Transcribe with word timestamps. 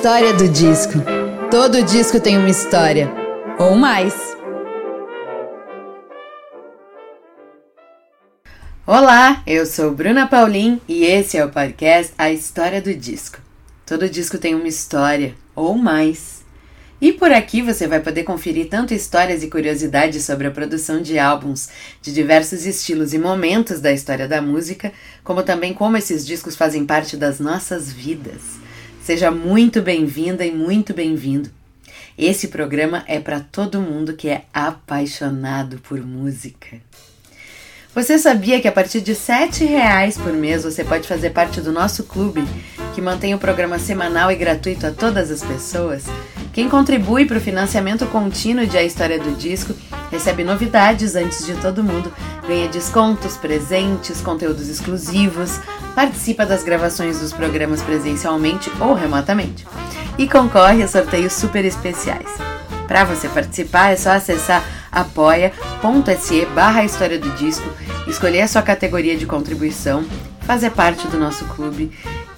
História 0.00 0.32
do 0.32 0.48
disco. 0.48 0.94
Todo 1.50 1.82
disco 1.82 2.18
tem 2.18 2.38
uma 2.38 2.48
história, 2.48 3.12
ou 3.58 3.76
mais. 3.76 4.14
Olá, 8.86 9.42
eu 9.46 9.66
sou 9.66 9.92
Bruna 9.92 10.26
Paulin 10.26 10.80
e 10.88 11.04
esse 11.04 11.36
é 11.36 11.44
o 11.44 11.50
podcast 11.50 12.14
A 12.16 12.32
História 12.32 12.80
do 12.80 12.94
Disco. 12.94 13.40
Todo 13.84 14.08
disco 14.08 14.38
tem 14.38 14.54
uma 14.54 14.68
história, 14.68 15.34
ou 15.54 15.76
mais. 15.76 16.42
E 16.98 17.12
por 17.12 17.30
aqui 17.30 17.60
você 17.60 17.86
vai 17.86 18.00
poder 18.00 18.22
conferir 18.22 18.70
tanto 18.70 18.94
histórias 18.94 19.42
e 19.42 19.50
curiosidades 19.50 20.24
sobre 20.24 20.46
a 20.46 20.50
produção 20.50 21.02
de 21.02 21.18
álbuns 21.18 21.68
de 22.00 22.10
diversos 22.10 22.64
estilos 22.64 23.12
e 23.12 23.18
momentos 23.18 23.82
da 23.82 23.92
história 23.92 24.26
da 24.26 24.40
música, 24.40 24.94
como 25.22 25.42
também 25.42 25.74
como 25.74 25.98
esses 25.98 26.26
discos 26.26 26.56
fazem 26.56 26.86
parte 26.86 27.18
das 27.18 27.38
nossas 27.38 27.92
vidas. 27.92 28.59
Seja 29.02 29.30
muito 29.30 29.80
bem-vinda 29.80 30.44
e 30.44 30.52
muito 30.52 30.92
bem-vindo. 30.92 31.50
Esse 32.18 32.48
programa 32.48 33.02
é 33.06 33.18
para 33.18 33.40
todo 33.40 33.80
mundo 33.80 34.14
que 34.14 34.28
é 34.28 34.44
apaixonado 34.52 35.78
por 35.78 36.00
música. 36.04 36.76
Você 37.94 38.18
sabia 38.18 38.60
que 38.60 38.68
a 38.68 38.72
partir 38.72 39.00
de 39.00 39.12
R$ 39.12 39.66
reais 39.66 40.18
por 40.18 40.32
mês 40.34 40.64
você 40.64 40.84
pode 40.84 41.08
fazer 41.08 41.30
parte 41.30 41.60
do 41.60 41.72
nosso 41.72 42.04
clube, 42.04 42.44
que 42.90 43.00
mantém 43.00 43.34
o 43.34 43.38
programa 43.38 43.78
semanal 43.78 44.30
e 44.30 44.36
gratuito 44.36 44.86
a 44.86 44.90
todas 44.90 45.30
as 45.30 45.42
pessoas? 45.42 46.04
Quem 46.52 46.68
contribui 46.68 47.24
para 47.24 47.38
o 47.38 47.40
financiamento 47.40 48.06
contínuo 48.06 48.66
de 48.66 48.76
A 48.76 48.82
História 48.82 49.18
do 49.18 49.36
Disco 49.36 49.74
recebe 50.10 50.42
novidades 50.42 51.14
antes 51.14 51.46
de 51.46 51.54
todo 51.54 51.84
mundo, 51.84 52.12
ganha 52.46 52.68
descontos, 52.68 53.36
presentes, 53.36 54.20
conteúdos 54.20 54.68
exclusivos, 54.68 55.60
participa 55.94 56.44
das 56.44 56.64
gravações 56.64 57.20
dos 57.20 57.32
programas 57.32 57.82
presencialmente 57.82 58.70
ou 58.80 58.94
remotamente 58.94 59.66
e 60.18 60.28
concorre 60.28 60.82
a 60.82 60.88
sorteios 60.88 61.32
super 61.32 61.64
especiais. 61.64 62.28
Para 62.88 63.04
você 63.04 63.28
participar 63.28 63.92
é 63.92 63.96
só 63.96 64.10
acessar 64.10 64.64
apoia.se 64.90 66.46
barra 66.46 66.84
História 66.84 67.18
do 67.18 67.30
Disco, 67.30 67.68
escolher 68.08 68.42
a 68.42 68.48
sua 68.48 68.62
categoria 68.62 69.16
de 69.16 69.26
contribuição, 69.26 70.04
fazer 70.40 70.70
parte 70.70 71.06
do 71.06 71.16
nosso 71.16 71.44
clube 71.44 71.92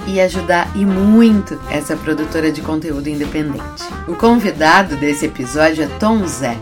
e 0.07 0.21
ajudar 0.21 0.71
e 0.77 0.85
muito 0.85 1.61
essa 1.71 1.97
produtora 1.97 2.51
de 2.51 2.61
conteúdo 2.61 3.09
independente. 3.09 3.85
O 4.09 4.15
convidado 4.15 4.97
desse 4.97 5.27
episódio 5.27 5.85
é 5.85 5.87
Tom 5.99 6.27
Zé. 6.27 6.57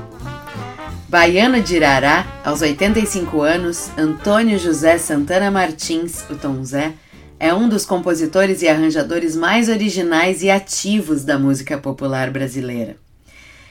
Baiano 1.09 1.61
de 1.61 1.77
Irará, 1.77 2.25
aos 2.45 2.61
85 2.63 3.43
anos, 3.43 3.91
Antônio 3.99 4.59
José 4.59 4.97
Santana 4.99 5.51
Martins, 5.51 6.25
o 6.31 6.37
Tom 6.37 6.63
Zé, 6.65 6.95
é 7.39 7.53
um 7.53 7.69
dos 7.69 7.87
compositores 7.87 8.63
e 8.63 8.69
arranjadores 8.69 9.35
mais 9.35 9.69
originais 9.69 10.43
e 10.43 10.51
ativos 10.51 11.25
da 11.25 11.39
música 11.39 11.79
popular 11.79 12.31
brasileira. 12.31 12.97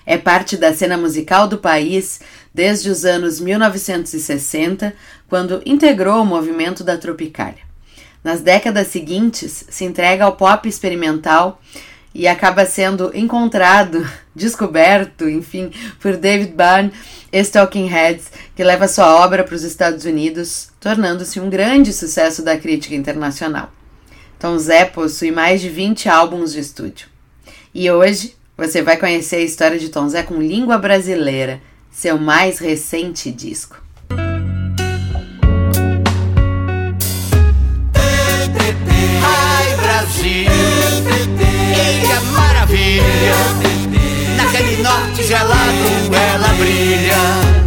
É 0.06 0.18
parte 0.18 0.58
da 0.58 0.74
cena 0.74 0.98
musical 0.98 1.48
do 1.48 1.60
país 1.60 2.20
desde 2.54 2.90
os 2.90 3.06
anos 3.06 3.40
1960, 3.40 4.94
quando 5.30 5.62
integrou 5.66 6.24
o 6.24 6.26
movimento 6.26 6.84
da 6.84 6.98
Tropicália. 6.98 7.69
Nas 8.24 8.42
décadas 8.42 8.88
seguintes, 8.88 9.66
se 9.70 9.86
entrega 9.86 10.26
ao 10.26 10.36
pop 10.36 10.68
experimental 10.68 11.62
e 12.14 12.28
acaba 12.28 12.66
sendo 12.66 13.12
encontrado, 13.16 14.06
descoberto, 14.36 15.30
enfim, 15.30 15.72
por 16.00 16.18
David 16.18 16.54
Byrne 16.54 16.92
e 17.32 17.44
Talking 17.44 17.88
Heads, 17.88 18.32
que 18.56 18.64
leva 18.64 18.88
sua 18.88 19.24
obra 19.24 19.44
para 19.44 19.56
os 19.56 19.64
Estados 19.64 20.06
Unidos, 20.06 20.70
tornando-se 20.80 21.40
um 21.40 21.50
grande 21.50 21.94
sucesso 21.94 22.44
da 22.44 22.58
crítica 22.58 22.96
internacional. 22.96 23.72
Tom 24.38 24.58
Zé 24.58 24.86
possui 24.86 25.32
mais 25.32 25.62
de 25.62 25.70
20 25.70 26.10
álbuns 26.10 26.54
de 26.54 26.60
estúdio. 26.60 27.08
E 27.74 27.90
hoje 27.92 28.36
você 28.58 28.82
vai 28.82 28.98
conhecer 28.98 29.38
a 29.38 29.42
história 29.42 29.78
de 29.78 29.90
Tom 29.90 30.10
Zé 30.10 30.24
com 30.24 30.42
língua 30.42 30.78
brasileira, 30.78 31.62
seu 31.92 32.18
mais 32.18 32.60
recente 32.60 33.32
disco. 33.32 33.82
Brasil, 40.10 40.52
ilha 41.72 42.22
maravilha, 42.34 43.36
naquele 44.38 44.82
norte 44.82 45.24
gelado 45.24 46.16
ela 46.34 46.48
brilha. 46.56 47.59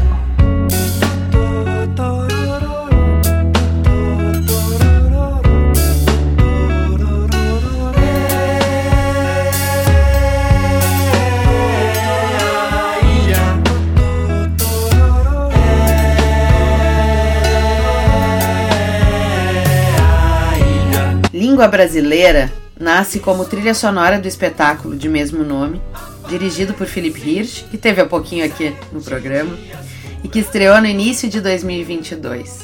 Língua 21.53 21.69
Brasileira 21.69 22.51
nasce 22.81 23.21
como 23.21 23.45
trilha 23.45 23.75
sonora 23.75 24.19
do 24.19 24.27
espetáculo 24.27 24.97
de 24.97 25.07
mesmo 25.07 25.45
nome, 25.45 25.83
dirigido 26.27 26.73
por 26.73 26.87
Philip 26.87 27.21
Hirsch, 27.21 27.67
que 27.71 27.77
teve 27.77 28.01
há 28.01 28.07
pouquinho 28.07 28.43
aqui 28.43 28.75
no 28.91 29.03
programa, 29.03 29.55
e 30.25 30.29
que 30.29 30.39
estreou 30.39 30.81
no 30.81 30.87
início 30.87 31.29
de 31.29 31.43
2022. 31.43 32.59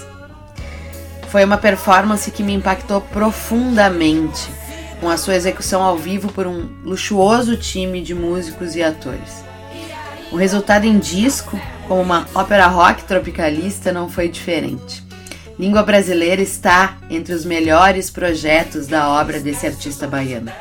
Foi 1.28 1.44
uma 1.44 1.58
performance 1.58 2.30
que 2.30 2.42
me 2.42 2.54
impactou 2.54 3.02
profundamente, 3.02 4.48
com 5.02 5.10
a 5.10 5.18
sua 5.18 5.34
execução 5.34 5.82
ao 5.82 5.98
vivo 5.98 6.32
por 6.32 6.46
um 6.46 6.66
luxuoso 6.82 7.58
time 7.58 8.00
de 8.00 8.14
músicos 8.14 8.74
e 8.74 8.82
atores. 8.82 9.44
O 10.32 10.36
resultado 10.36 10.86
em 10.86 10.98
disco, 10.98 11.60
como 11.86 12.00
uma 12.00 12.26
ópera 12.34 12.66
rock 12.66 13.04
tropicalista, 13.04 13.92
não 13.92 14.08
foi 14.08 14.30
diferente. 14.30 15.06
Língua 15.58 15.82
Brasileira 15.82 16.40
está 16.40 16.98
entre 17.10 17.34
os 17.34 17.44
melhores 17.44 18.10
projetos 18.10 18.86
da 18.86 19.08
obra 19.08 19.40
desse 19.40 19.66
artista 19.66 20.06
baiano. 20.06 20.52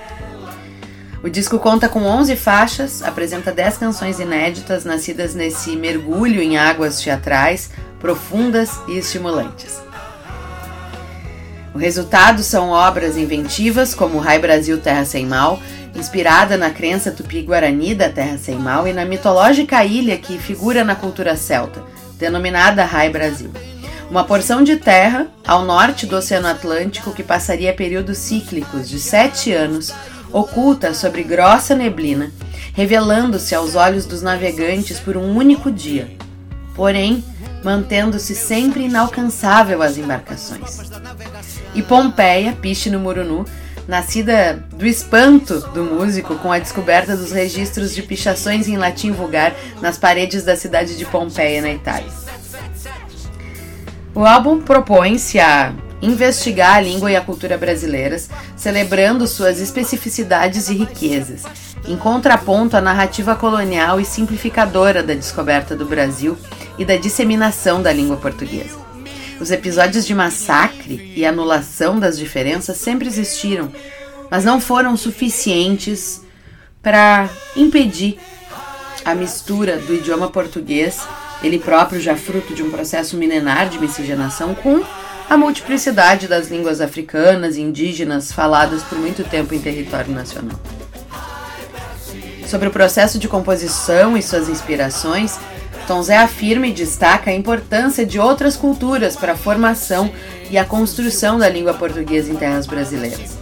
O 1.24 1.30
disco 1.30 1.60
conta 1.60 1.88
com 1.88 2.02
11 2.04 2.36
faixas, 2.36 3.04
apresenta 3.04 3.52
10 3.52 3.78
canções 3.78 4.20
inéditas 4.20 4.86
nascidas 4.86 5.36
nesse 5.36 5.76
mergulho 5.76 6.42
em 6.42 6.58
águas 6.58 7.00
teatrais 7.00 7.70
profundas 8.00 8.72
e 8.88 8.98
estimulantes. 8.98 9.80
O 11.76 11.78
resultado 11.78 12.42
são 12.42 12.70
obras 12.70 13.18
inventivas 13.18 13.94
como 13.94 14.18
Rai 14.18 14.40
Brasil 14.40 14.80
Terra 14.80 15.06
Sem 15.06 15.28
Mal, 15.28 15.60
inspirada 15.94 16.58
na 16.58 16.72
crença 16.72 17.12
tupi-guarani 17.12 17.94
da 17.94 18.10
Terra 18.10 18.40
Sem 18.40 18.56
Mal 18.56 18.88
e 18.88 18.94
na 18.94 19.06
mitológica 19.06 19.86
ilha 19.86 20.18
que 20.18 20.40
figura 20.40 20.84
na 20.84 20.96
cultura 20.96 21.36
celta, 21.36 21.84
denominada 22.18 22.84
Rai 22.84 23.12
Brasil 23.12 23.52
uma 24.10 24.24
porção 24.24 24.64
de 24.64 24.78
terra 24.78 25.28
ao 25.46 25.66
norte 25.66 26.06
do 26.06 26.16
Oceano 26.16 26.48
Atlântico 26.48 27.12
que 27.12 27.24
passaria 27.24 27.74
períodos 27.74 28.18
cíclicos 28.18 28.90
de 28.90 29.00
sete 29.00 29.52
anos, 29.52 29.94
oculta 30.32 30.94
sobre 30.94 31.24
grossa 31.24 31.76
neblina, 31.76 32.32
revelando-se 32.74 33.54
aos 33.54 33.76
olhos 33.76 34.06
dos 34.06 34.22
navegantes 34.22 35.00
por 35.00 35.18
um 35.18 35.36
único 35.36 35.72
dia, 35.72 36.10
porém 36.76 37.24
mantendo-se 37.64 38.36
sempre 38.36 38.86
inalcançável 38.86 39.82
às 39.82 39.98
embarcações. 39.98 40.80
E 41.74 41.82
Pompeia, 41.82 42.54
piche 42.54 42.90
no 42.90 43.00
Murunu, 43.00 43.46
nascida 43.88 44.66
do 44.74 44.86
espanto 44.86 45.60
do 45.74 45.84
músico 45.84 46.36
com 46.36 46.52
a 46.52 46.60
descoberta 46.60 47.16
dos 47.16 47.32
registros 47.32 47.96
de 47.96 48.04
pichações 48.04 48.68
em 48.68 48.78
latim 48.78 49.12
vulgar 49.12 49.54
nas 49.82 49.98
paredes 49.98 50.44
da 50.44 50.56
cidade 50.56 50.98
de 50.98 51.06
Pompeia, 51.06 51.62
na 51.62 51.72
Itália. 51.72 52.27
O 54.18 54.26
álbum 54.26 54.60
propõe-se 54.60 55.38
a 55.38 55.72
investigar 56.02 56.78
a 56.78 56.82
língua 56.82 57.12
e 57.12 57.16
a 57.16 57.22
cultura 57.22 57.56
brasileiras, 57.56 58.28
celebrando 58.56 59.28
suas 59.28 59.62
especificidades 59.62 60.70
e 60.70 60.74
riquezas, 60.74 61.44
em 61.88 61.96
contraponto 61.96 62.76
à 62.76 62.82
narrativa 62.82 63.36
colonial 63.36 64.02
e 64.02 64.06
simplificadora 64.06 65.04
da 65.04 65.14
descoberta 65.14 65.76
do 65.76 65.86
Brasil 65.86 66.36
e 66.80 66.84
da 66.84 66.98
disseminação 66.98 67.80
da 67.80 67.94
língua 67.94 68.18
portuguesa. 68.18 68.80
Os 69.40 69.52
episódios 69.52 70.04
de 70.04 70.16
massacre 70.16 71.14
e 71.16 71.24
anulação 71.24 72.00
das 72.00 72.18
diferenças 72.18 72.78
sempre 72.78 73.08
existiram, 73.08 73.72
mas 74.32 74.44
não 74.44 74.60
foram 74.60 74.98
suficientes 74.98 76.24
para 76.82 77.30
impedir 77.56 78.18
a 79.06 79.14
mistura 79.14 79.78
do 79.78 79.94
idioma 79.94 80.28
português 80.32 81.06
ele 81.44 81.60
próprio 81.60 82.00
já 82.00 82.16
fruto 82.16 82.54
de 82.54 82.64
um 82.64 82.72
processo 82.72 83.18
milenar 83.18 83.70
de 83.70 83.80
miscigenação 83.80 84.56
com 84.56 84.84
a 85.30 85.38
multiplicidade 85.38 86.28
das 86.28 86.50
línguas 86.50 86.80
africanas 86.80 87.58
e 87.58 87.62
indígenas 87.62 88.32
faladas 88.32 88.82
por 88.84 88.98
muito 88.98 89.24
tempo 89.24 89.54
em 89.54 89.60
território 89.60 90.14
nacional. 90.14 90.60
Sobre 92.48 92.70
o 92.70 92.72
processo 92.72 93.20
de 93.20 93.28
composição 93.28 94.16
e 94.16 94.24
suas 94.24 94.48
inspirações, 94.48 95.38
Tom 95.86 96.02
Zé 96.02 96.18
afirma 96.18 96.68
e 96.68 96.74
destaca 96.74 97.30
a 97.30 97.34
importância 97.34 98.06
de 98.06 98.20
outras 98.20 98.56
culturas 98.56 99.18
para 99.18 99.34
a 99.34 99.38
formação 99.38 100.10
e 100.50 100.58
a 100.58 100.64
construção 100.64 101.38
da 101.38 101.50
língua 101.50 101.74
portuguesa 101.74 102.32
em 102.32 102.36
terras 102.36 102.66
brasileiras. 102.66 103.38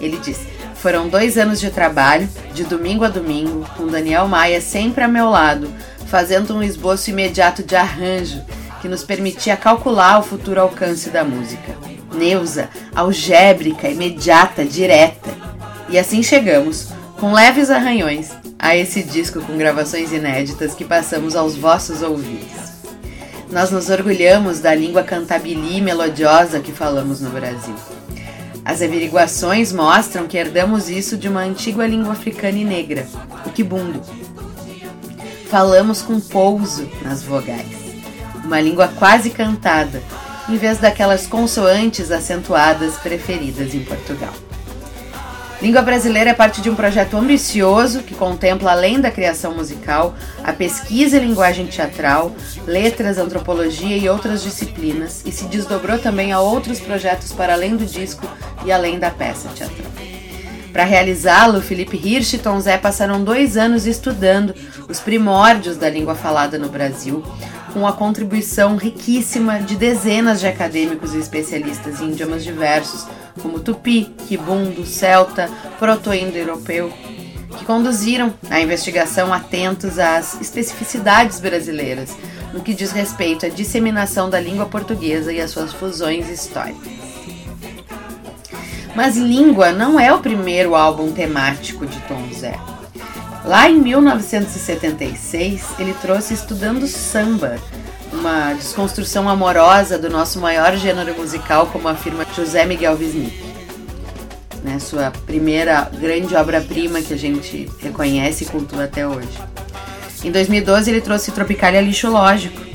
Ele 0.00 0.18
diz: 0.18 0.38
Foram 0.74 1.08
dois 1.08 1.38
anos 1.38 1.58
de 1.60 1.70
trabalho, 1.70 2.28
de 2.52 2.64
domingo 2.64 3.04
a 3.04 3.08
domingo, 3.08 3.66
com 3.74 3.86
Daniel 3.86 4.28
Maia 4.28 4.60
sempre 4.60 5.02
a 5.02 5.08
meu 5.08 5.30
lado, 5.30 5.72
fazendo 6.06 6.54
um 6.54 6.62
esboço 6.62 7.10
imediato 7.10 7.62
de 7.62 7.76
arranjo 7.76 8.42
que 8.80 8.88
nos 8.88 9.02
permitia 9.02 9.56
calcular 9.56 10.18
o 10.18 10.22
futuro 10.22 10.60
alcance 10.60 11.10
da 11.10 11.24
música. 11.24 11.74
Neuza, 12.14 12.68
algébrica, 12.94 13.88
imediata, 13.88 14.64
direta. 14.64 15.30
E 15.88 15.98
assim 15.98 16.22
chegamos, 16.22 16.88
com 17.18 17.32
leves 17.32 17.70
arranhões, 17.70 18.30
a 18.58 18.76
esse 18.76 19.02
disco 19.02 19.40
com 19.42 19.56
gravações 19.56 20.12
inéditas 20.12 20.74
que 20.74 20.84
passamos 20.84 21.36
aos 21.36 21.56
vossos 21.56 22.02
ouvidos. 22.02 22.66
Nós 23.50 23.70
nos 23.70 23.90
orgulhamos 23.90 24.60
da 24.60 24.74
língua 24.74 25.02
cantabili 25.02 25.80
melodiosa 25.80 26.60
que 26.60 26.72
falamos 26.72 27.20
no 27.20 27.30
Brasil. 27.30 27.74
As 28.64 28.82
averiguações 28.82 29.72
mostram 29.72 30.26
que 30.26 30.36
herdamos 30.36 30.88
isso 30.88 31.16
de 31.16 31.28
uma 31.28 31.42
antiga 31.42 31.86
língua 31.86 32.12
africana 32.12 32.58
e 32.58 32.64
negra, 32.64 33.06
o 33.44 33.50
kibundo. 33.50 34.02
Falamos 35.48 36.02
com 36.02 36.18
pouso 36.18 36.88
nas 37.02 37.22
vogais, 37.22 37.66
uma 38.44 38.60
língua 38.60 38.88
quase 38.88 39.30
cantada, 39.30 40.02
em 40.48 40.56
vez 40.56 40.78
daquelas 40.78 41.26
consoantes 41.26 42.10
acentuadas 42.10 42.96
preferidas 42.96 43.72
em 43.72 43.84
Portugal. 43.84 44.32
Língua 45.62 45.82
Brasileira 45.82 46.30
é 46.30 46.34
parte 46.34 46.60
de 46.60 46.68
um 46.68 46.74
projeto 46.74 47.16
ambicioso 47.16 48.02
que 48.02 48.14
contempla, 48.14 48.72
além 48.72 49.00
da 49.00 49.10
criação 49.10 49.54
musical, 49.54 50.14
a 50.42 50.52
pesquisa 50.52 51.16
em 51.16 51.28
linguagem 51.28 51.66
teatral, 51.66 52.34
letras, 52.66 53.16
antropologia 53.16 53.96
e 53.96 54.08
outras 54.08 54.42
disciplinas, 54.42 55.22
e 55.24 55.30
se 55.30 55.44
desdobrou 55.46 55.98
também 55.98 56.32
a 56.32 56.40
outros 56.40 56.80
projetos 56.80 57.32
para 57.32 57.54
além 57.54 57.76
do 57.76 57.86
disco 57.86 58.28
e 58.64 58.72
além 58.72 58.98
da 58.98 59.10
peça 59.10 59.48
teatral. 59.50 60.15
Para 60.72 60.84
realizá-lo, 60.84 61.62
Felipe 61.62 61.96
Hirsch 61.96 62.34
e 62.34 62.38
Tom 62.38 62.60
Zé 62.60 62.76
passaram 62.76 63.22
dois 63.22 63.56
anos 63.56 63.86
estudando 63.86 64.54
os 64.88 65.00
primórdios 65.00 65.76
da 65.76 65.88
língua 65.88 66.14
falada 66.14 66.58
no 66.58 66.68
Brasil, 66.68 67.24
com 67.72 67.86
a 67.86 67.92
contribuição 67.92 68.76
riquíssima 68.76 69.60
de 69.60 69.76
dezenas 69.76 70.40
de 70.40 70.46
acadêmicos 70.46 71.14
e 71.14 71.18
especialistas 71.18 72.00
em 72.00 72.12
idiomas 72.12 72.44
diversos, 72.44 73.06
como 73.40 73.60
tupi, 73.60 74.04
kibundo, 74.26 74.84
celta, 74.86 75.50
proto-indo-europeu, 75.78 76.92
que 77.58 77.64
conduziram 77.64 78.34
a 78.50 78.60
investigação 78.60 79.32
atentos 79.32 79.98
às 79.98 80.40
especificidades 80.40 81.40
brasileiras 81.40 82.16
no 82.52 82.62
que 82.62 82.74
diz 82.74 82.92
respeito 82.92 83.44
à 83.44 83.48
disseminação 83.48 84.30
da 84.30 84.40
língua 84.40 84.66
portuguesa 84.66 85.32
e 85.32 85.40
às 85.40 85.50
suas 85.50 85.72
fusões 85.72 86.28
históricas. 86.28 87.05
Mas 88.96 89.14
Língua 89.14 89.72
não 89.72 90.00
é 90.00 90.10
o 90.10 90.20
primeiro 90.20 90.74
álbum 90.74 91.12
temático 91.12 91.84
de 91.84 92.00
Tom 92.08 92.26
Zé. 92.32 92.58
Lá 93.44 93.68
em 93.68 93.78
1976, 93.78 95.74
ele 95.78 95.94
trouxe 96.00 96.32
Estudando 96.32 96.86
Samba, 96.86 97.58
uma 98.10 98.54
desconstrução 98.54 99.28
amorosa 99.28 99.98
do 99.98 100.08
nosso 100.08 100.40
maior 100.40 100.74
gênero 100.78 101.14
musical, 101.14 101.66
como 101.66 101.86
afirma 101.88 102.24
José 102.34 102.64
Miguel 102.64 102.96
Wisnik. 102.98 103.44
Né, 104.64 104.78
sua 104.78 105.12
primeira 105.26 105.90
grande 105.92 106.34
obra-prima 106.34 107.02
que 107.02 107.12
a 107.12 107.18
gente 107.18 107.70
reconhece 107.78 108.44
e 108.44 108.46
cultua 108.46 108.84
até 108.84 109.06
hoje. 109.06 109.28
Em 110.24 110.32
2012 110.32 110.90
ele 110.90 111.02
trouxe 111.02 111.30
Tropicalia 111.32 111.82
Lixo 111.82 112.08
Lógico, 112.08 112.65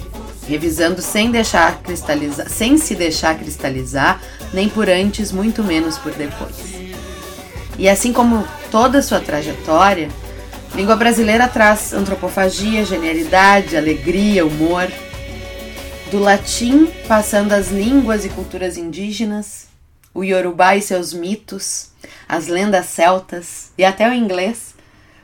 revisando 0.51 1.01
sem 1.01 1.31
deixar 1.31 1.81
cristalizar, 1.81 2.49
sem 2.49 2.77
se 2.77 2.95
deixar 2.95 3.37
cristalizar, 3.37 4.21
nem 4.53 4.69
por 4.69 4.89
antes, 4.89 5.31
muito 5.31 5.63
menos 5.63 5.97
por 5.97 6.13
depois. 6.13 6.55
E 7.77 7.89
assim 7.89 8.13
como 8.13 8.47
toda 8.69 9.01
sua 9.01 9.19
trajetória, 9.19 10.09
Língua 10.73 10.95
brasileira 10.95 11.49
traz 11.49 11.91
antropofagia, 11.91 12.85
genialidade, 12.85 13.75
alegria, 13.75 14.45
humor. 14.45 14.89
Do 16.09 16.17
latim, 16.17 16.87
passando 17.09 17.51
as 17.51 17.69
línguas 17.69 18.23
e 18.23 18.29
culturas 18.29 18.77
indígenas, 18.77 19.67
o 20.13 20.23
iorubá 20.23 20.77
e 20.77 20.81
seus 20.81 21.13
mitos, 21.13 21.89
as 22.27 22.47
lendas 22.47 22.85
celtas 22.85 23.71
e 23.77 23.83
até 23.83 24.09
o 24.09 24.13
inglês, 24.13 24.73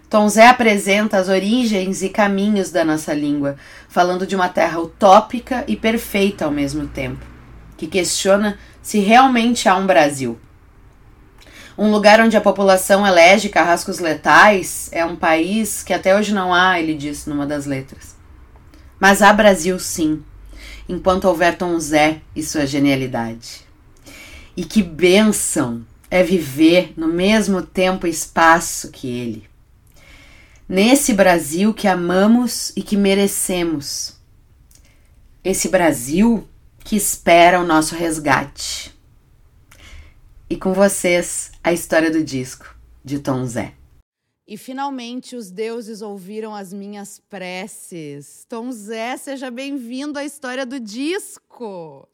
Tom 0.09 0.29
Zé 0.29 0.47
apresenta 0.47 1.17
as 1.17 1.27
origens 1.27 2.01
e 2.01 2.07
caminhos 2.07 2.71
da 2.71 2.85
nossa 2.85 3.13
língua, 3.13 3.57
falando 3.89 4.25
de 4.25 4.37
uma 4.37 4.47
terra 4.47 4.79
utópica 4.79 5.65
e 5.67 5.75
perfeita 5.75 6.45
ao 6.45 6.51
mesmo 6.51 6.87
tempo, 6.87 7.25
que 7.75 7.87
questiona 7.87 8.57
se 8.81 8.99
realmente 8.99 9.67
há 9.67 9.75
um 9.75 9.85
Brasil. 9.85 10.39
Um 11.77 11.91
lugar 11.91 12.21
onde 12.21 12.37
a 12.37 12.41
população 12.41 13.05
elege 13.05 13.49
carrascos 13.49 13.99
letais 13.99 14.87
é 14.93 15.03
um 15.03 15.15
país 15.15 15.83
que 15.83 15.93
até 15.93 16.15
hoje 16.15 16.33
não 16.33 16.53
há, 16.53 16.79
ele 16.79 16.93
disse 16.93 17.29
numa 17.29 17.45
das 17.45 17.65
letras. 17.65 18.15
Mas 18.97 19.21
há 19.21 19.31
Brasil 19.33 19.77
sim, 19.77 20.23
enquanto 20.87 21.25
houver 21.25 21.57
Tom 21.57 21.77
Zé 21.79 22.21
e 22.33 22.41
sua 22.41 22.65
genialidade. 22.65 23.67
E 24.55 24.63
que 24.63 24.81
bênção 24.81 25.85
é 26.09 26.23
viver 26.23 26.93
no 26.95 27.09
mesmo 27.09 27.61
tempo 27.61 28.07
e 28.07 28.09
espaço 28.09 28.89
que 28.89 29.07
ele. 29.07 29.56
Nesse 30.69 31.13
Brasil 31.13 31.73
que 31.73 31.87
amamos 31.87 32.73
e 32.75 32.81
que 32.81 32.97
merecemos. 32.97 34.17
Esse 35.41 35.69
Brasil 35.69 36.45
que 36.83 36.97
espera 36.97 37.61
o 37.61 37.65
nosso 37.65 37.95
resgate. 37.95 38.93
E 40.49 40.57
com 40.57 40.73
vocês, 40.73 41.53
a 41.63 41.71
história 41.71 42.11
do 42.11 42.21
disco 42.21 42.75
de 43.03 43.19
Tom 43.19 43.45
Zé. 43.45 43.75
E 44.45 44.57
finalmente 44.57 45.37
os 45.37 45.49
deuses 45.49 46.01
ouviram 46.01 46.53
as 46.53 46.73
minhas 46.73 47.17
preces. 47.29 48.45
Tom 48.49 48.69
Zé, 48.69 49.15
seja 49.15 49.49
bem-vindo 49.49 50.19
à 50.19 50.25
história 50.25 50.65
do 50.65 50.81
disco. 50.81 52.05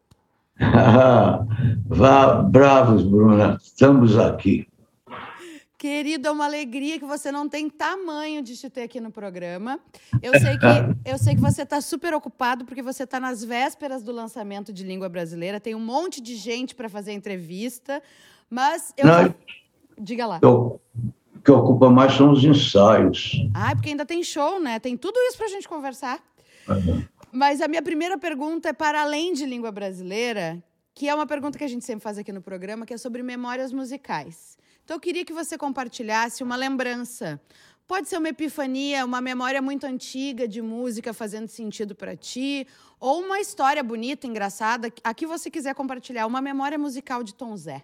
Vá, 1.87 2.35
bravos, 2.43 3.03
Bruna, 3.03 3.57
estamos 3.59 4.15
aqui. 4.15 4.67
Querido, 5.83 6.29
é 6.29 6.31
uma 6.31 6.45
alegria 6.45 6.97
que 6.97 7.03
você 7.03 7.29
não 7.29 7.49
tem 7.49 7.69
tamanho 7.69 8.41
de 8.41 8.55
te 8.55 8.69
ter 8.69 8.83
aqui 8.83 9.01
no 9.01 9.11
programa. 9.11 9.81
Eu 10.21 10.31
sei 10.39 10.57
que, 10.57 10.65
eu 11.11 11.17
sei 11.17 11.35
que 11.35 11.41
você 11.41 11.63
está 11.63 11.81
super 11.81 12.13
ocupado 12.13 12.63
porque 12.63 12.81
você 12.81 13.03
está 13.03 13.19
nas 13.19 13.43
vésperas 13.43 14.01
do 14.01 14.13
lançamento 14.13 14.71
de 14.71 14.81
Língua 14.81 15.09
Brasileira. 15.09 15.59
Tem 15.59 15.75
um 15.75 15.81
monte 15.81 16.21
de 16.21 16.37
gente 16.37 16.73
para 16.73 16.87
fazer 16.87 17.11
entrevista, 17.11 18.01
mas 18.49 18.93
eu. 18.95 19.05
Não, 19.05 19.35
Diga 19.99 20.25
lá. 20.25 20.39
O 20.41 20.79
que 21.43 21.51
ocupa 21.51 21.89
mais 21.89 22.13
são 22.13 22.31
os 22.31 22.45
ensaios. 22.45 23.33
Ah, 23.53 23.75
porque 23.75 23.89
ainda 23.89 24.05
tem 24.05 24.23
show, 24.23 24.61
né? 24.61 24.79
Tem 24.79 24.95
tudo 24.95 25.19
isso 25.27 25.35
para 25.35 25.47
a 25.47 25.49
gente 25.49 25.67
conversar. 25.67 26.23
Uhum. 26.65 27.03
Mas 27.29 27.59
a 27.59 27.67
minha 27.67 27.81
primeira 27.81 28.17
pergunta 28.17 28.69
é 28.69 28.73
para 28.73 29.01
além 29.01 29.33
de 29.33 29.45
língua 29.45 29.69
brasileira, 29.69 30.63
que 30.95 31.09
é 31.09 31.13
uma 31.13 31.27
pergunta 31.27 31.57
que 31.57 31.63
a 31.65 31.67
gente 31.67 31.83
sempre 31.83 32.03
faz 32.03 32.17
aqui 32.17 32.31
no 32.31 32.41
programa, 32.41 32.85
que 32.85 32.93
é 32.93 32.97
sobre 32.97 33.21
memórias 33.21 33.73
musicais. 33.73 34.62
Então 34.83 34.97
eu 34.97 34.99
queria 35.01 35.23
que 35.23 35.33
você 35.33 35.57
compartilhasse 35.57 36.43
uma 36.43 36.55
lembrança. 36.55 37.39
Pode 37.87 38.09
ser 38.09 38.17
uma 38.17 38.29
epifania, 38.29 39.05
uma 39.05 39.21
memória 39.21 39.61
muito 39.61 39.85
antiga 39.85 40.47
de 40.47 40.61
música 40.61 41.13
fazendo 41.13 41.47
sentido 41.47 41.95
para 41.95 42.15
ti, 42.15 42.65
ou 42.99 43.21
uma 43.21 43.39
história 43.39 43.83
bonita, 43.83 44.27
engraçada, 44.27 44.91
a 45.03 45.13
que 45.13 45.25
você 45.25 45.49
quiser 45.49 45.75
compartilhar, 45.75 46.25
uma 46.25 46.41
memória 46.41 46.77
musical 46.77 47.23
de 47.23 47.33
Tom 47.33 47.55
Zé. 47.55 47.83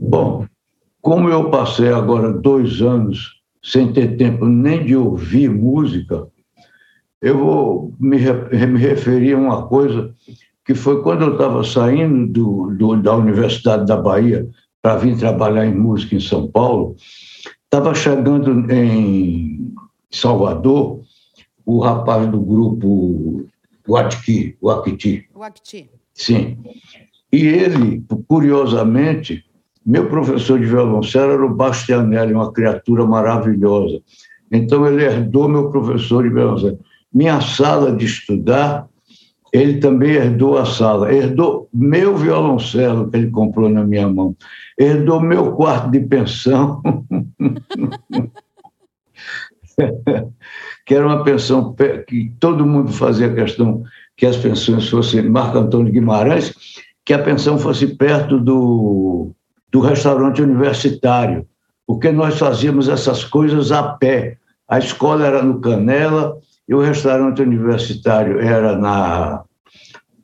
Bom, 0.00 0.46
como 1.00 1.28
eu 1.28 1.50
passei 1.50 1.88
agora 1.88 2.32
dois 2.32 2.80
anos 2.80 3.42
sem 3.62 3.92
ter 3.92 4.16
tempo 4.16 4.46
nem 4.46 4.84
de 4.84 4.96
ouvir 4.96 5.48
música, 5.50 6.26
eu 7.20 7.38
vou 7.38 7.94
me, 8.00 8.18
me 8.18 8.78
referir 8.78 9.34
a 9.34 9.38
uma 9.38 9.66
coisa 9.68 10.14
que 10.64 10.74
foi 10.74 11.02
quando 11.02 11.22
eu 11.22 11.32
estava 11.32 11.62
saindo 11.62 12.26
do, 12.32 12.74
do, 12.74 12.96
da 12.96 13.14
Universidade 13.14 13.86
da 13.86 13.96
Bahia 13.96 14.48
para 14.82 14.96
vir 14.96 15.16
trabalhar 15.16 15.64
em 15.64 15.74
música 15.74 16.16
em 16.16 16.20
São 16.20 16.48
Paulo, 16.48 16.96
estava 17.64 17.94
chegando 17.94 18.70
em 18.72 19.72
Salvador 20.10 21.00
o 21.64 21.78
rapaz 21.78 22.28
do 22.28 22.40
grupo 22.40 23.46
Guatiki, 23.88 24.56
Guakiti. 24.60 25.28
Guakiti. 25.34 25.88
Sim. 26.12 26.58
E 27.32 27.46
ele, 27.46 28.04
curiosamente, 28.28 29.44
meu 29.86 30.08
professor 30.08 30.58
de 30.58 30.66
violoncelo 30.66 31.32
era 31.32 31.46
o 31.46 31.54
Bastianelli, 31.54 32.34
uma 32.34 32.52
criatura 32.52 33.06
maravilhosa. 33.06 34.02
Então 34.50 34.86
ele 34.86 35.04
herdou 35.04 35.48
meu 35.48 35.70
professor 35.70 36.22
de 36.24 36.28
violoncelo. 36.28 36.78
Minha 37.12 37.40
sala 37.40 37.94
de 37.94 38.04
estudar 38.04 38.86
ele 39.52 39.78
também 39.78 40.12
herdou 40.12 40.56
a 40.56 40.64
sala, 40.64 41.12
herdou 41.12 41.68
meu 41.72 42.16
violoncelo 42.16 43.10
que 43.10 43.16
ele 43.18 43.30
comprou 43.30 43.68
na 43.68 43.84
minha 43.84 44.08
mão, 44.08 44.34
herdou 44.78 45.20
meu 45.20 45.52
quarto 45.52 45.90
de 45.90 46.00
pensão, 46.00 46.80
que 50.86 50.94
era 50.94 51.06
uma 51.06 51.22
pensão 51.22 51.74
que 52.08 52.32
todo 52.40 52.66
mundo 52.66 52.90
fazia 52.92 53.34
questão 53.34 53.82
que 54.16 54.24
as 54.24 54.36
pensões 54.36 54.88
fossem 54.88 55.28
Marco 55.28 55.58
Antônio 55.58 55.92
Guimarães, 55.92 56.54
que 57.04 57.12
a 57.12 57.22
pensão 57.22 57.58
fosse 57.58 57.86
perto 57.88 58.38
do, 58.38 59.32
do 59.70 59.80
restaurante 59.80 60.40
universitário, 60.40 61.46
porque 61.86 62.10
nós 62.10 62.38
fazíamos 62.38 62.88
essas 62.88 63.24
coisas 63.24 63.70
a 63.70 63.82
pé. 63.82 64.38
A 64.68 64.78
escola 64.78 65.26
era 65.26 65.42
no 65.42 65.60
Canela 65.60 66.38
e 66.68 66.74
o 66.74 66.80
restaurante 66.80 67.42
universitário 67.42 68.40
era 68.40 68.76
na 68.76 69.44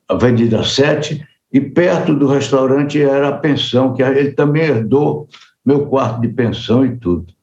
Avenida 0.07 0.63
7, 0.63 1.25
e 1.51 1.61
perto 1.61 2.13
do 2.13 2.27
restaurante 2.27 3.01
era 3.01 3.29
a 3.29 3.37
pensão, 3.37 3.93
que 3.93 4.01
ele 4.01 4.31
também 4.31 4.63
herdou 4.63 5.27
meu 5.65 5.87
quarto 5.87 6.21
de 6.21 6.29
pensão 6.29 6.85
e 6.85 6.97
tudo. 6.97 7.33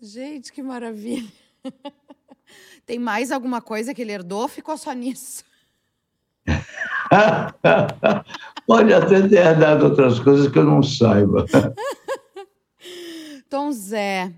Gente, 0.00 0.52
que 0.52 0.62
maravilha! 0.62 1.28
Tem 2.86 2.98
mais 2.98 3.30
alguma 3.30 3.60
coisa 3.60 3.92
que 3.92 4.00
ele 4.00 4.12
herdou 4.12 4.42
ou 4.42 4.48
ficou 4.48 4.78
só 4.78 4.92
nisso? 4.92 5.44
Pode 8.66 8.92
até 8.92 9.28
ter 9.28 9.38
herdado 9.38 9.86
outras 9.86 10.18
coisas 10.18 10.48
que 10.48 10.58
eu 10.58 10.64
não 10.64 10.82
saiba. 10.82 11.46
Tom 13.50 13.72
Zé, 13.72 14.30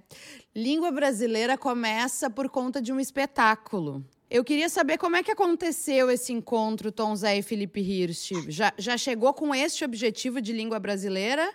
língua 0.54 0.90
brasileira 0.90 1.56
começa 1.56 2.28
por 2.28 2.48
conta 2.48 2.80
de 2.80 2.92
um 2.92 3.00
espetáculo. 3.00 4.04
Eu 4.30 4.44
queria 4.44 4.68
saber 4.68 4.96
como 4.96 5.16
é 5.16 5.22
que 5.22 5.30
aconteceu 5.30 6.10
esse 6.10 6.32
encontro, 6.32 6.92
Tom 6.92 7.16
Zé 7.16 7.38
e 7.38 7.42
Felipe 7.42 7.80
Hirsch. 7.80 8.30
Já, 8.48 8.72
já 8.78 8.96
chegou 8.96 9.32
com 9.34 9.54
este 9.54 9.84
objetivo 9.84 10.40
de 10.40 10.52
língua 10.52 10.78
brasileira 10.78 11.50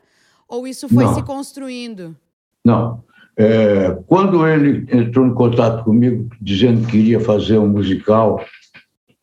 ou 0.48 0.68
isso 0.68 0.90
foi 0.90 1.06
não. 1.06 1.14
se 1.14 1.24
construindo? 1.24 2.16
Não. 2.64 3.04
É, 3.38 3.98
quando 4.08 4.48
ele 4.48 4.86
entrou 4.92 5.26
em 5.26 5.34
contato 5.34 5.84
comigo, 5.84 6.30
dizendo 6.42 6.88
que 6.88 6.98
iria 6.98 7.20
fazer 7.20 7.58
um 7.58 7.68
musical 7.68 8.44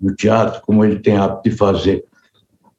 no 0.01 0.15
teatro, 0.15 0.61
como 0.63 0.85
ele 0.85 0.99
tem 0.99 1.17
hábito 1.17 1.49
de 1.49 1.57
fazer, 1.57 2.05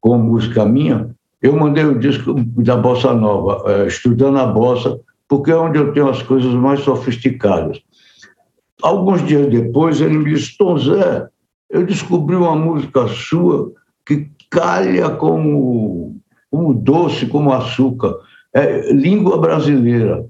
com 0.02 0.18
música 0.18 0.66
minha, 0.66 1.10
eu 1.42 1.56
mandei 1.56 1.86
o 1.86 1.98
disco 1.98 2.34
da 2.34 2.76
Bossa 2.76 3.14
Nova, 3.14 3.64
é, 3.72 3.88
estudando 3.88 4.38
a 4.38 4.46
bossa, 4.46 5.00
porque 5.28 5.52
é 5.52 5.56
onde 5.56 5.78
eu 5.78 5.94
tenho 5.94 6.10
as 6.10 6.22
coisas 6.22 6.54
mais 6.54 6.82
sofisticadas. 6.82 7.82
Alguns 8.82 9.26
dias 9.26 9.50
depois, 9.50 10.02
ele 10.02 10.18
me 10.18 10.34
disse: 10.34 10.58
Tom 10.58 10.78
Zé, 10.78 11.28
eu 11.70 11.86
descobri 11.86 12.36
uma 12.36 12.56
música 12.56 13.08
sua 13.08 13.72
que 14.06 14.30
calha 14.50 15.10
como, 15.12 16.16
como 16.52 16.74
doce, 16.74 17.26
como 17.26 17.52
açúcar. 17.52 18.14
É 18.54 18.94
língua 18.94 19.38
brasileira. 19.40 20.26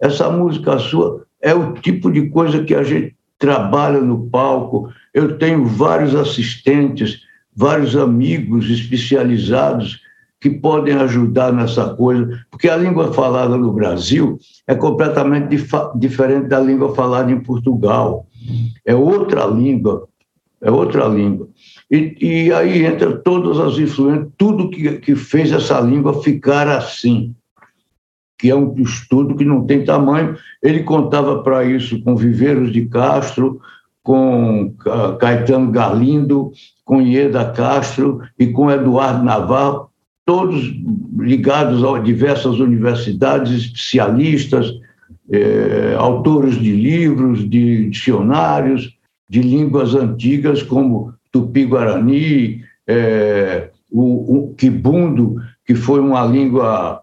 Essa 0.00 0.30
música 0.30 0.78
sua 0.78 1.24
é 1.40 1.54
o 1.54 1.74
tipo 1.74 2.10
de 2.10 2.28
coisa 2.30 2.64
que 2.64 2.74
a 2.74 2.82
gente 2.82 3.14
trabalha 3.38 4.00
no 4.00 4.28
palco. 4.30 4.90
Eu 5.14 5.38
tenho 5.38 5.64
vários 5.66 6.14
assistentes, 6.14 7.20
vários 7.54 7.94
amigos 7.96 8.68
especializados 8.70 10.00
que 10.40 10.48
podem 10.48 10.94
ajudar 10.94 11.52
nessa 11.52 11.94
coisa, 11.94 12.40
porque 12.50 12.68
a 12.68 12.76
língua 12.76 13.12
falada 13.12 13.56
no 13.56 13.72
Brasil 13.72 14.38
é 14.66 14.74
completamente 14.74 15.48
dif 15.48 15.72
diferente 15.96 16.48
da 16.48 16.58
língua 16.58 16.94
falada 16.94 17.30
em 17.30 17.40
Portugal. 17.40 18.26
É 18.86 18.94
outra 18.94 19.44
língua, 19.44 20.08
é 20.62 20.70
outra 20.70 21.06
língua. 21.06 21.48
E, 21.90 22.16
e 22.20 22.52
aí 22.52 22.86
entra 22.86 23.16
todas 23.18 23.58
as 23.58 23.78
influências, 23.78 24.28
tudo 24.38 24.70
que, 24.70 24.98
que 24.98 25.14
fez 25.14 25.52
essa 25.52 25.78
língua 25.80 26.22
ficar 26.22 26.68
assim 26.68 27.34
que 28.40 28.48
é 28.48 28.56
um 28.56 28.74
estudo 28.78 29.34
que 29.34 29.44
não 29.44 29.66
tem 29.66 29.84
tamanho. 29.84 30.34
Ele 30.62 30.82
contava 30.82 31.42
para 31.42 31.62
isso 31.62 32.02
com 32.02 32.16
Viveiros 32.16 32.72
de 32.72 32.86
Castro, 32.86 33.60
com 34.02 34.72
Caetano 35.20 35.70
Galindo, 35.70 36.50
com 36.82 37.02
Ieda 37.02 37.52
Castro 37.52 38.22
e 38.38 38.46
com 38.46 38.70
Eduardo 38.70 39.22
Navarro, 39.22 39.89
todos 40.30 40.72
ligados 41.18 41.82
a 41.82 41.98
diversas 41.98 42.60
universidades, 42.60 43.50
especialistas, 43.64 44.72
eh, 45.28 45.96
autores 45.98 46.54
de 46.54 46.70
livros, 46.70 47.50
de 47.50 47.90
dicionários, 47.90 48.96
de 49.28 49.40
línguas 49.42 49.92
antigas 49.92 50.62
como 50.62 51.12
Tupi-Guarani, 51.32 52.62
eh, 52.86 53.70
o, 53.90 54.36
o 54.36 54.54
Kibundo, 54.54 55.42
que 55.66 55.74
foi 55.74 55.98
uma 55.98 56.24
língua 56.24 57.02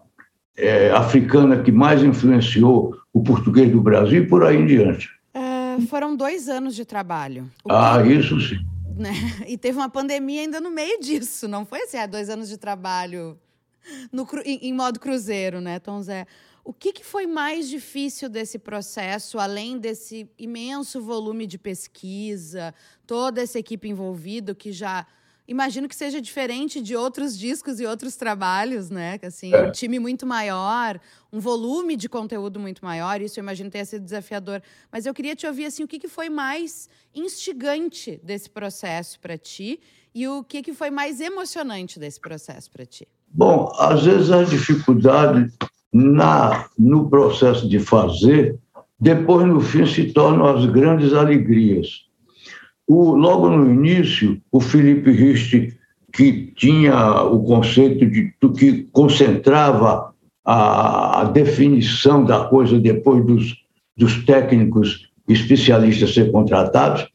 é, 0.56 0.90
africana 0.92 1.58
que 1.58 1.70
mais 1.70 2.02
influenciou 2.02 2.96
o 3.12 3.22
português 3.22 3.70
do 3.70 3.82
Brasil 3.82 4.22
e 4.22 4.26
por 4.26 4.42
aí 4.42 4.56
em 4.56 4.64
diante. 4.66 5.10
É, 5.34 5.78
foram 5.82 6.16
dois 6.16 6.48
anos 6.48 6.74
de 6.74 6.86
trabalho. 6.86 7.44
ah, 7.68 8.02
que... 8.02 8.10
isso 8.10 8.40
sim. 8.40 8.56
Né? 8.98 9.12
E 9.46 9.56
teve 9.56 9.78
uma 9.78 9.88
pandemia 9.88 10.42
ainda 10.42 10.60
no 10.60 10.70
meio 10.70 11.00
disso, 11.00 11.46
não 11.46 11.64
foi 11.64 11.82
assim, 11.82 11.96
ah, 11.96 12.06
dois 12.06 12.28
anos 12.28 12.48
de 12.48 12.58
trabalho 12.58 13.38
no, 14.12 14.26
em, 14.44 14.68
em, 14.68 14.72
modo 14.72 15.00
cruzeiro, 15.00 15.60
né, 15.60 15.78
Tom 15.78 16.02
Zé? 16.02 16.26
O 16.64 16.72
que, 16.72 16.92
que 16.92 17.04
foi 17.04 17.26
mais 17.26 17.68
difícil 17.68 18.28
desse 18.28 18.58
processo, 18.58 19.38
além 19.38 19.78
desse 19.78 20.30
imenso 20.38 21.00
volume 21.00 21.46
de 21.46 21.56
pesquisa, 21.56 22.74
toda 23.06 23.40
essa 23.40 23.58
equipe 23.58 23.88
envolvida 23.88 24.54
que 24.54 24.70
já 24.70 25.06
imagino 25.48 25.88
que 25.88 25.96
seja 25.96 26.20
diferente 26.20 26.82
de 26.82 26.94
outros 26.94 27.36
discos 27.36 27.80
e 27.80 27.86
outros 27.86 28.16
trabalhos, 28.16 28.90
né? 28.90 29.18
Assim, 29.22 29.52
é. 29.52 29.62
um 29.66 29.72
time 29.72 29.98
muito 29.98 30.26
maior, 30.26 31.00
um 31.32 31.40
volume 31.40 31.96
de 31.96 32.06
conteúdo 32.06 32.60
muito 32.60 32.84
maior, 32.84 33.22
isso 33.22 33.40
eu 33.40 33.42
imagino 33.42 33.70
tenha 33.70 33.84
sido 33.86 34.04
desafiador. 34.04 34.62
Mas 34.92 35.06
eu 35.06 35.14
queria 35.14 35.34
te 35.34 35.46
ouvir 35.46 35.64
assim, 35.64 35.82
o 35.82 35.88
que, 35.88 35.98
que 35.98 36.08
foi 36.08 36.28
mais 36.28 36.88
instigante 37.14 38.20
desse 38.22 38.50
processo 38.50 39.18
para 39.18 39.38
ti 39.38 39.80
e 40.14 40.28
o 40.28 40.44
que, 40.44 40.62
que 40.62 40.74
foi 40.74 40.90
mais 40.90 41.18
emocionante 41.20 41.98
desse 41.98 42.20
processo 42.20 42.70
para 42.70 42.84
ti? 42.84 43.08
Bom, 43.28 43.72
às 43.78 44.04
vezes 44.04 44.30
a 44.30 44.44
dificuldade 44.44 45.50
na 45.92 46.68
no 46.78 47.08
processo 47.08 47.66
de 47.66 47.78
fazer, 47.78 48.58
depois 49.00 49.46
no 49.46 49.60
fim 49.60 49.86
se 49.86 50.12
tornam 50.12 50.46
as 50.46 50.66
grandes 50.66 51.14
alegrias. 51.14 52.07
O, 52.88 53.14
logo 53.14 53.50
no 53.50 53.70
início, 53.70 54.40
o 54.50 54.60
Felipe 54.60 55.10
Rist, 55.10 55.52
que 56.10 56.52
tinha 56.56 57.22
o 57.22 57.44
conceito 57.44 58.06
de 58.06 58.32
do 58.40 58.50
que 58.52 58.84
concentrava 58.92 60.14
a, 60.44 61.20
a, 61.20 61.24
definição 61.24 62.24
da 62.24 62.46
coisa 62.46 62.80
depois 62.80 63.24
dos, 63.26 63.54
dos 63.94 64.24
técnicos 64.24 65.10
especialistas 65.28 66.14
ser 66.14 66.32
contratados, 66.32 67.06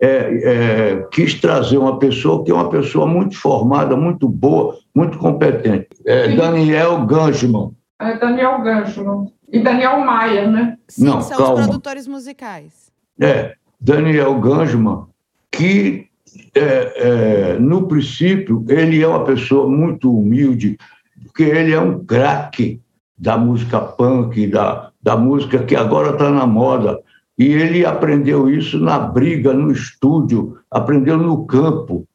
é, 0.00 0.08
é, 0.08 1.06
quis 1.12 1.34
trazer 1.40 1.78
uma 1.78 2.00
pessoa 2.00 2.44
que 2.44 2.50
é 2.50 2.54
uma 2.54 2.68
pessoa 2.68 3.06
muito 3.06 3.38
formada, 3.38 3.96
muito 3.96 4.28
boa, 4.28 4.76
muito 4.92 5.16
competente. 5.18 5.86
É, 6.04 6.34
Daniel 6.34 7.06
Ganchman. 7.06 7.70
É 8.00 8.18
Daniel 8.18 8.60
Ganchman. 8.62 9.32
E 9.52 9.60
Daniel 9.60 10.00
Maia, 10.00 10.50
né? 10.50 10.76
Sim, 10.88 11.04
Não, 11.04 11.20
são 11.20 11.36
calma. 11.36 11.54
os 11.54 11.66
produtores 11.66 12.08
musicais. 12.08 12.90
É, 13.20 13.54
Daniel 13.80 14.40
Ganchman 14.40 15.11
que, 15.52 16.06
é, 16.54 16.62
é, 16.62 17.58
no 17.58 17.86
princípio, 17.86 18.64
ele 18.68 19.02
é 19.02 19.06
uma 19.06 19.24
pessoa 19.24 19.68
muito 19.68 20.10
humilde, 20.10 20.78
porque 21.24 21.42
ele 21.44 21.72
é 21.72 21.80
um 21.80 22.04
craque 22.04 22.80
da 23.16 23.36
música 23.36 23.78
punk, 23.78 24.46
da, 24.48 24.90
da 25.00 25.16
música 25.16 25.62
que 25.62 25.76
agora 25.76 26.10
está 26.10 26.30
na 26.30 26.46
moda. 26.46 26.98
E 27.38 27.46
ele 27.46 27.84
aprendeu 27.84 28.50
isso 28.50 28.78
na 28.78 28.98
briga, 28.98 29.52
no 29.52 29.70
estúdio, 29.70 30.58
aprendeu 30.70 31.18
no 31.18 31.46
campo. 31.46 32.06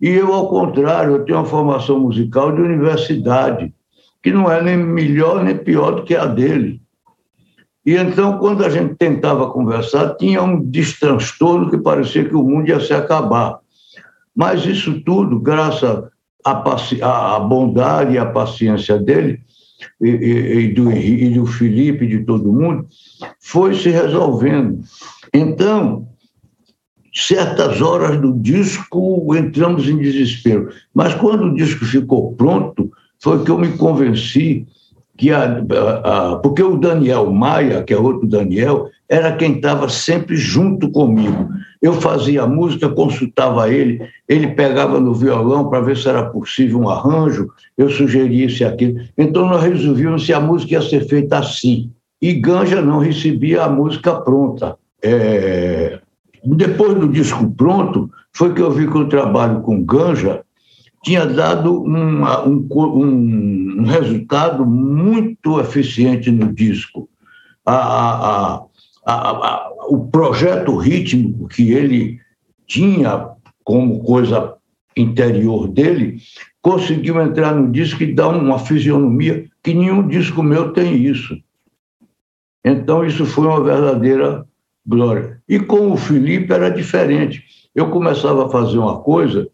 E 0.00 0.08
eu, 0.08 0.32
ao 0.32 0.48
contrário, 0.48 1.12
eu 1.12 1.24
tenho 1.24 1.38
uma 1.38 1.44
formação 1.44 2.00
musical 2.00 2.54
de 2.54 2.60
universidade, 2.60 3.72
que 4.22 4.30
não 4.30 4.50
é 4.50 4.62
nem 4.62 4.76
melhor 4.76 5.42
nem 5.42 5.56
pior 5.56 5.92
do 5.92 6.04
que 6.04 6.14
a 6.14 6.26
dele. 6.26 6.81
E 7.84 7.96
então, 7.96 8.38
quando 8.38 8.64
a 8.64 8.68
gente 8.68 8.94
tentava 8.94 9.50
conversar, 9.50 10.14
tinha 10.14 10.42
um 10.42 10.62
destranstorno 10.62 11.68
que 11.68 11.78
parecia 11.78 12.24
que 12.24 12.34
o 12.34 12.42
mundo 12.42 12.68
ia 12.68 12.80
se 12.80 12.92
acabar. 12.92 13.58
Mas 14.34 14.64
isso 14.64 15.00
tudo, 15.02 15.40
graças 15.40 16.04
à, 16.44 17.40
bondade 17.40 18.14
e 18.14 18.18
à 18.18 18.26
paciência 18.26 18.98
dele, 18.98 19.40
e, 20.00 20.08
e, 20.08 20.58
e, 20.60 20.68
do, 20.72 20.92
e 20.92 21.28
do 21.30 21.44
Felipe, 21.44 22.06
de 22.06 22.20
todo 22.20 22.52
mundo, 22.52 22.86
foi 23.40 23.74
se 23.74 23.90
resolvendo. 23.90 24.80
Então, 25.34 26.06
certas 27.12 27.82
horas 27.82 28.20
do 28.20 28.32
disco 28.32 29.34
entramos 29.34 29.88
em 29.88 29.98
desespero. 29.98 30.70
Mas 30.94 31.14
quando 31.14 31.46
o 31.46 31.54
disco 31.54 31.84
ficou 31.84 32.32
pronto, 32.34 32.90
foi 33.20 33.44
que 33.44 33.50
eu 33.50 33.58
me 33.58 33.76
convenci 33.76 34.66
que 35.16 35.30
a, 35.30 35.62
a, 36.04 36.36
porque 36.36 36.62
o 36.62 36.76
Daniel 36.76 37.30
Maia, 37.30 37.82
que 37.82 37.92
é 37.92 37.98
outro 37.98 38.26
Daniel, 38.26 38.88
era 39.08 39.32
quem 39.36 39.56
estava 39.56 39.88
sempre 39.88 40.36
junto 40.36 40.90
comigo. 40.90 41.48
Eu 41.82 41.92
fazia 41.94 42.44
a 42.44 42.46
música, 42.46 42.88
consultava 42.88 43.68
ele, 43.68 44.00
ele 44.28 44.48
pegava 44.48 44.98
no 44.98 45.12
violão 45.12 45.68
para 45.68 45.80
ver 45.80 45.96
se 45.96 46.08
era 46.08 46.30
possível 46.30 46.80
um 46.80 46.88
arranjo, 46.88 47.50
eu 47.76 47.90
sugeria 47.90 48.46
isso 48.46 48.62
e 48.62 48.66
aquilo. 48.66 49.00
Então 49.18 49.46
nós 49.46 49.62
resolvíamos 49.62 50.24
se 50.24 50.32
a 50.32 50.40
música 50.40 50.74
ia 50.74 50.82
ser 50.82 51.06
feita 51.06 51.38
assim. 51.38 51.90
E 52.20 52.34
Ganja 52.34 52.80
não 52.80 52.98
recebia 52.98 53.64
a 53.64 53.68
música 53.68 54.14
pronta. 54.14 54.76
É... 55.02 55.98
Depois 56.44 56.94
do 56.94 57.08
disco 57.08 57.50
pronto, 57.52 58.08
foi 58.32 58.54
que 58.54 58.62
eu 58.62 58.70
vi 58.70 58.88
que 58.88 58.96
o 58.96 59.08
trabalho 59.08 59.60
com 59.60 59.84
Ganja 59.84 60.42
tinha 61.02 61.26
dado 61.26 61.82
uma, 61.82 62.46
um, 62.46 62.66
um, 62.70 63.84
resultado 63.84 64.64
muito 64.64 65.60
eficiente 65.60 66.30
no 66.30 66.52
disco. 66.52 67.08
A, 67.66 67.74
a, 67.74 68.64
a, 69.04 69.70
o 69.88 70.06
projeto 70.06 70.76
rítmico 70.76 71.48
que 71.48 71.72
ele 71.72 72.20
tinha 72.66 73.30
como 73.64 74.02
coisa 74.04 74.54
interior 74.96 75.68
dele 75.68 76.18
conseguiu 76.60 77.20
entrar 77.20 77.54
no 77.54 77.72
disco 77.72 78.02
e 78.02 78.14
dar 78.14 78.28
uma 78.28 78.58
fisionomia 78.58 79.44
que 79.62 79.74
nenhum 79.74 80.06
disco 80.06 80.42
meu 80.42 80.72
tem 80.72 81.04
isso. 81.04 81.36
Então, 82.64 83.04
isso 83.04 83.26
foi 83.26 83.46
uma 83.48 83.62
verdadeira 83.62 84.46
glória. 84.86 85.42
E 85.48 85.58
com 85.58 85.90
o 85.90 85.96
Felipe 85.96 86.52
era 86.52 86.68
diferente. 86.68 87.44
Eu 87.74 87.90
começava 87.90 88.46
a 88.46 88.48
fazer 88.48 88.78
uma 88.78 89.00
coisa 89.00 89.48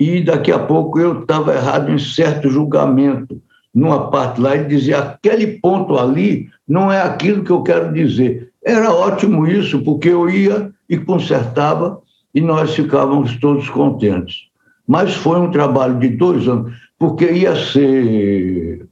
e 0.00 0.20
daqui 0.22 0.50
a 0.50 0.58
pouco 0.58 0.98
eu 0.98 1.20
estava 1.20 1.54
errado 1.54 1.92
em 1.92 1.98
certo 1.98 2.48
julgamento, 2.48 3.40
numa 3.72 4.10
parte 4.10 4.40
lá, 4.40 4.56
e 4.56 4.66
dizia: 4.66 4.98
aquele 4.98 5.58
ponto 5.58 5.98
ali 5.98 6.48
não 6.66 6.90
é 6.90 7.02
aquilo 7.02 7.44
que 7.44 7.50
eu 7.50 7.62
quero 7.62 7.92
dizer. 7.92 8.50
Era 8.64 8.90
ótimo 8.90 9.46
isso, 9.46 9.82
porque 9.82 10.08
eu 10.08 10.30
ia 10.30 10.72
e 10.88 10.96
consertava 10.96 12.00
e 12.34 12.40
nós 12.40 12.74
ficávamos 12.74 13.36
todos 13.36 13.68
contentes. 13.68 14.48
Mas 14.88 15.14
foi 15.14 15.38
um 15.38 15.50
trabalho 15.50 15.98
de 15.98 16.08
dois 16.08 16.48
anos, 16.48 16.72
porque 16.98 17.30
ia 17.30 17.54
ser 17.54 18.86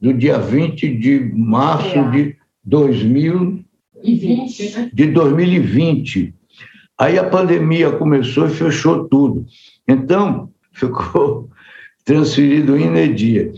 do 0.00 0.12
dia 0.12 0.38
20 0.38 0.98
de 0.98 1.32
março 1.36 1.98
é. 1.98 2.10
de 2.10 2.36
2020. 2.64 4.74
Né? 4.74 4.90
De 4.92 5.06
2020. 5.06 6.34
Aí 6.98 7.18
a 7.18 7.24
pandemia 7.24 7.92
começou 7.92 8.46
e 8.46 8.50
fechou 8.50 9.04
tudo. 9.04 9.46
Então, 9.86 10.50
ficou 10.72 11.48
transferido 12.04 12.76
em 12.76 12.84
energia. 12.84 13.52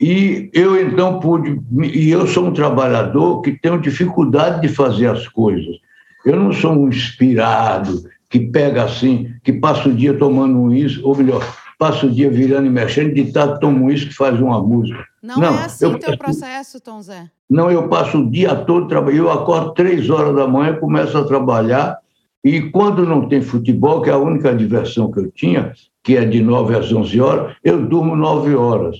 E 0.00 0.50
eu 0.52 0.80
então 0.80 1.20
pude, 1.20 1.60
e 1.82 2.10
eu 2.10 2.26
sou 2.26 2.48
um 2.48 2.52
trabalhador 2.52 3.40
que 3.42 3.52
tenho 3.52 3.80
dificuldade 3.80 4.60
de 4.60 4.68
fazer 4.68 5.06
as 5.06 5.28
coisas. 5.28 5.76
Eu 6.24 6.36
não 6.36 6.52
sou 6.52 6.72
um 6.72 6.88
inspirado 6.88 8.02
que 8.28 8.40
pega 8.40 8.84
assim, 8.84 9.32
que 9.44 9.52
passa 9.52 9.88
o 9.88 9.94
dia 9.94 10.12
tomando 10.18 10.58
um 10.58 10.72
isso, 10.72 11.00
ou 11.06 11.16
melhor, 11.16 11.40
passa 11.78 12.06
o 12.06 12.10
dia 12.10 12.28
virando 12.30 12.66
e 12.66 12.70
mexendo, 12.70 13.14
de 13.14 13.30
tanto 13.32 13.60
toma 13.60 13.78
um 13.78 13.90
isso 13.90 14.08
que 14.08 14.14
faz 14.14 14.40
uma 14.40 14.60
música. 14.60 15.04
Não, 15.22 15.36
não 15.36 15.54
é 15.54 15.64
assim 15.64 15.86
o 15.86 15.98
teu 15.98 16.18
processo, 16.18 16.80
Tom 16.80 17.00
Zé? 17.00 17.30
Não, 17.48 17.70
eu 17.70 17.88
passo 17.88 18.18
o 18.18 18.30
dia 18.30 18.54
todo 18.54 18.88
trabalhando. 18.88 19.20
Eu 19.20 19.30
acordo 19.30 19.72
três 19.74 20.10
horas 20.10 20.34
da 20.34 20.48
manhã, 20.48 20.74
começo 20.76 21.16
a 21.16 21.24
trabalhar, 21.24 21.98
e 22.44 22.60
quando 22.70 23.06
não 23.06 23.26
tem 23.26 23.40
futebol, 23.40 24.02
que 24.02 24.10
é 24.10 24.12
a 24.12 24.18
única 24.18 24.54
diversão 24.54 25.10
que 25.10 25.20
eu 25.20 25.30
tinha, 25.30 25.72
que 26.02 26.16
é 26.16 26.24
de 26.26 26.42
nove 26.42 26.76
às 26.76 26.92
onze 26.92 27.18
horas, 27.18 27.56
eu 27.64 27.86
durmo 27.86 28.14
nove 28.14 28.54
horas. 28.54 28.98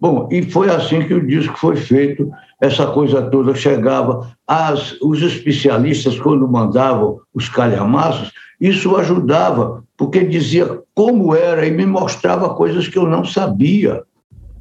Bom, 0.00 0.28
e 0.30 0.42
foi 0.42 0.70
assim 0.70 1.02
que 1.02 1.14
o 1.14 1.26
disco 1.26 1.58
foi 1.58 1.74
feito, 1.74 2.30
essa 2.60 2.86
coisa 2.86 3.22
toda 3.22 3.54
chegava. 3.54 4.30
As, 4.46 4.92
os 5.00 5.20
especialistas, 5.22 6.18
quando 6.20 6.46
mandavam 6.46 7.20
os 7.34 7.48
calhamaços, 7.48 8.30
isso 8.60 8.96
ajudava, 8.96 9.82
porque 9.96 10.24
dizia 10.24 10.80
como 10.94 11.34
era 11.34 11.66
e 11.66 11.70
me 11.72 11.86
mostrava 11.86 12.54
coisas 12.54 12.86
que 12.86 12.98
eu 12.98 13.08
não 13.08 13.24
sabia. 13.24 14.02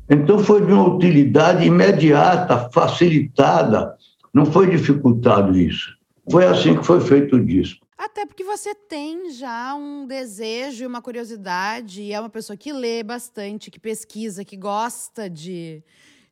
Então 0.09 0.39
foi 0.39 0.65
de 0.65 0.71
uma 0.71 0.87
utilidade 0.87 1.65
imediata, 1.65 2.69
facilitada, 2.73 3.93
não 4.33 4.45
foi 4.45 4.69
dificultado 4.69 5.57
isso. 5.57 5.91
Foi 6.31 6.45
assim 6.45 6.75
que 6.75 6.85
foi 6.85 6.99
feito 6.99 7.35
o 7.35 7.45
disco. 7.45 7.82
Até 8.03 8.25
porque 8.25 8.43
você 8.43 8.75
tem 8.75 9.31
já 9.31 9.73
um 9.75 10.05
desejo 10.05 10.83
e 10.83 10.87
uma 10.87 11.01
curiosidade, 11.01 12.01
e 12.01 12.11
é 12.11 12.19
uma 12.19 12.29
pessoa 12.29 12.57
que 12.57 12.73
lê 12.73 13.01
bastante, 13.01 13.71
que 13.71 13.79
pesquisa, 13.79 14.43
que 14.43 14.57
gosta 14.57 15.29
de, 15.29 15.81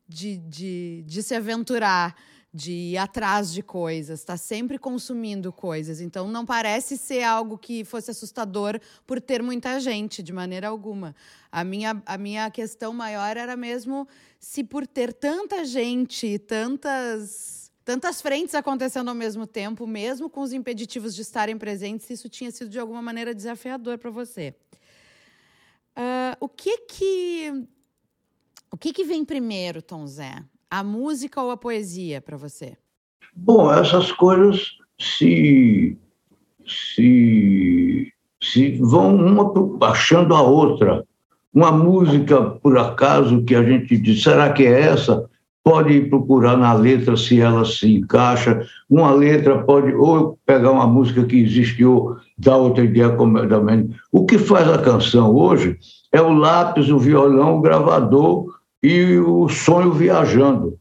de, 0.06 0.36
de, 0.36 1.02
de 1.06 1.22
se 1.22 1.34
aventurar 1.34 2.14
de 2.52 2.72
ir 2.72 2.98
atrás 2.98 3.50
de 3.50 3.62
coisas, 3.62 4.20
está 4.20 4.36
sempre 4.36 4.78
consumindo 4.78 5.50
coisas. 5.50 6.02
Então 6.02 6.28
não 6.28 6.44
parece 6.44 6.98
ser 6.98 7.22
algo 7.22 7.56
que 7.56 7.86
fosse 7.86 8.10
assustador 8.10 8.78
por 9.06 9.18
ter 9.18 9.42
muita 9.42 9.80
gente, 9.80 10.22
de 10.22 10.30
maneira 10.30 10.68
alguma. 10.68 11.16
A 11.50 11.64
minha, 11.64 12.02
a 12.04 12.18
minha 12.18 12.50
questão 12.50 12.92
maior 12.92 13.38
era 13.38 13.56
mesmo 13.56 14.06
se 14.38 14.62
por 14.62 14.86
ter 14.86 15.14
tanta 15.14 15.64
gente, 15.64 16.38
tantas 16.38 17.61
tantas 17.84 18.22
frentes 18.22 18.54
acontecendo 18.54 19.08
ao 19.08 19.14
mesmo 19.14 19.46
tempo, 19.46 19.86
mesmo 19.86 20.30
com 20.30 20.40
os 20.40 20.52
impeditivos 20.52 21.14
de 21.14 21.22
estarem 21.22 21.58
presentes, 21.58 22.08
isso 22.10 22.28
tinha 22.28 22.50
sido 22.50 22.70
de 22.70 22.78
alguma 22.78 23.02
maneira 23.02 23.34
desafiador 23.34 23.98
para 23.98 24.10
você. 24.10 24.54
Uh, 25.96 26.36
o 26.40 26.48
que 26.48 26.78
que 26.78 27.66
o 28.72 28.76
que 28.76 28.92
que 28.92 29.04
vem 29.04 29.24
primeiro, 29.24 29.82
Tom 29.82 30.06
Zé? 30.06 30.42
A 30.70 30.82
música 30.82 31.42
ou 31.42 31.50
a 31.50 31.56
poesia 31.56 32.22
para 32.22 32.38
você? 32.38 32.76
Bom, 33.34 33.70
essas 33.70 34.10
coisas 34.12 34.78
se, 34.98 35.98
se, 36.66 38.12
se 38.42 38.70
vão 38.78 39.14
uma 39.16 39.52
achando 39.86 40.34
a 40.34 40.40
outra. 40.40 41.04
Uma 41.52 41.70
música, 41.70 42.40
por 42.42 42.78
acaso, 42.78 43.44
que 43.44 43.54
a 43.54 43.62
gente 43.62 43.98
diz, 43.98 44.22
será 44.22 44.50
que 44.50 44.64
é 44.64 44.80
essa? 44.80 45.28
Pode 45.64 46.00
procurar 46.02 46.56
na 46.56 46.72
letra 46.72 47.16
se 47.16 47.40
ela 47.40 47.64
se 47.64 47.96
encaixa. 47.96 48.66
Uma 48.90 49.12
letra 49.12 49.62
pode, 49.62 49.94
ou 49.94 50.36
pegar 50.44 50.72
uma 50.72 50.86
música 50.86 51.24
que 51.24 51.40
existiu, 51.40 52.16
dar 52.36 52.56
outra 52.56 52.84
ideia 52.84 53.10
completamente. 53.10 53.96
O 54.10 54.26
que 54.26 54.38
faz 54.38 54.68
a 54.68 54.78
canção 54.78 55.34
hoje 55.34 55.78
é 56.12 56.20
o 56.20 56.32
lápis, 56.32 56.90
o 56.90 56.98
violão, 56.98 57.58
o 57.58 57.60
gravador 57.60 58.46
e 58.82 59.16
o 59.18 59.48
sonho 59.48 59.92
viajando. 59.92 60.76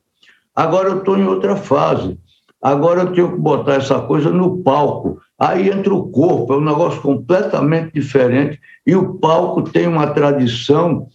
Agora 0.55 0.89
eu 0.89 0.97
estou 0.97 1.17
em 1.17 1.25
outra 1.25 1.55
fase. 1.55 2.17
Agora 2.61 3.01
eu 3.01 3.13
tenho 3.13 3.31
que 3.31 3.39
botar 3.39 3.75
essa 3.75 3.99
coisa 4.01 4.29
no 4.29 4.57
palco. 4.57 5.19
Aí 5.39 5.69
entra 5.69 5.93
o 5.93 6.09
corpo, 6.09 6.53
é 6.53 6.57
um 6.57 6.63
negócio 6.63 7.01
completamente 7.01 7.93
diferente. 7.93 8.59
E 8.85 8.95
o 8.95 9.15
palco 9.15 9.63
tem 9.63 9.87
uma 9.87 10.07
tradição 10.07 11.07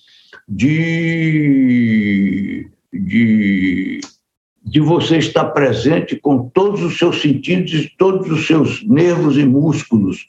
de, 0.49 1.09
de, 3.01 4.01
de 4.65 4.81
você 4.81 5.19
estar 5.19 5.47
presente 5.47 6.17
com 6.17 6.49
todos 6.49 6.83
os 6.83 6.99
seus 6.99 7.21
sentidos 7.21 7.73
e 7.73 7.93
todos 7.97 8.31
os 8.31 8.47
seus 8.47 8.87
nervos 8.87 9.37
e 9.37 9.45
músculos 9.45 10.29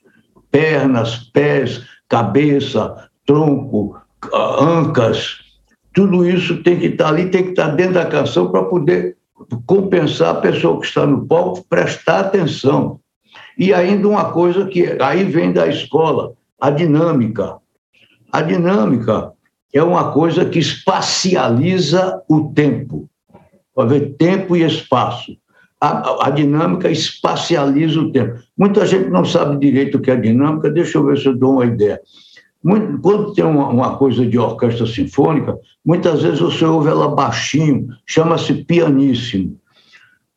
pernas, 0.49 1.30
pés, 1.34 1.82
cabeça, 2.08 3.10
tronco, 3.25 3.97
ancas 4.34 5.47
tudo 5.97 6.30
isso 6.30 6.62
tem 6.62 6.77
que 6.77 6.86
estar 6.86 7.08
ali, 7.08 7.32
tem 7.32 7.45
que 7.45 7.49
estar 7.49 7.69
dentro 7.69 7.95
da 7.95 8.06
canção 8.06 8.51
para 8.51 8.62
poder 8.65 9.17
compensar 9.65 10.30
a 10.36 10.39
pessoa 10.39 10.80
que 10.80 10.86
está 10.86 11.08
no 11.08 11.25
palco, 11.25 11.65
prestar 11.67 12.19
atenção. 12.19 12.99
E 13.58 13.73
ainda 13.73 14.08
uma 14.08 14.32
coisa 14.32 14.67
que 14.67 14.95
aí 15.01 15.23
vem 15.23 15.51
da 15.51 15.65
escola, 15.65 16.34
a 16.62 16.69
dinâmica. 16.69 17.58
A 18.32 18.43
dinâmica 18.43 19.34
é 19.73 19.84
uma 19.84 20.12
coisa 20.12 20.45
que 20.45 20.60
espacializa 20.60 22.21
o 22.30 22.51
tempo. 22.53 23.10
Pode 23.73 23.99
ver 23.99 24.15
tempo 24.17 24.56
e 24.56 24.63
espaço. 24.63 25.38
A, 25.80 26.27
a, 26.27 26.30
dinâmica 26.32 26.89
espacializa 26.89 27.99
o 27.99 28.12
tempo. 28.12 28.39
Muita 28.58 28.86
gente 28.86 29.10
não 29.10 29.23
sabe 29.23 29.60
direito 29.60 29.97
o 29.97 30.01
que 30.01 30.10
é 30.10 30.15
dinâmica, 30.15 30.71
deixa 30.71 30.97
eu 30.97 31.06
ver 31.06 31.17
se 31.19 31.27
eu 31.27 31.38
dou 31.38 31.53
uma 31.53 31.65
ideia. 31.65 32.01
Quando 33.01 33.34
tem 33.34 33.45
uma, 33.45 33.69
uma, 33.69 33.97
coisa 33.97 34.25
de 34.25 34.39
orquestra 34.39 34.88
sinfônica, 34.88 35.56
muitas 35.86 36.23
vezes 36.23 36.39
você 36.39 36.65
ouve 36.65 36.89
ela 36.89 37.13
baixinho, 37.13 37.89
chama-se 38.06 38.53
pianíssimo. 38.65 39.58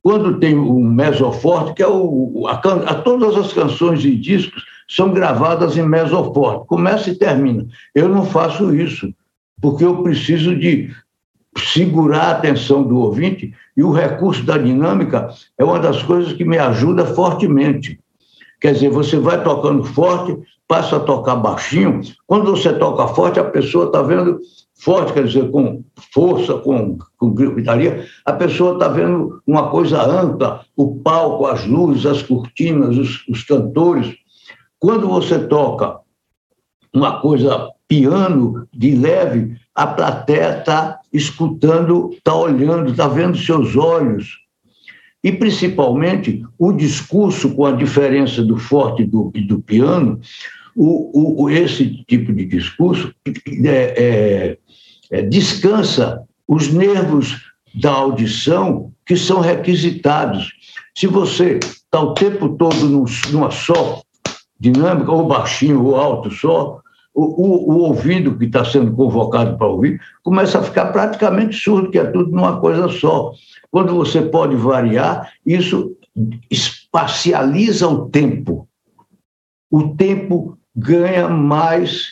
Quando 0.03 0.39
tem 0.39 0.59
o 0.59 0.79
mesoforte, 0.79 1.75
que 1.75 1.83
é 1.83 1.89
o. 1.89 2.47
A, 2.47 2.53
a, 2.55 2.95
todas 2.97 3.37
as 3.37 3.53
canções 3.53 4.05
e 4.05 4.15
discos 4.15 4.63
são 4.89 5.13
gravadas 5.13 5.77
em 5.77 5.89
mesoforte, 5.89 6.67
começa 6.67 7.11
e 7.11 7.15
termina. 7.17 7.67
Eu 7.95 8.09
não 8.09 8.25
faço 8.25 8.75
isso, 8.75 9.13
porque 9.61 9.85
eu 9.85 10.03
preciso 10.03 10.57
de 10.57 10.91
segurar 11.57 12.23
a 12.23 12.31
atenção 12.33 12.83
do 12.83 12.99
ouvinte 12.99 13.53
e 13.77 13.83
o 13.83 13.93
recurso 13.93 14.45
da 14.45 14.57
dinâmica 14.57 15.29
é 15.59 15.65
uma 15.65 15.79
das 15.79 16.03
coisas 16.03 16.33
que 16.33 16.45
me 16.45 16.59
ajuda 16.59 17.05
fortemente. 17.07 17.99
Quer 18.61 18.75
dizer, 18.75 18.91
você 18.91 19.19
vai 19.19 19.43
tocando 19.43 19.83
forte, 19.85 20.37
passa 20.69 20.97
a 20.97 21.01
tocar 21.01 21.37
baixinho. 21.37 22.01
Quando 22.27 22.51
você 22.51 22.73
toca 22.73 23.09
forte, 23.15 23.41
a 23.41 23.45
pessoa 23.45 23.87
está 23.87 24.03
vendo 24.03 24.41
forte, 24.75 25.13
quer 25.13 25.25
dizer, 25.25 25.51
com 25.51 25.83
força, 26.13 26.55
com, 26.59 26.99
com 27.19 27.31
gritaria, 27.31 28.07
a 28.25 28.33
pessoa 28.33 28.75
está 28.75 28.89
vendo 28.89 29.43
uma 29.47 29.69
coisa 29.71 30.03
ampla, 30.03 30.65
o 30.77 30.97
palco, 30.97 31.47
as 31.47 31.67
luzes, 31.67 32.07
as 32.07 32.23
cortinas, 32.23 32.97
os, 32.97 33.27
os 33.29 33.43
cantores. 33.45 34.15
Quando 34.79 35.09
você 35.09 35.39
toca 35.39 35.99
uma 36.95 37.21
coisa 37.21 37.71
piano, 37.91 38.69
de 38.73 38.95
leve, 38.95 39.57
a 39.75 39.85
plateia 39.85 40.61
está 40.61 41.01
escutando, 41.13 42.11
está 42.13 42.33
olhando, 42.33 42.93
está 42.93 43.09
vendo 43.09 43.37
seus 43.37 43.77
olhos, 43.77 44.39
e, 45.25 45.33
principalmente, 45.33 46.47
o 46.57 46.73
discurso 46.73 47.51
com 47.51 47.67
a 47.67 47.73
diferença 47.73 48.45
do 48.45 48.57
forte 48.57 49.03
e 49.03 49.07
do, 49.07 49.33
do 49.49 49.61
piano, 49.61 50.21
o, 50.77 51.43
o, 51.43 51.51
esse 51.51 52.05
tipo 52.05 52.33
de 52.33 52.47
discurso 52.47 53.13
é, 53.27 53.69
é, 53.69 54.59
é, 55.11 55.23
descansa 55.23 56.23
os 56.47 56.73
nervos 56.73 57.43
da 57.75 57.91
audição 57.91 58.93
que 59.05 59.17
são 59.17 59.41
requisitados. 59.41 60.53
Se 60.95 61.09
você 61.09 61.59
está 61.59 62.01
o 62.01 62.15
tempo 62.15 62.51
todo 62.51 62.89
num, 62.89 63.05
numa 63.33 63.51
só 63.51 64.01
dinâmica, 64.61 65.11
ou 65.11 65.27
baixinho 65.27 65.85
ou 65.85 65.97
alto 65.97 66.31
só, 66.31 66.80
o, 67.15 67.25
o, 67.25 67.73
o 67.73 67.79
ouvido 67.81 68.37
que 68.37 68.45
está 68.45 68.65
sendo 68.65 68.93
convocado 68.93 69.57
para 69.57 69.67
ouvir 69.67 70.01
começa 70.23 70.59
a 70.59 70.63
ficar 70.63 70.87
praticamente 70.87 71.57
surdo, 71.57 71.91
que 71.91 71.99
é 71.99 72.05
tudo 72.05 72.31
numa 72.31 72.61
coisa 72.61 72.89
só. 72.89 73.33
Quando 73.71 73.95
você 73.95 74.23
pode 74.23 74.55
variar, 74.57 75.33
isso 75.45 75.97
espacializa 76.51 77.89
o 77.89 78.09
tempo. 78.09 78.69
O 79.71 79.95
tempo 79.95 80.59
ganha 80.75 81.29
mais 81.29 82.09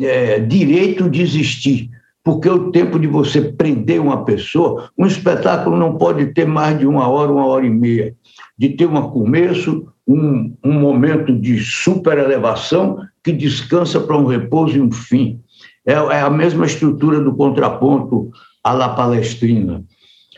é, 0.00 0.38
direito 0.40 1.08
de 1.08 1.22
existir, 1.22 1.90
porque 2.22 2.48
o 2.48 2.70
tempo 2.70 2.98
de 2.98 3.06
você 3.06 3.40
prender 3.40 4.00
uma 4.00 4.24
pessoa, 4.24 4.90
um 4.96 5.06
espetáculo 5.06 5.76
não 5.76 5.96
pode 5.96 6.26
ter 6.32 6.46
mais 6.46 6.78
de 6.78 6.86
uma 6.86 7.08
hora, 7.08 7.32
uma 7.32 7.46
hora 7.46 7.66
e 7.66 7.70
meia, 7.70 8.14
de 8.58 8.70
ter 8.70 8.86
um 8.86 9.00
começo, 9.10 9.86
um, 10.06 10.54
um 10.64 10.72
momento 10.72 11.32
de 11.32 11.58
super 11.60 12.18
elevação 12.18 12.98
que 13.22 13.32
descansa 13.32 14.00
para 14.00 14.16
um 14.16 14.26
repouso 14.26 14.76
e 14.76 14.80
um 14.80 14.90
fim. 14.90 15.40
É, 15.86 15.92
é 15.92 16.20
a 16.20 16.30
mesma 16.30 16.66
estrutura 16.66 17.20
do 17.20 17.34
contraponto 17.34 18.30
à 18.64 18.72
la 18.72 18.90
palestrina. 18.90 19.84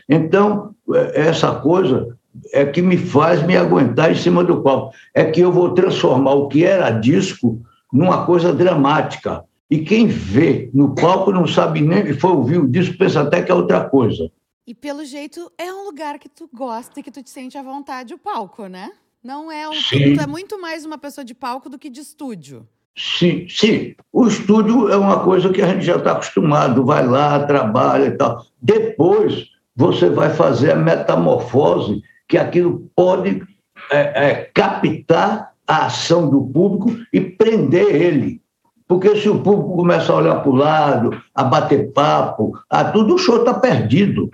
Então, 0.07 0.75
é, 0.93 1.21
essa 1.21 1.55
coisa 1.55 2.15
é 2.53 2.65
que 2.65 2.81
me 2.81 2.97
faz 2.97 3.45
me 3.45 3.57
aguentar 3.57 4.11
em 4.11 4.15
cima 4.15 4.43
do 4.43 4.61
palco. 4.61 4.93
É 5.13 5.25
que 5.25 5.41
eu 5.41 5.51
vou 5.51 5.71
transformar 5.71 6.33
o 6.33 6.47
que 6.47 6.63
era 6.63 6.91
disco 6.91 7.59
numa 7.91 8.25
coisa 8.25 8.53
dramática. 8.53 9.43
E 9.69 9.79
quem 9.79 10.07
vê 10.07 10.69
no 10.73 10.93
palco 10.93 11.31
não 11.31 11.47
sabe 11.47 11.81
nem, 11.81 12.13
foi 12.13 12.31
ouvir 12.31 12.59
o 12.59 12.67
disco, 12.67 12.97
pensa 12.97 13.21
até 13.21 13.41
que 13.41 13.51
é 13.51 13.55
outra 13.55 13.81
coisa. 13.85 14.29
E 14.71 14.73
pelo 14.73 15.03
jeito 15.03 15.51
é 15.57 15.69
um 15.69 15.83
lugar 15.83 16.17
que 16.17 16.29
tu 16.29 16.49
gosta 16.53 16.97
e 16.97 17.03
que 17.03 17.11
tu 17.11 17.21
te 17.21 17.29
sente 17.29 17.57
à 17.57 17.61
vontade 17.61 18.13
o 18.13 18.17
palco, 18.17 18.67
né? 18.67 18.89
Não 19.21 19.51
é 19.51 19.67
um, 19.67 19.73
sim. 19.73 20.13
tu 20.13 20.21
é 20.21 20.25
muito 20.25 20.61
mais 20.61 20.85
uma 20.85 20.97
pessoa 20.97 21.25
de 21.25 21.33
palco 21.33 21.69
do 21.69 21.77
que 21.77 21.89
de 21.89 21.99
estúdio. 21.99 22.65
Sim, 22.97 23.45
sim. 23.49 23.93
O 24.13 24.25
estúdio 24.25 24.87
é 24.87 24.95
uma 24.95 25.25
coisa 25.25 25.49
que 25.49 25.61
a 25.61 25.67
gente 25.67 25.85
já 25.85 25.97
está 25.97 26.13
acostumado, 26.13 26.85
vai 26.85 27.05
lá, 27.05 27.45
trabalha 27.45 28.05
e 28.05 28.11
tal. 28.11 28.45
Depois 28.61 29.49
você 29.75 30.09
vai 30.09 30.33
fazer 30.33 30.71
a 30.71 30.75
metamorfose 30.77 32.01
que 32.25 32.37
aquilo 32.37 32.89
pode 32.95 33.43
é, 33.91 34.29
é, 34.29 34.35
captar 34.53 35.51
a 35.67 35.87
ação 35.87 36.29
do 36.29 36.43
público 36.43 36.97
e 37.11 37.19
prender 37.19 37.93
ele. 37.93 38.41
Porque 38.87 39.17
se 39.17 39.29
o 39.29 39.39
público 39.39 39.75
começa 39.75 40.11
a 40.11 40.15
olhar 40.17 40.35
para 40.41 40.49
o 40.49 40.55
lado, 40.55 41.23
a 41.35 41.43
bater 41.43 41.91
papo, 41.91 42.57
a 42.69 42.85
tudo, 42.85 43.15
o 43.15 43.17
show 43.17 43.39
está 43.39 43.53
perdido. 43.53 44.29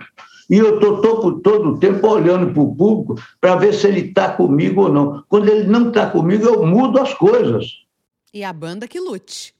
E 0.48 0.56
eu 0.56 0.76
estou 0.76 1.00
todo, 1.00 1.40
todo 1.40 1.70
o 1.70 1.78
tempo 1.78 2.08
olhando 2.08 2.52
para 2.52 2.62
o 2.62 2.74
público 2.74 3.22
para 3.40 3.56
ver 3.56 3.74
se 3.74 3.86
ele 3.86 4.00
está 4.00 4.32
comigo 4.32 4.82
ou 4.82 4.92
não. 4.92 5.22
Quando 5.28 5.48
ele 5.48 5.66
não 5.66 5.88
está 5.88 6.08
comigo, 6.08 6.46
eu 6.46 6.66
mudo 6.66 6.98
as 6.98 7.12
coisas. 7.12 7.66
E 8.32 8.42
a 8.42 8.52
banda 8.52 8.88
que 8.88 8.98
lute. 8.98 9.54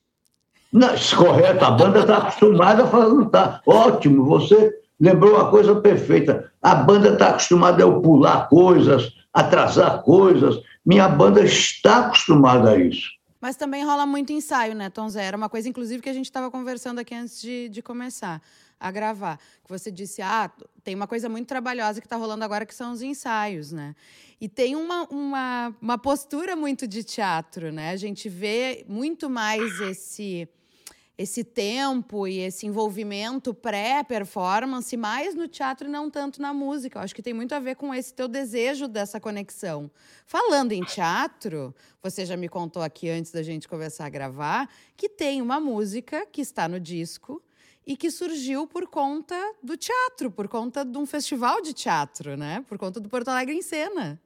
Não, 0.72 0.88
correto, 1.16 1.64
a 1.64 1.70
banda 1.70 2.00
está 2.00 2.18
acostumada 2.18 2.84
a 2.84 2.86
falar, 2.86 3.24
tá 3.26 3.62
ótimo, 3.66 4.24
você 4.24 4.78
lembrou 5.00 5.34
uma 5.34 5.50
coisa 5.50 5.74
perfeita. 5.76 6.52
A 6.60 6.74
banda 6.74 7.10
está 7.12 7.30
acostumada 7.30 7.84
a 7.84 8.00
pular 8.00 8.48
coisas, 8.48 9.12
atrasar 9.32 10.02
coisas. 10.02 10.60
Minha 10.84 11.08
banda 11.08 11.42
está 11.42 12.06
acostumada 12.06 12.70
a 12.70 12.78
isso. 12.78 13.10
Mas 13.40 13.56
também 13.56 13.84
rola 13.84 14.04
muito 14.04 14.32
ensaio, 14.32 14.74
né, 14.74 14.90
Tom 14.90 15.08
Zé? 15.08 15.24
Era 15.24 15.36
uma 15.36 15.48
coisa, 15.48 15.68
inclusive, 15.68 16.02
que 16.02 16.08
a 16.08 16.12
gente 16.12 16.26
estava 16.26 16.50
conversando 16.50 16.98
aqui 16.98 17.14
antes 17.14 17.40
de, 17.40 17.68
de 17.68 17.80
começar 17.80 18.42
a 18.80 18.90
gravar. 18.90 19.38
Que 19.64 19.70
você 19.70 19.90
disse, 19.90 20.22
ah, 20.22 20.50
tem 20.84 20.94
uma 20.94 21.06
coisa 21.06 21.28
muito 21.28 21.46
trabalhosa 21.46 22.00
que 22.00 22.06
está 22.06 22.16
rolando 22.16 22.44
agora, 22.44 22.64
que 22.64 22.74
são 22.74 22.92
os 22.92 23.02
ensaios, 23.02 23.72
né? 23.72 23.94
E 24.40 24.48
tem 24.48 24.76
uma, 24.76 25.04
uma, 25.08 25.76
uma 25.80 25.98
postura 25.98 26.54
muito 26.54 26.86
de 26.86 27.02
teatro, 27.02 27.72
né? 27.72 27.90
A 27.90 27.96
gente 27.96 28.28
vê 28.28 28.84
muito 28.88 29.28
mais 29.28 29.80
esse 29.80 30.48
esse 31.18 31.42
tempo 31.42 32.28
e 32.28 32.38
esse 32.38 32.64
envolvimento 32.64 33.52
pré-performance 33.52 34.96
mais 34.96 35.34
no 35.34 35.48
teatro 35.48 35.88
e 35.88 35.90
não 35.90 36.08
tanto 36.08 36.40
na 36.40 36.54
música. 36.54 36.96
Eu 36.96 37.02
acho 37.02 37.12
que 37.12 37.20
tem 37.20 37.34
muito 37.34 37.52
a 37.56 37.58
ver 37.58 37.74
com 37.74 37.92
esse 37.92 38.14
teu 38.14 38.28
desejo 38.28 38.86
dessa 38.86 39.18
conexão. 39.18 39.90
Falando 40.24 40.70
em 40.70 40.84
teatro, 40.84 41.74
você 42.00 42.24
já 42.24 42.36
me 42.36 42.48
contou 42.48 42.80
aqui 42.80 43.10
antes 43.10 43.32
da 43.32 43.42
gente 43.42 43.66
começar 43.66 44.06
a 44.06 44.08
gravar 44.08 44.70
que 44.96 45.08
tem 45.08 45.42
uma 45.42 45.58
música 45.58 46.24
que 46.24 46.40
está 46.40 46.68
no 46.68 46.78
disco 46.78 47.42
e 47.88 47.96
que 47.96 48.10
surgiu 48.10 48.66
por 48.66 48.86
conta 48.86 49.34
do 49.62 49.74
teatro, 49.74 50.30
por 50.30 50.46
conta 50.46 50.84
de 50.84 50.98
um 50.98 51.06
festival 51.06 51.62
de 51.62 51.72
teatro, 51.72 52.36
né? 52.36 52.62
Por 52.68 52.76
conta 52.76 53.00
do 53.00 53.08
Porto 53.08 53.28
Alegre 53.28 53.54
em 53.54 53.62
Cena. 53.62 54.20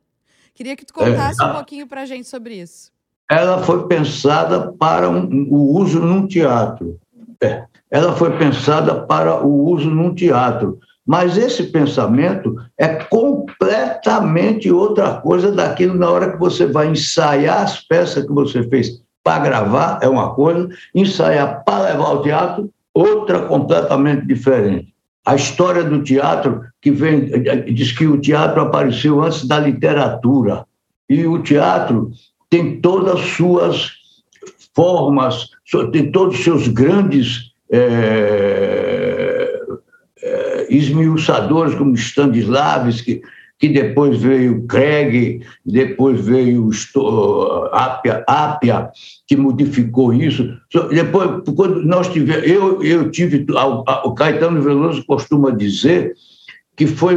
Queria 0.52 0.74
que 0.74 0.84
tu 0.84 0.92
contasse 0.92 1.40
é, 1.40 1.46
um 1.46 1.52
pouquinho 1.52 1.86
para 1.86 2.00
a 2.00 2.04
gente 2.04 2.26
sobre 2.26 2.56
isso. 2.56 2.90
Ela 3.30 3.62
foi 3.62 3.86
pensada 3.86 4.72
para 4.72 5.08
um, 5.08 5.46
o 5.48 5.78
uso 5.78 6.00
num 6.00 6.26
teatro. 6.26 6.98
É, 7.40 7.64
ela 7.88 8.16
foi 8.16 8.36
pensada 8.36 9.06
para 9.06 9.40
o 9.46 9.70
uso 9.70 9.88
num 9.88 10.12
teatro. 10.12 10.80
Mas 11.06 11.38
esse 11.38 11.62
pensamento 11.64 12.56
é 12.76 12.88
completamente 13.04 14.72
outra 14.72 15.20
coisa 15.20 15.52
daquilo 15.52 15.94
na 15.94 16.10
hora 16.10 16.32
que 16.32 16.38
você 16.38 16.66
vai 16.66 16.88
ensaiar 16.88 17.62
as 17.62 17.80
peças 17.80 18.26
que 18.26 18.32
você 18.32 18.68
fez 18.68 19.00
para 19.22 19.44
gravar, 19.44 20.00
é 20.02 20.08
uma 20.08 20.34
coisa, 20.34 20.68
ensaiar 20.92 21.62
para 21.64 21.84
levar 21.84 22.06
ao 22.06 22.22
teatro 22.22 22.68
outra 22.94 23.40
completamente 23.46 24.26
diferente. 24.26 24.92
A 25.24 25.34
história 25.34 25.84
do 25.84 26.02
teatro, 26.02 26.62
que 26.80 26.90
vem, 26.90 27.30
diz 27.72 27.92
que 27.92 28.06
o 28.06 28.20
teatro 28.20 28.60
apareceu 28.60 29.22
antes 29.22 29.46
da 29.46 29.58
literatura. 29.58 30.66
E 31.08 31.26
o 31.26 31.42
teatro 31.42 32.10
tem 32.50 32.80
todas 32.80 33.20
as 33.20 33.26
suas 33.30 33.92
formas, 34.74 35.48
tem 35.92 36.10
todos 36.10 36.38
os 36.38 36.44
seus 36.44 36.68
grandes 36.68 37.52
é, 37.70 39.60
é, 40.20 40.66
esmiuçadores, 40.74 41.74
como 41.74 41.94
Stanislavski, 41.94 43.22
que 43.62 43.68
depois 43.68 44.20
veio 44.20 44.66
Craig, 44.66 45.40
depois 45.64 46.20
veio 46.20 46.68
Apia, 47.70 48.24
Apia, 48.26 48.90
que 49.24 49.36
modificou 49.36 50.12
isso. 50.12 50.52
Depois, 50.90 51.44
quando 51.54 51.80
nós 51.84 52.08
tivemos, 52.08 52.44
eu, 52.44 52.82
eu 52.82 53.08
tive, 53.12 53.46
o 54.04 54.14
Caetano 54.14 54.60
Veloso 54.60 55.04
costuma 55.06 55.52
dizer 55.52 56.12
que 56.74 56.88
foi 56.88 57.16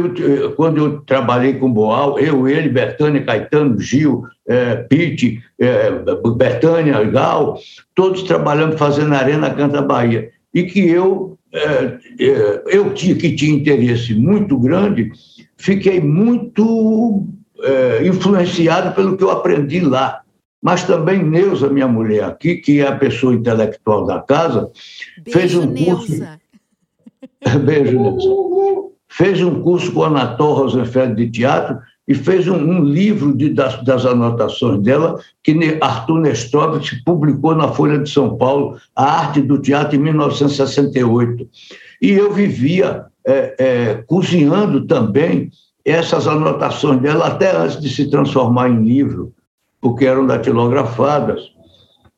quando 0.54 0.76
eu 0.76 1.00
trabalhei 1.00 1.54
com 1.54 1.72
Boal, 1.72 2.16
eu, 2.20 2.46
ele, 2.46 2.68
Betânia, 2.68 3.24
Caetano, 3.24 3.80
Gil, 3.80 4.22
é, 4.46 4.76
Pete, 4.76 5.42
é, 5.58 5.90
Betânia, 6.36 7.02
Gal, 7.02 7.58
todos 7.92 8.22
trabalhando, 8.22 8.78
fazendo 8.78 9.12
Arena 9.16 9.50
Canta 9.50 9.82
Bahia. 9.82 10.30
E 10.56 10.64
que 10.64 10.88
eu, 10.88 11.38
é, 11.52 11.98
é, 12.18 12.62
eu 12.66 12.94
tinha, 12.94 13.14
que 13.14 13.34
tinha 13.34 13.54
interesse 13.54 14.14
muito 14.14 14.58
grande 14.58 15.12
fiquei 15.56 16.00
muito 16.00 17.26
é, 17.62 18.06
influenciado 18.06 18.94
pelo 18.94 19.16
que 19.16 19.24
eu 19.24 19.30
aprendi 19.30 19.80
lá. 19.80 20.22
Mas 20.62 20.84
também 20.84 21.22
Neuza, 21.22 21.68
minha 21.68 21.86
mulher 21.86 22.24
aqui, 22.24 22.56
que 22.56 22.80
é 22.80 22.88
a 22.88 22.96
pessoa 22.96 23.34
intelectual 23.34 24.06
da 24.06 24.20
casa, 24.20 24.70
Beijo, 25.22 25.38
fez 25.38 25.54
um 25.54 25.74
curso. 25.74 26.10
Neuza. 26.10 26.40
Beijo, 27.64 28.00
Neuza. 28.00 28.28
Fez 29.08 29.40
um 29.40 29.62
curso 29.62 29.92
com 29.92 30.02
a 30.02 30.08
Anatol 30.08 30.54
Rosenfeld 30.54 31.14
de 31.14 31.30
teatro 31.30 31.78
e 32.06 32.14
fez 32.14 32.46
um, 32.46 32.56
um 32.56 32.84
livro 32.84 33.36
de, 33.36 33.48
das, 33.48 33.82
das, 33.82 34.06
anotações 34.06 34.80
dela, 34.82 35.20
que 35.42 35.78
Arthur 35.80 36.20
Nestovitz 36.20 37.02
publicou 37.04 37.54
na 37.54 37.68
Folha 37.68 37.98
de 37.98 38.08
São 38.08 38.36
Paulo, 38.36 38.76
A 38.94 39.04
Arte 39.04 39.42
do 39.42 39.58
Teatro, 39.58 39.96
em 39.96 40.00
1968. 40.00 41.48
E 42.00 42.12
eu 42.12 42.32
vivia 42.32 43.06
é, 43.26 43.54
é, 43.58 43.94
cozinhando 44.06 44.86
também 44.86 45.50
essas 45.84 46.26
anotações 46.28 47.00
dela 47.00 47.26
até 47.26 47.56
antes 47.56 47.80
de 47.80 47.88
se 47.88 48.08
transformar 48.08 48.68
em 48.68 48.84
livro, 48.84 49.32
porque 49.80 50.06
eram 50.06 50.26
datilografadas. 50.26 51.40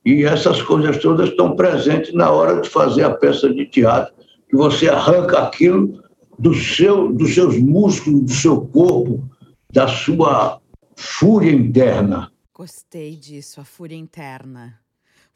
E 0.04 0.24
essas 0.24 0.62
coisas 0.62 0.98
todas 0.98 1.30
estão 1.30 1.56
presentes 1.56 2.14
na 2.14 2.30
hora 2.30 2.60
de 2.60 2.68
fazer 2.68 3.04
a 3.04 3.10
peça 3.10 3.52
de 3.52 3.66
teatro, 3.66 4.12
que 4.48 4.56
você 4.56 4.88
arranca 4.88 5.38
aquilo 5.38 6.02
do 6.38 6.54
seu, 6.54 7.12
dos 7.12 7.34
seus 7.34 7.58
músculos, 7.58 8.22
do 8.22 8.32
seu 8.32 8.60
corpo, 8.60 9.22
da 9.70 9.86
sua 9.86 10.60
fúria 10.96 11.52
interna. 11.52 12.32
Gostei 12.54 13.16
disso, 13.16 13.60
a 13.60 13.64
fúria 13.64 13.96
interna. 13.96 14.80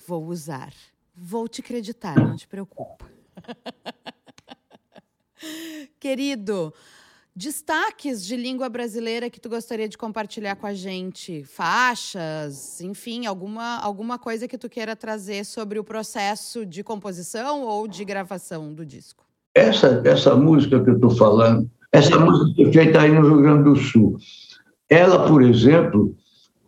Vou 0.06 0.26
usar. 0.26 0.72
Vou 1.14 1.46
te 1.46 1.60
acreditar, 1.60 2.16
não 2.16 2.36
te 2.36 2.48
preocupa. 2.48 3.10
Querido, 6.00 6.72
Destaques 7.34 8.26
de 8.26 8.36
língua 8.36 8.68
brasileira 8.68 9.30
que 9.30 9.40
tu 9.40 9.48
gostaria 9.48 9.88
de 9.88 9.96
compartilhar 9.96 10.54
com 10.54 10.66
a 10.66 10.74
gente? 10.74 11.42
Faixas, 11.44 12.78
enfim, 12.82 13.24
alguma, 13.24 13.78
alguma 13.78 14.18
coisa 14.18 14.46
que 14.46 14.58
tu 14.58 14.68
queira 14.68 14.94
trazer 14.94 15.46
sobre 15.46 15.78
o 15.78 15.84
processo 15.84 16.66
de 16.66 16.84
composição 16.84 17.62
ou 17.62 17.88
de 17.88 18.04
gravação 18.04 18.74
do 18.74 18.84
disco? 18.84 19.24
Essa, 19.54 20.02
essa 20.04 20.36
música 20.36 20.84
que 20.84 20.90
eu 20.90 20.96
estou 20.96 21.10
falando, 21.10 21.70
essa 21.92 22.18
música 22.18 22.55
foi 22.57 22.72
feita 22.72 23.00
aí 23.02 23.12
no 23.12 23.28
Rio 23.28 23.42
Grande 23.42 23.64
do 23.64 23.76
Sul. 23.76 24.16
Ela, 24.88 25.26
por 25.26 25.42
exemplo, 25.42 26.16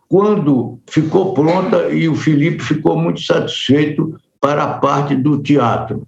quando 0.07 0.79
ficou 0.87 1.33
pronta 1.33 1.89
e 1.89 2.07
o 2.07 2.15
Felipe 2.15 2.63
ficou 2.63 2.95
muito 2.95 3.21
satisfeito 3.21 4.15
para 4.39 4.63
a 4.63 4.73
parte 4.77 5.15
do 5.15 5.41
teatro. 5.41 6.07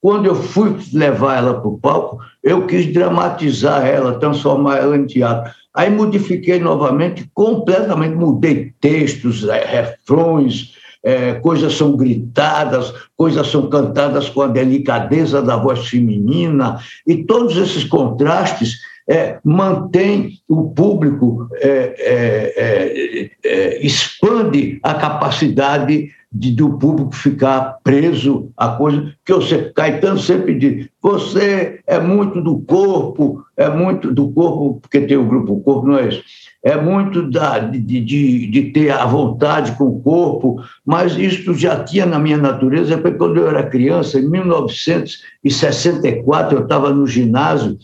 Quando 0.00 0.26
eu 0.26 0.36
fui 0.36 0.76
levar 0.92 1.38
ela 1.38 1.60
para 1.60 1.68
o 1.68 1.78
palco, 1.78 2.20
eu 2.42 2.64
quis 2.66 2.92
dramatizar 2.92 3.84
ela, 3.84 4.20
transformar 4.20 4.76
ela 4.76 4.96
em 4.96 5.06
teatro. 5.06 5.52
Aí 5.74 5.90
modifiquei 5.90 6.60
novamente, 6.60 7.28
completamente 7.34 8.14
mudei 8.14 8.72
textos, 8.80 9.46
é, 9.48 9.64
refrões, 9.64 10.74
é, 11.06 11.34
coisas 11.34 11.74
são 11.74 11.96
gritadas, 11.96 12.92
coisas 13.16 13.46
são 13.46 13.68
cantadas 13.70 14.28
com 14.28 14.42
a 14.42 14.48
delicadeza 14.48 15.40
da 15.40 15.56
voz 15.56 15.86
feminina, 15.86 16.80
e 17.06 17.22
todos 17.22 17.56
esses 17.56 17.84
contrastes 17.84 18.80
é, 19.08 19.38
mantém 19.44 20.40
o 20.48 20.68
público, 20.70 21.48
é, 21.54 21.94
é, 21.96 22.52
é, 22.56 23.30
é 23.44 23.86
expande 23.86 24.80
a 24.82 24.94
capacidade 24.94 26.10
de, 26.32 26.50
do 26.50 26.76
público 26.76 27.14
ficar 27.14 27.78
preso 27.84 28.50
a 28.56 28.70
coisa 28.70 29.14
que 29.24 29.32
eu 29.32 29.40
sei, 29.40 29.70
Caetano 29.76 30.18
sempre 30.18 30.58
diz, 30.58 30.88
você 31.00 31.78
é 31.86 32.00
muito 32.00 32.42
do 32.42 32.58
corpo, 32.58 33.44
é 33.56 33.70
muito 33.70 34.12
do 34.12 34.28
corpo, 34.32 34.80
porque 34.82 35.00
tem 35.02 35.16
o 35.16 35.24
grupo 35.24 35.60
Corpo, 35.60 35.86
não 35.86 35.98
é 35.98 36.08
isso? 36.08 36.24
É 36.66 36.76
muito 36.76 37.30
da, 37.30 37.60
de, 37.60 37.78
de, 37.78 38.48
de 38.48 38.72
ter 38.72 38.90
a 38.90 39.06
vontade 39.06 39.76
com 39.76 39.84
o 39.84 40.00
corpo, 40.00 40.60
mas 40.84 41.16
isso 41.16 41.54
já 41.54 41.84
tinha 41.84 42.04
na 42.04 42.18
minha 42.18 42.36
natureza, 42.36 42.98
porque 42.98 43.16
quando 43.16 43.36
eu 43.36 43.48
era 43.48 43.70
criança, 43.70 44.18
em 44.18 44.28
1964, 44.28 46.58
eu 46.58 46.64
estava 46.64 46.92
no 46.92 47.06
ginásio 47.06 47.78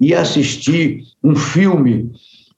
e 0.00 0.12
assisti 0.12 1.04
um 1.22 1.36
filme 1.36 2.10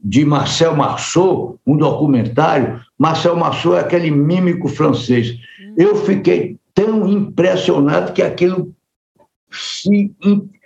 de 0.02 0.24
Marcel 0.24 0.74
Marceau, 0.74 1.60
um 1.66 1.76
documentário. 1.76 2.80
Marcel 2.98 3.36
Marceau 3.36 3.76
é 3.76 3.80
aquele 3.80 4.10
mímico 4.10 4.68
francês. 4.68 5.36
Eu 5.76 5.96
fiquei 5.96 6.56
tão 6.72 7.06
impressionado 7.06 8.14
que 8.14 8.22
aquilo 8.22 8.74
se, 9.50 10.10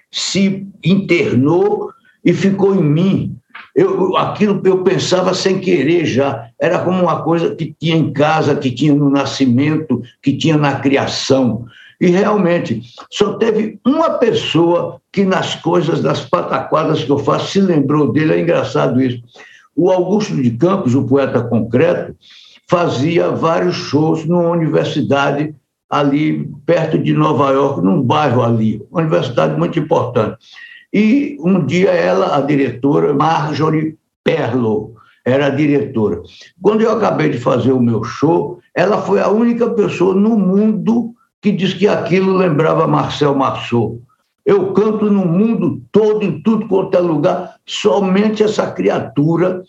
se 0.09 0.69
internou 0.85 1.91
e 2.25 2.33
ficou 2.33 2.77
em 2.77 2.85
mim. 2.85 3.40
Eu, 3.75 4.17
aquilo 4.17 4.61
eu 4.65 4.83
pensava 4.83 5.33
sem 5.35 5.61
querer 5.61 6.05
já. 6.05 6.49
Era 6.61 6.81
como 6.81 7.03
uma 7.03 7.23
coisa 7.23 7.55
que 7.55 7.75
tinha 7.79 7.97
em 7.97 8.13
casa, 8.13 8.57
que 8.57 8.71
tinha 8.71 8.95
no 8.95 9.11
nascimento, 9.11 10.03
que 10.23 10.37
tinha 10.37 10.57
na 10.57 10.81
criação. 10.81 11.65
E 12.01 12.09
realmente, 12.09 12.83
só 13.11 13.35
teve 13.35 13.79
uma 13.87 14.11
pessoa 14.11 15.01
que 15.13 15.25
nas 15.25 15.55
coisas, 15.57 16.01
das 16.01 16.21
pataquadas 16.21 17.05
que 17.05 17.11
eu 17.11 17.19
faço, 17.19 17.53
se 17.53 17.61
lembrou 17.61 18.11
dele. 18.11 18.35
É 18.35 18.41
engraçado 18.41 19.01
isso. 19.01 19.23
O 19.77 19.91
Augusto 19.91 20.35
de 20.35 20.51
Campos, 20.53 20.95
o 20.95 21.05
poeta 21.05 21.43
concreto, 21.43 22.15
fazia 22.69 23.31
vários 23.31 23.75
shows 23.75 24.25
numa 24.25 24.49
universidade 24.49 25.55
ali 25.91 26.49
perto 26.65 26.97
de 26.97 27.13
Nova 27.13 27.51
York, 27.51 27.83
num 27.83 28.01
bairro 28.01 28.43
ali, 28.43 28.81
uma 28.91 29.01
universidade 29.01 29.59
muito 29.59 29.79
importante. 29.79 30.37
E 30.93 31.37
um 31.41 31.65
dia 31.65 31.91
ela, 31.91 32.37
a 32.37 32.41
diretora, 32.41 33.15
Marjorie 33.15 33.97
Perlo, 34.25 34.95
era 35.25 35.47
a 35.47 35.51
diretora. 35.51 36.23
Quando 36.61 36.81
eu 36.83 36.93
acabei 36.93 37.31
de 37.31 37.39
fazer 37.39 37.73
o 37.73 37.81
meu 37.81 38.03
show, 38.03 38.61
ela 38.75 39.01
foi 39.03 39.21
a 39.21 39.29
única 39.29 39.71
pessoa 39.71 40.15
no 40.15 40.37
mundo 40.37 41.15
que 41.41 41.53
diz 41.53 41.75
que 41.75 41.87
aquilo 41.87 42.37
lembrava 42.37 42.87
Marcel 42.87 43.35
Marceau. 43.35 44.01
Eu 44.45 44.73
canto 44.73 45.11
no 45.11 45.25
mundo 45.25 45.83
todo, 45.93 46.25
em 46.25 46.43
tudo 46.43 46.67
quanto 46.67 46.97
é 46.97 47.01
lugar, 47.01 47.57
somente 47.67 48.43
essa 48.43 48.71
criatura 48.71 49.63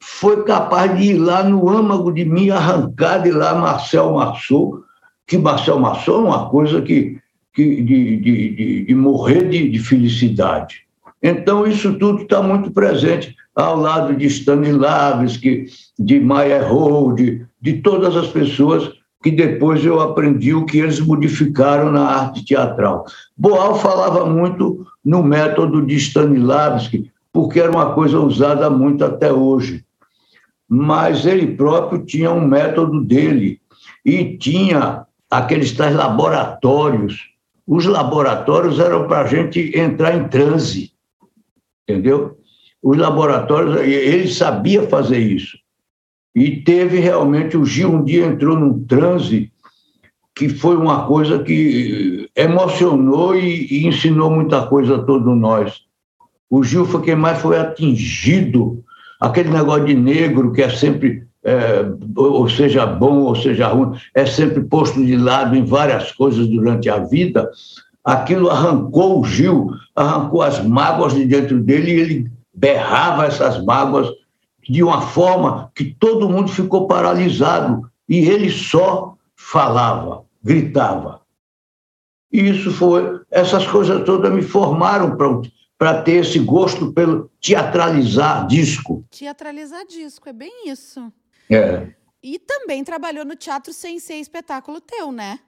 foi 0.00 0.42
capaz 0.44 0.96
de 0.98 1.12
ir 1.12 1.18
lá 1.18 1.42
no 1.42 1.68
âmago 1.68 2.12
de 2.12 2.24
mim, 2.24 2.50
arrancar 2.50 3.22
de 3.22 3.30
lá 3.30 3.54
Marcel 3.54 4.12
Marceau, 4.12 4.82
que 5.26 5.38
Marcel 5.38 5.78
Marceau 5.78 6.16
é 6.16 6.28
uma 6.28 6.48
coisa 6.50 6.82
que, 6.82 7.18
que 7.54 7.82
de, 7.82 8.16
de, 8.16 8.50
de, 8.50 8.84
de 8.84 8.94
morrer 8.94 9.48
de, 9.48 9.68
de 9.68 9.78
felicidade. 9.78 10.82
Então, 11.22 11.66
isso 11.66 11.98
tudo 11.98 12.22
está 12.22 12.42
muito 12.42 12.70
presente 12.70 13.34
ao 13.54 13.78
lado 13.78 14.14
de 14.14 14.26
Stanislavski, 14.26 15.66
de 15.98 16.20
Meyerhold, 16.20 17.22
de, 17.22 17.46
de 17.60 17.72
todas 17.80 18.16
as 18.16 18.26
pessoas 18.26 18.92
que 19.22 19.30
depois 19.30 19.82
eu 19.82 20.00
aprendi 20.00 20.52
o 20.52 20.66
que 20.66 20.78
eles 20.78 21.00
modificaram 21.00 21.90
na 21.90 22.02
arte 22.02 22.44
teatral. 22.44 23.06
Boal 23.34 23.78
falava 23.78 24.26
muito 24.26 24.86
no 25.02 25.22
método 25.22 25.80
de 25.80 25.94
Stanislavski, 25.94 27.10
porque 27.32 27.58
era 27.58 27.70
uma 27.70 27.94
coisa 27.94 28.20
usada 28.20 28.68
muito 28.68 29.02
até 29.02 29.32
hoje. 29.32 29.82
Mas 30.68 31.24
ele 31.24 31.56
próprio 31.56 32.04
tinha 32.04 32.30
um 32.30 32.46
método 32.46 33.02
dele 33.02 33.60
e 34.04 34.36
tinha 34.36 35.06
aqueles 35.30 35.72
tais 35.72 35.94
laboratórios. 35.94 37.33
Os 37.66 37.86
laboratórios 37.86 38.78
eram 38.78 39.06
para 39.06 39.22
a 39.22 39.26
gente 39.26 39.76
entrar 39.76 40.16
em 40.16 40.28
transe, 40.28 40.92
entendeu? 41.88 42.38
Os 42.82 42.98
laboratórios, 42.98 43.76
ele 43.80 44.28
sabia 44.28 44.86
fazer 44.88 45.18
isso. 45.18 45.58
E 46.34 46.62
teve 46.62 46.98
realmente, 46.98 47.56
o 47.56 47.64
Gil 47.64 47.92
um 47.92 48.04
dia 48.04 48.26
entrou 48.26 48.58
num 48.58 48.84
transe 48.84 49.50
que 50.34 50.48
foi 50.48 50.76
uma 50.76 51.06
coisa 51.06 51.42
que 51.42 52.28
emocionou 52.34 53.36
e, 53.36 53.66
e 53.70 53.86
ensinou 53.86 54.30
muita 54.30 54.66
coisa 54.66 54.96
a 54.96 55.02
todos 55.02 55.36
nós. 55.38 55.82
O 56.50 56.62
Gil 56.64 56.84
foi 56.84 57.02
quem 57.02 57.14
mais 57.14 57.40
foi 57.40 57.56
atingido, 57.58 58.84
aquele 59.20 59.50
negócio 59.50 59.84
de 59.84 59.94
negro 59.94 60.52
que 60.52 60.62
é 60.62 60.68
sempre, 60.68 61.24
é, 61.44 61.84
ou 62.16 62.48
seja 62.48 62.86
bom 62.86 63.20
ou 63.20 63.36
seja 63.36 63.68
ruim, 63.68 63.96
é 64.14 64.24
sempre 64.24 64.64
posto 64.64 65.04
de 65.04 65.16
lado 65.16 65.54
em 65.54 65.64
várias 65.64 66.10
coisas 66.10 66.46
durante 66.46 66.88
a 66.88 66.98
vida. 66.98 67.50
Aquilo 68.02 68.50
arrancou 68.50 69.20
o 69.20 69.24
Gil, 69.24 69.68
arrancou 69.94 70.42
as 70.42 70.64
mágoas 70.64 71.14
de 71.14 71.26
dentro 71.26 71.60
dele 71.60 71.92
e 71.92 72.00
ele 72.00 72.32
berrava 72.52 73.26
essas 73.26 73.62
mágoas 73.64 74.08
de 74.66 74.82
uma 74.82 75.02
forma 75.02 75.70
que 75.74 75.84
todo 75.84 76.28
mundo 76.28 76.48
ficou 76.48 76.86
paralisado 76.86 77.82
e 78.08 78.20
ele 78.20 78.50
só 78.50 79.14
falava, 79.36 80.22
gritava. 80.42 81.20
E 82.32 82.40
isso 82.40 82.72
foi, 82.72 83.20
essas 83.30 83.66
coisas 83.66 84.02
todas 84.04 84.32
me 84.32 84.42
formaram 84.42 85.16
para 85.78 86.02
ter 86.02 86.24
esse 86.24 86.38
gosto 86.38 86.92
pelo 86.92 87.30
teatralizar 87.40 88.46
disco. 88.46 89.04
Teatralizar 89.10 89.86
disco, 89.86 90.28
é 90.28 90.32
bem 90.32 90.68
isso. 90.68 91.12
É. 91.50 91.88
E 92.22 92.38
também 92.38 92.82
trabalhou 92.82 93.24
no 93.24 93.36
teatro 93.36 93.72
sem 93.72 93.98
ser 93.98 94.14
espetáculo 94.14 94.80
teu, 94.80 95.12
né? 95.12 95.38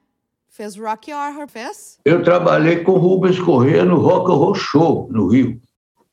Fez 0.47 0.75
Rock 0.75 1.11
Horror, 1.11 1.47
fez? 1.47 1.99
Eu 2.05 2.23
trabalhei 2.23 2.83
com 2.83 2.93
Rubens 2.93 3.39
Corrêa 3.39 3.83
no 3.83 3.97
Rock 3.97 4.31
Horror 4.31 4.55
Show, 4.55 5.07
no 5.11 5.27
Rio. 5.27 5.59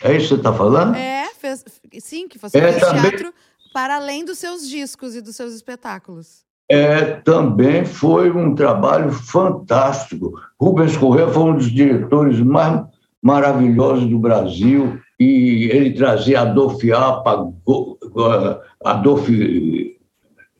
É 0.03 0.17
isso 0.17 0.23
que 0.23 0.29
você 0.29 0.35
está 0.35 0.53
falando? 0.53 0.95
É, 0.97 1.29
fez, 1.35 1.65
sim, 2.01 2.29
que 2.29 2.39
você 2.39 2.59
é, 2.59 2.73
fez 2.73 2.81
também, 2.81 3.11
teatro 3.11 3.33
para 3.73 3.97
além 3.97 4.25
dos 4.25 4.39
seus 4.39 4.69
discos 4.69 5.15
e 5.15 5.21
dos 5.21 5.37
seus 5.37 5.55
espetáculos. 5.55 6.45
É, 6.71 7.17
também 7.21 7.85
foi 7.85 8.31
um 8.31 8.55
trabalho 8.55 9.13
fantástico. 9.13 10.33
Rubens 10.59 10.97
Correia 10.97 11.29
foi 11.29 11.43
um 11.43 11.57
dos 11.57 11.71
diretores 11.71 12.41
mais 12.41 12.83
maravilhosos 13.23 14.09
do 14.09 14.19
Brasil 14.19 14.99
e 15.19 15.71
ele 15.71 15.93
trazia 15.93 16.41
Adolf 16.43 16.83
Apa, 16.93 17.53
Adolf 18.85 19.29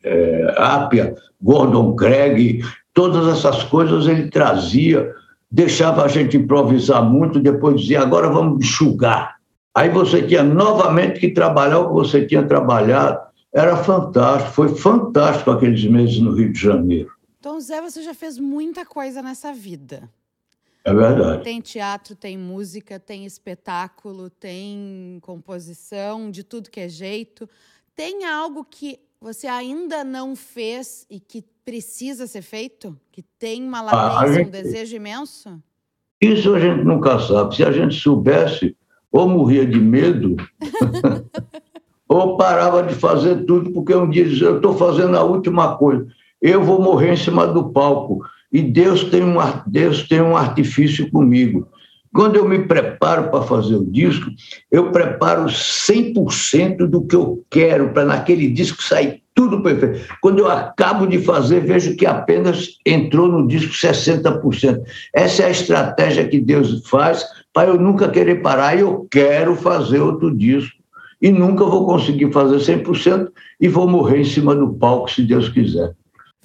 é, 0.03 0.55
Apia, 0.57 1.15
Gordon 1.41 1.95
Craig, 1.95 2.61
todas 2.93 3.27
essas 3.27 3.63
coisas 3.63 4.07
ele 4.07 4.29
trazia, 4.29 5.13
deixava 5.51 6.03
a 6.03 6.07
gente 6.07 6.37
improvisar 6.37 7.03
muito, 7.03 7.39
depois 7.39 7.81
dizia, 7.81 8.01
agora 8.01 8.29
vamos 8.29 8.63
enxugar. 8.63 9.35
Aí 9.75 9.89
você 9.89 10.21
tinha 10.21 10.41
novamente 10.41 11.19
que 11.19 11.29
trabalhar 11.29 11.79
o 11.79 11.87
que 11.87 11.93
você 11.93 12.25
tinha 12.25 12.43
trabalhado. 12.43 13.19
Era 13.53 13.75
fantástico, 13.75 14.53
foi 14.53 14.69
fantástico 14.69 15.51
aqueles 15.51 15.83
meses 15.85 16.19
no 16.19 16.33
Rio 16.33 16.51
de 16.51 16.59
Janeiro. 16.59 17.11
Então, 17.39 17.59
Zé, 17.59 17.81
você 17.81 18.01
já 18.01 18.13
fez 18.13 18.39
muita 18.39 18.85
coisa 18.85 19.21
nessa 19.21 19.53
vida. 19.53 20.09
É 20.85 20.93
verdade. 20.93 21.43
Tem 21.43 21.59
teatro, 21.59 22.15
tem 22.15 22.37
música, 22.37 22.99
tem 22.99 23.25
espetáculo, 23.25 24.29
tem 24.29 25.17
composição, 25.21 26.29
de 26.29 26.43
tudo 26.43 26.69
que 26.69 26.79
é 26.79 26.87
jeito. 26.87 27.49
Tem 27.95 28.23
algo 28.23 28.63
que 28.63 28.99
você 29.19 29.47
ainda 29.47 30.03
não 30.03 30.35
fez 30.35 31.07
e 31.09 31.19
que 31.19 31.43
precisa 31.65 32.27
ser 32.27 32.43
feito? 32.43 32.95
Que 33.11 33.23
tem 33.39 33.63
uma 33.63 33.81
latência, 33.81 34.19
ah, 34.19 34.31
gente... 34.31 34.47
um 34.47 34.51
desejo 34.51 34.95
imenso? 34.95 35.63
Isso 36.21 36.53
a 36.53 36.59
gente 36.59 36.83
nunca 36.83 37.17
sabe. 37.19 37.55
Se 37.55 37.63
a 37.63 37.71
gente 37.71 37.99
soubesse, 37.99 38.77
ou 39.11 39.27
morria 39.27 39.65
de 39.65 39.79
medo, 39.79 40.35
ou 42.07 42.37
parava 42.37 42.83
de 42.83 42.93
fazer 42.93 43.43
tudo, 43.45 43.71
porque 43.71 43.95
um 43.95 44.07
dia 44.07 44.25
dizia, 44.25 44.47
eu 44.47 44.57
estou 44.57 44.77
fazendo 44.77 45.17
a 45.17 45.23
última 45.23 45.75
coisa, 45.77 46.05
eu 46.39 46.63
vou 46.63 46.79
morrer 46.79 47.13
em 47.13 47.17
cima 47.17 47.47
do 47.47 47.71
palco, 47.71 48.23
e 48.55 48.61
Deus 48.61 49.03
tem 49.03 49.21
um, 49.21 49.35
Deus 49.67 50.07
tem 50.07 50.21
um 50.21 50.37
artifício 50.37 51.11
comigo. 51.11 51.67
Quando 52.13 52.37
eu 52.37 52.47
me 52.47 52.59
preparo 52.59 53.29
para 53.29 53.41
fazer 53.41 53.75
o 53.75 53.91
disco, 53.91 54.31
eu 54.71 54.93
preparo 54.93 55.47
100% 55.47 56.87
do 56.87 57.05
que 57.05 57.17
eu 57.17 57.43
quero 57.49 57.89
para 57.89 58.05
naquele 58.05 58.49
disco 58.49 58.81
sair 58.81 59.21
tudo 59.33 59.61
perfeito. 59.61 60.07
Quando 60.21 60.39
eu 60.39 60.49
acabo 60.49 61.05
de 61.05 61.19
fazer, 61.19 61.65
vejo 61.65 61.97
que 61.97 62.05
apenas 62.05 62.79
entrou 62.85 63.27
no 63.27 63.45
disco 63.45 63.73
60%. 63.73 64.81
Essa 65.13 65.43
é 65.43 65.47
a 65.47 65.51
estratégia 65.51 66.25
que 66.25 66.39
Deus 66.39 66.87
faz 66.87 67.25
para 67.53 67.71
eu 67.71 67.77
nunca 67.77 68.07
querer 68.07 68.41
parar 68.41 68.77
e 68.77 68.79
eu 68.79 69.05
quero 69.11 69.53
fazer 69.57 69.99
outro 69.99 70.33
disco. 70.33 70.77
E 71.21 71.29
nunca 71.29 71.65
vou 71.65 71.85
conseguir 71.85 72.31
fazer 72.31 72.77
100% 72.77 73.27
e 73.59 73.67
vou 73.67 73.89
morrer 73.89 74.21
em 74.21 74.23
cima 74.23 74.55
do 74.55 74.73
palco, 74.75 75.11
se 75.11 75.23
Deus 75.23 75.49
quiser. 75.49 75.93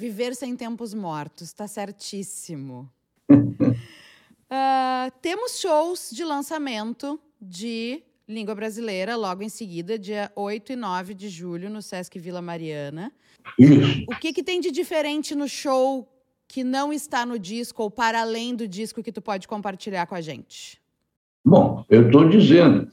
Viver 0.00 0.34
sem 0.34 0.56
tempos 0.56 0.94
mortos, 0.94 1.48
está 1.48 1.68
certíssimo. 1.68 2.90
uh, 3.30 3.76
temos 5.20 5.60
shows 5.60 6.08
de 6.10 6.24
lançamento 6.24 7.20
de 7.38 8.02
Língua 8.26 8.54
Brasileira, 8.54 9.14
logo 9.14 9.42
em 9.42 9.50
seguida, 9.50 9.98
dia 9.98 10.32
8 10.34 10.72
e 10.72 10.76
9 10.76 11.12
de 11.12 11.28
julho, 11.28 11.68
no 11.68 11.82
Sesc 11.82 12.18
Vila 12.18 12.40
Mariana. 12.40 13.12
Isso. 13.58 14.06
O 14.08 14.16
que, 14.18 14.32
que 14.32 14.42
tem 14.42 14.58
de 14.58 14.70
diferente 14.70 15.34
no 15.34 15.46
show 15.46 16.08
que 16.48 16.64
não 16.64 16.94
está 16.94 17.26
no 17.26 17.38
disco 17.38 17.82
ou 17.82 17.90
para 17.90 18.22
além 18.22 18.56
do 18.56 18.66
disco 18.66 19.02
que 19.02 19.12
tu 19.12 19.20
pode 19.20 19.46
compartilhar 19.46 20.06
com 20.06 20.14
a 20.14 20.22
gente? 20.22 20.80
Bom, 21.44 21.84
eu 21.90 22.06
estou 22.06 22.26
dizendo, 22.26 22.88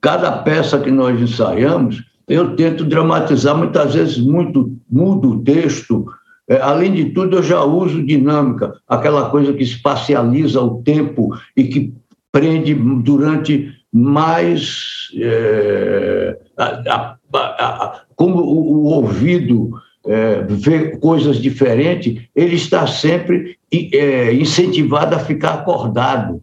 cada 0.00 0.30
peça 0.44 0.80
que 0.80 0.92
nós 0.92 1.20
ensaiamos, 1.20 2.04
eu 2.28 2.54
tento 2.54 2.84
dramatizar, 2.84 3.58
muitas 3.58 3.94
vezes 3.94 4.18
muito 4.18 4.78
mudo 4.88 5.30
o 5.30 5.42
texto. 5.42 6.06
É, 6.52 6.60
além 6.60 6.92
de 6.92 7.06
tudo, 7.06 7.38
eu 7.38 7.42
já 7.42 7.64
uso 7.64 8.04
dinâmica, 8.04 8.74
aquela 8.86 9.30
coisa 9.30 9.54
que 9.54 9.62
espacializa 9.62 10.60
o 10.60 10.82
tempo 10.82 11.30
e 11.56 11.64
que 11.64 11.94
prende 12.30 12.74
durante 12.74 13.72
mais. 13.90 15.08
É, 15.16 16.38
a, 16.58 17.16
a, 17.32 17.38
a, 17.38 18.00
como 18.14 18.36
o, 18.42 18.82
o 18.82 18.84
ouvido 18.84 19.70
é, 20.06 20.42
vê 20.46 20.98
coisas 20.98 21.38
diferentes, 21.38 22.22
ele 22.36 22.56
está 22.56 22.86
sempre 22.86 23.56
é, 23.72 24.34
incentivado 24.34 25.16
a 25.16 25.20
ficar 25.20 25.54
acordado. 25.54 26.42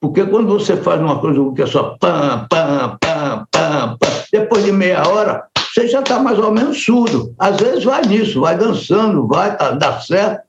Porque 0.00 0.26
quando 0.26 0.48
você 0.48 0.76
faz 0.76 1.00
uma 1.00 1.20
coisa 1.20 1.52
que 1.54 1.62
é 1.62 1.66
só 1.66 1.96
pam, 2.00 2.44
pam, 2.50 2.98
pam, 3.00 3.46
pam, 3.52 3.96
pam, 4.00 4.26
depois 4.32 4.64
de 4.64 4.72
meia 4.72 5.06
hora, 5.06 5.44
você 5.78 5.88
já 5.88 6.00
está 6.00 6.18
mais 6.18 6.38
ou 6.38 6.52
menos 6.52 6.82
surdo. 6.82 7.32
Às 7.38 7.56
vezes 7.58 7.84
vai 7.84 8.02
nisso, 8.04 8.40
vai 8.40 8.58
dançando, 8.58 9.26
vai, 9.28 9.56
tá, 9.56 9.70
dá 9.70 10.00
certo, 10.00 10.42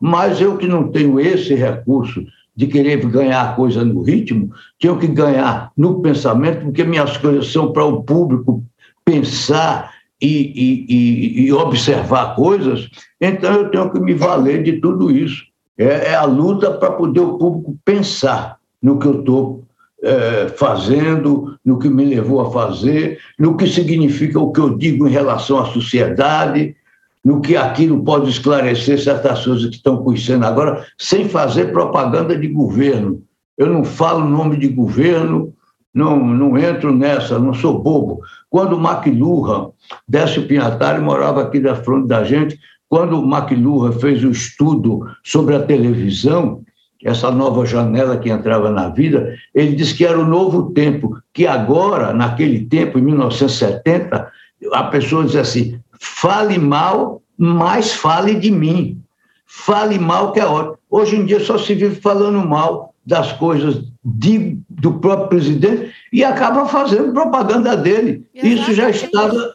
mas 0.00 0.40
eu 0.40 0.56
que 0.56 0.68
não 0.68 0.90
tenho 0.92 1.18
esse 1.18 1.54
recurso 1.54 2.24
de 2.54 2.66
querer 2.66 3.04
ganhar 3.06 3.56
coisa 3.56 3.84
no 3.84 4.02
ritmo, 4.02 4.50
tenho 4.78 4.98
que 4.98 5.08
ganhar 5.08 5.72
no 5.76 6.00
pensamento, 6.00 6.64
porque 6.64 6.84
minhas 6.84 7.16
coisas 7.16 7.52
são 7.52 7.72
para 7.72 7.84
o 7.84 8.02
público 8.02 8.62
pensar 9.04 9.92
e, 10.22 10.26
e, 10.28 10.86
e, 10.88 11.46
e, 11.46 11.52
observar 11.52 12.34
coisas, 12.34 12.88
então 13.20 13.52
eu 13.52 13.70
tenho 13.70 13.90
que 13.90 14.00
me 14.00 14.14
valer 14.14 14.62
de 14.62 14.80
tudo 14.80 15.10
isso. 15.10 15.44
É, 15.76 16.12
é 16.12 16.14
a 16.14 16.24
luta 16.24 16.70
para 16.70 16.92
poder 16.92 17.20
o 17.20 17.36
público 17.36 17.76
pensar 17.84 18.56
no 18.82 18.98
que 18.98 19.06
eu 19.06 19.20
estou 19.20 19.65
é, 20.02 20.48
fazendo, 20.48 21.56
no 21.64 21.78
que 21.78 21.88
me 21.88 22.04
levou 22.04 22.40
a 22.40 22.50
fazer, 22.50 23.18
no 23.38 23.56
que 23.56 23.66
significa 23.66 24.38
o 24.38 24.52
que 24.52 24.60
eu 24.60 24.76
digo 24.76 25.06
em 25.06 25.10
relação 25.10 25.58
à 25.58 25.66
sociedade, 25.66 26.76
no 27.24 27.40
que 27.40 27.56
aquilo 27.56 28.04
pode 28.04 28.30
esclarecer 28.30 29.02
certas 29.02 29.44
coisas 29.44 29.68
que 29.68 29.76
estão 29.76 30.02
conhecendo 30.02 30.44
agora, 30.44 30.86
sem 30.96 31.28
fazer 31.28 31.72
propaganda 31.72 32.36
de 32.36 32.46
governo. 32.46 33.22
Eu 33.58 33.66
não 33.66 33.84
falo 33.84 34.28
nome 34.28 34.56
de 34.56 34.68
governo, 34.68 35.52
não, 35.92 36.24
não 36.24 36.56
entro 36.58 36.94
nessa, 36.94 37.38
não 37.38 37.54
sou 37.54 37.82
bobo. 37.82 38.20
Quando 38.50 38.76
o 38.76 38.80
McLuhan, 38.80 39.70
Décio 40.06 40.46
Pinhatari, 40.46 41.00
morava 41.00 41.42
aqui 41.42 41.58
da 41.58 41.74
frente 41.74 42.06
da 42.06 42.22
gente, 42.22 42.58
quando 42.88 43.20
o 43.20 43.24
McLuhan 43.24 43.92
fez 43.92 44.22
o 44.22 44.30
estudo 44.30 45.08
sobre 45.24 45.56
a 45.56 45.62
televisão, 45.62 46.62
essa 47.06 47.30
nova 47.30 47.64
janela 47.64 48.18
que 48.18 48.28
entrava 48.28 48.70
na 48.70 48.88
vida, 48.88 49.34
ele 49.54 49.76
disse 49.76 49.94
que 49.94 50.04
era 50.04 50.18
o 50.18 50.26
novo 50.26 50.72
tempo, 50.72 51.16
que 51.32 51.46
agora, 51.46 52.12
naquele 52.12 52.66
tempo, 52.66 52.98
em 52.98 53.02
1970, 53.02 54.30
a 54.72 54.84
pessoa 54.84 55.24
diz 55.24 55.36
assim, 55.36 55.78
Fale 55.98 56.58
mal, 56.58 57.22
mas 57.36 57.92
fale 57.92 58.34
de 58.34 58.50
mim. 58.50 59.02
Fale 59.46 59.98
mal, 59.98 60.32
que 60.32 60.40
é 60.40 60.46
ótimo. 60.46 60.78
Hoje 60.90 61.16
em 61.16 61.24
dia 61.24 61.40
só 61.40 61.58
se 61.58 61.74
vive 61.74 61.96
falando 61.96 62.46
mal 62.46 62.94
das 63.04 63.32
coisas 63.32 63.84
de, 64.04 64.58
do 64.68 64.94
próprio 64.94 65.28
presidente 65.28 65.92
e 66.12 66.24
acaba 66.24 66.66
fazendo 66.66 67.12
propaganda 67.12 67.76
dele. 67.76 68.26
Exatamente. 68.34 68.60
Isso 68.60 68.74
já 68.74 68.90
estava, 68.90 69.54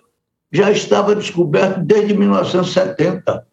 já 0.52 0.72
estava 0.72 1.16
descoberto 1.16 1.82
desde 1.82 2.14
1970. 2.14 3.46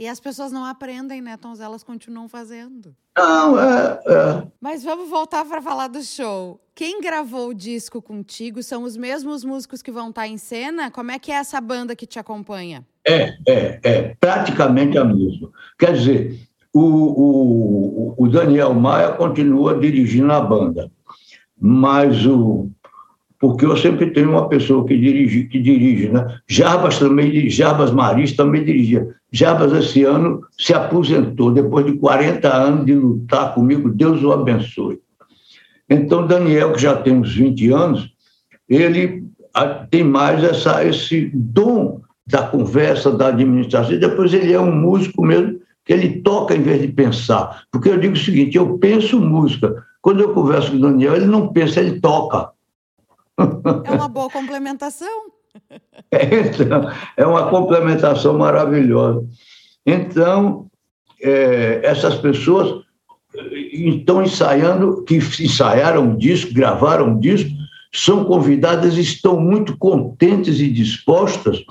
E 0.00 0.08
as 0.08 0.18
pessoas 0.18 0.50
não 0.50 0.64
aprendem, 0.64 1.20
né, 1.20 1.36
Tons? 1.36 1.60
Elas 1.60 1.84
continuam 1.84 2.26
fazendo. 2.26 2.96
Não, 3.18 3.60
é. 3.60 4.00
é. 4.06 4.46
Mas 4.58 4.82
vamos 4.82 5.10
voltar 5.10 5.44
para 5.44 5.60
falar 5.60 5.88
do 5.88 6.02
show. 6.02 6.58
Quem 6.74 7.02
gravou 7.02 7.50
o 7.50 7.54
disco 7.54 8.00
contigo 8.00 8.62
são 8.62 8.84
os 8.84 8.96
mesmos 8.96 9.44
músicos 9.44 9.82
que 9.82 9.92
vão 9.92 10.08
estar 10.08 10.22
tá 10.22 10.26
em 10.26 10.38
cena? 10.38 10.90
Como 10.90 11.10
é 11.10 11.18
que 11.18 11.30
é 11.30 11.34
essa 11.34 11.60
banda 11.60 11.94
que 11.94 12.06
te 12.06 12.18
acompanha? 12.18 12.82
É, 13.06 13.36
é, 13.46 13.80
é. 13.82 14.16
Praticamente 14.18 14.96
a 14.96 15.04
mesma. 15.04 15.50
Quer 15.78 15.92
dizer, 15.92 16.48
o, 16.72 16.80
o, 16.80 18.14
o 18.16 18.26
Daniel 18.26 18.72
Maia 18.72 19.12
continua 19.12 19.78
dirigindo 19.78 20.32
a 20.32 20.40
banda, 20.40 20.90
mas 21.60 22.24
o 22.24 22.70
porque 23.40 23.64
eu 23.64 23.74
sempre 23.74 24.10
tenho 24.10 24.30
uma 24.30 24.48
pessoa 24.50 24.86
que 24.86 24.96
dirige, 24.96 25.44
que 25.44 25.58
dirige 25.58 26.10
né? 26.10 26.38
Jarbas 26.46 26.98
também, 26.98 27.48
Jarbas 27.48 27.90
Maris 27.90 28.36
também 28.36 28.62
dirigia. 28.62 29.08
Jarbas 29.32 29.72
esse 29.72 30.04
ano 30.04 30.42
se 30.58 30.74
aposentou 30.74 31.50
depois 31.50 31.86
de 31.86 31.94
40 31.94 32.54
anos 32.54 32.84
de 32.84 32.94
lutar 32.94 33.54
comigo, 33.54 33.88
Deus 33.88 34.22
o 34.22 34.30
abençoe. 34.30 35.00
Então 35.88 36.26
Daniel, 36.26 36.74
que 36.74 36.82
já 36.82 36.94
tem 36.96 37.14
uns 37.14 37.34
20 37.34 37.70
anos, 37.70 38.12
ele 38.68 39.24
tem 39.90 40.04
mais 40.04 40.44
essa, 40.44 40.84
esse 40.84 41.30
dom 41.32 42.02
da 42.26 42.42
conversa, 42.42 43.10
da 43.10 43.28
administração, 43.28 43.94
e 43.94 43.98
depois 43.98 44.34
ele 44.34 44.52
é 44.52 44.60
um 44.60 44.70
músico 44.70 45.24
mesmo, 45.24 45.58
que 45.84 45.94
ele 45.94 46.20
toca 46.20 46.54
em 46.54 46.62
vez 46.62 46.82
de 46.82 46.88
pensar. 46.88 47.62
Porque 47.72 47.88
eu 47.88 47.98
digo 47.98 48.12
o 48.12 48.18
seguinte, 48.18 48.56
eu 48.56 48.76
penso 48.78 49.18
música. 49.18 49.82
Quando 50.02 50.20
eu 50.20 50.34
converso 50.34 50.70
com 50.70 50.76
o 50.76 50.80
Daniel, 50.80 51.16
ele 51.16 51.24
não 51.24 51.48
pensa, 51.48 51.80
ele 51.80 52.00
toca. 52.00 52.50
É 53.84 53.90
uma 53.90 54.08
boa 54.08 54.30
complementação. 54.30 55.30
É, 56.10 56.24
então, 56.40 56.90
é 57.16 57.26
uma 57.26 57.48
complementação 57.48 58.36
maravilhosa. 58.38 59.26
Então, 59.86 60.66
é, 61.22 61.80
essas 61.82 62.16
pessoas 62.16 62.84
estão 63.72 64.22
ensaiando, 64.22 65.04
que 65.04 65.16
ensaiaram 65.16 66.02
um 66.02 66.16
disco, 66.16 66.52
gravaram 66.52 67.10
um 67.10 67.18
disco, 67.18 67.50
são 67.92 68.24
convidadas 68.24 68.96
e 68.96 69.00
estão 69.00 69.40
muito 69.40 69.76
contentes 69.76 70.60
e 70.60 70.70
dispostas 70.70 71.64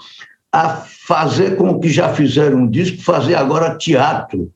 a 0.52 0.70
fazer 0.70 1.56
como 1.56 1.80
que 1.80 1.90
já 1.90 2.14
fizeram 2.14 2.60
um 2.60 2.70
disco, 2.70 3.02
fazer 3.02 3.36
agora 3.36 3.78
teatro. 3.78 4.52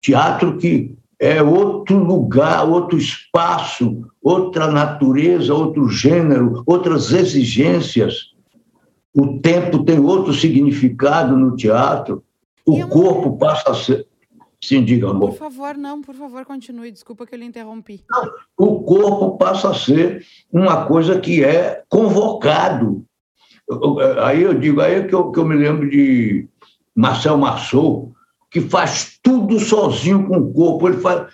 Teatro 0.00 0.56
que 0.56 0.95
é 1.18 1.42
outro 1.42 1.98
lugar, 1.98 2.68
outro 2.68 2.98
espaço, 2.98 4.06
outra 4.22 4.70
natureza, 4.70 5.54
outro 5.54 5.88
gênero, 5.88 6.62
outras 6.66 7.12
exigências. 7.12 8.34
O 9.14 9.38
tempo 9.40 9.82
tem 9.84 9.98
outro 9.98 10.34
significado 10.34 11.36
no 11.36 11.56
teatro. 11.56 12.22
O 12.66 12.78
eu... 12.78 12.88
corpo 12.88 13.38
passa 13.38 13.70
a 13.70 13.74
ser. 13.74 14.06
Sim, 14.62 14.84
diga, 14.84 15.10
amor. 15.10 15.30
Por 15.30 15.38
favor, 15.38 15.76
não, 15.76 16.02
por 16.02 16.14
favor, 16.14 16.44
continue. 16.44 16.90
Desculpa 16.90 17.26
que 17.26 17.34
eu 17.34 17.38
lhe 17.38 17.44
interrompi. 17.44 18.02
Não, 18.10 18.30
o 18.58 18.82
corpo 18.82 19.38
passa 19.38 19.70
a 19.70 19.74
ser 19.74 20.24
uma 20.52 20.86
coisa 20.86 21.20
que 21.20 21.44
é 21.44 21.82
convocado. 21.88 23.04
Aí 24.22 24.42
eu 24.42 24.54
digo, 24.54 24.80
aí 24.80 24.94
é 24.94 25.02
que 25.02 25.14
eu, 25.14 25.30
que 25.30 25.38
eu 25.38 25.46
me 25.46 25.56
lembro 25.56 25.88
de 25.88 26.48
Marcel 26.94 27.36
Marceau, 27.36 28.12
que 28.56 28.60
faz 28.62 29.18
tudo 29.22 29.60
sozinho 29.60 30.26
com 30.26 30.38
o 30.38 30.50
corpo. 30.50 30.88
Ele 30.88 30.96
faz, 30.96 31.26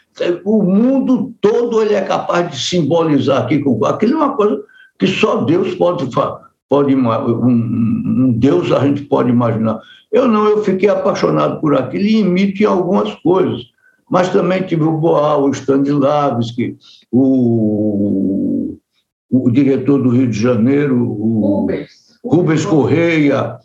o 0.44 0.60
mundo 0.60 1.32
todo 1.40 1.80
ele 1.80 1.94
é 1.94 2.00
capaz 2.00 2.50
de 2.50 2.58
simbolizar 2.60 3.44
aqui 3.44 3.60
com 3.60 3.70
o 3.70 3.78
corpo. 3.78 3.94
Aquilo 3.94 4.14
é 4.14 4.16
uma 4.16 4.34
coisa 4.34 4.60
que 4.98 5.06
só 5.06 5.44
Deus 5.44 5.72
pode 5.76 6.10
pode 6.68 6.96
um, 6.96 7.10
um 7.48 8.32
Deus 8.32 8.72
a 8.72 8.84
gente 8.84 9.02
pode 9.02 9.30
imaginar. 9.30 9.78
Eu 10.10 10.26
não, 10.26 10.46
eu 10.46 10.64
fiquei 10.64 10.88
apaixonado 10.88 11.60
por 11.60 11.76
aquilo 11.76 12.02
e 12.02 12.18
imito 12.18 12.60
em 12.60 12.66
algumas 12.66 13.14
coisas. 13.20 13.66
Mas 14.10 14.28
também 14.30 14.64
tive 14.64 14.82
o 14.82 14.98
Boal, 14.98 15.44
o 15.44 15.50
Stanislavski, 15.52 16.76
o 17.12 18.76
o 19.30 19.48
diretor 19.48 20.02
do 20.02 20.10
Rio 20.10 20.26
de 20.26 20.38
Janeiro, 20.38 21.08
o 21.08 21.60
Rubens. 21.60 22.18
Rubens 22.22 22.66
Correia, 22.66 23.58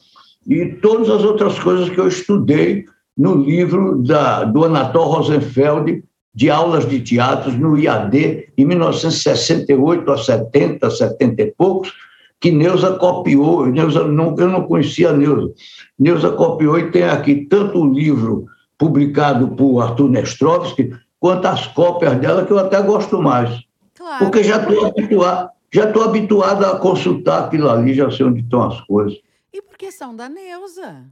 e 0.48 0.66
todas 0.76 1.10
as 1.10 1.24
outras 1.24 1.60
coisas 1.60 1.90
que 1.90 2.00
eu 2.00 2.08
estudei 2.08 2.86
no 3.18 3.36
livro 3.36 4.02
da, 4.04 4.44
do 4.44 4.66
Anatol 4.66 5.08
Rosenfeld, 5.08 6.04
de 6.34 6.52
aulas 6.52 6.88
de 6.88 7.02
teatro 7.02 7.52
no 7.52 7.78
IAD, 7.78 8.54
em 8.56 8.66
1968 8.66 10.12
a 10.12 10.18
70, 10.18 10.90
70 10.90 11.42
e 11.42 11.52
poucos, 11.58 11.94
que 12.40 12.52
Neuza 12.52 12.94
copiou. 12.94 13.66
Neuza, 13.66 14.08
não, 14.08 14.36
eu 14.38 14.48
não 14.48 14.64
conhecia 14.68 15.10
a 15.10 15.14
Neuza. 15.14 15.52
Neuza 15.98 16.30
copiou 16.30 16.78
e 16.78 16.92
tem 16.92 17.04
aqui 17.04 17.48
tanto 17.50 17.82
o 17.82 17.92
livro 17.92 18.46
publicado 18.78 19.48
por 19.50 19.82
Arthur 19.82 20.10
Nestrovski, 20.10 20.92
quanto 21.20 21.48
as 21.48 21.66
cópias 21.68 22.16
dela, 22.20 22.46
que 22.46 22.54
eu 22.54 22.60
até 22.60 22.80
gosto 22.84 23.20
mais. 23.20 23.64
Claro. 23.96 24.26
Porque 24.26 24.44
já 24.44 24.58
estou 24.58 24.86
habituado, 24.86 25.50
já 25.74 25.86
estou 25.86 26.04
habituado 26.04 26.64
a 26.64 26.78
consultar 26.78 27.46
aquilo 27.46 27.68
ali, 27.68 27.96
já 27.96 28.12
sei 28.12 28.28
onde 28.28 28.42
estão 28.42 28.64
as 28.64 28.80
coisas. 28.82 29.18
E 29.52 29.60
porque 29.60 29.92
são 29.92 30.16
da 30.16 30.30
Neuza. 30.30 31.06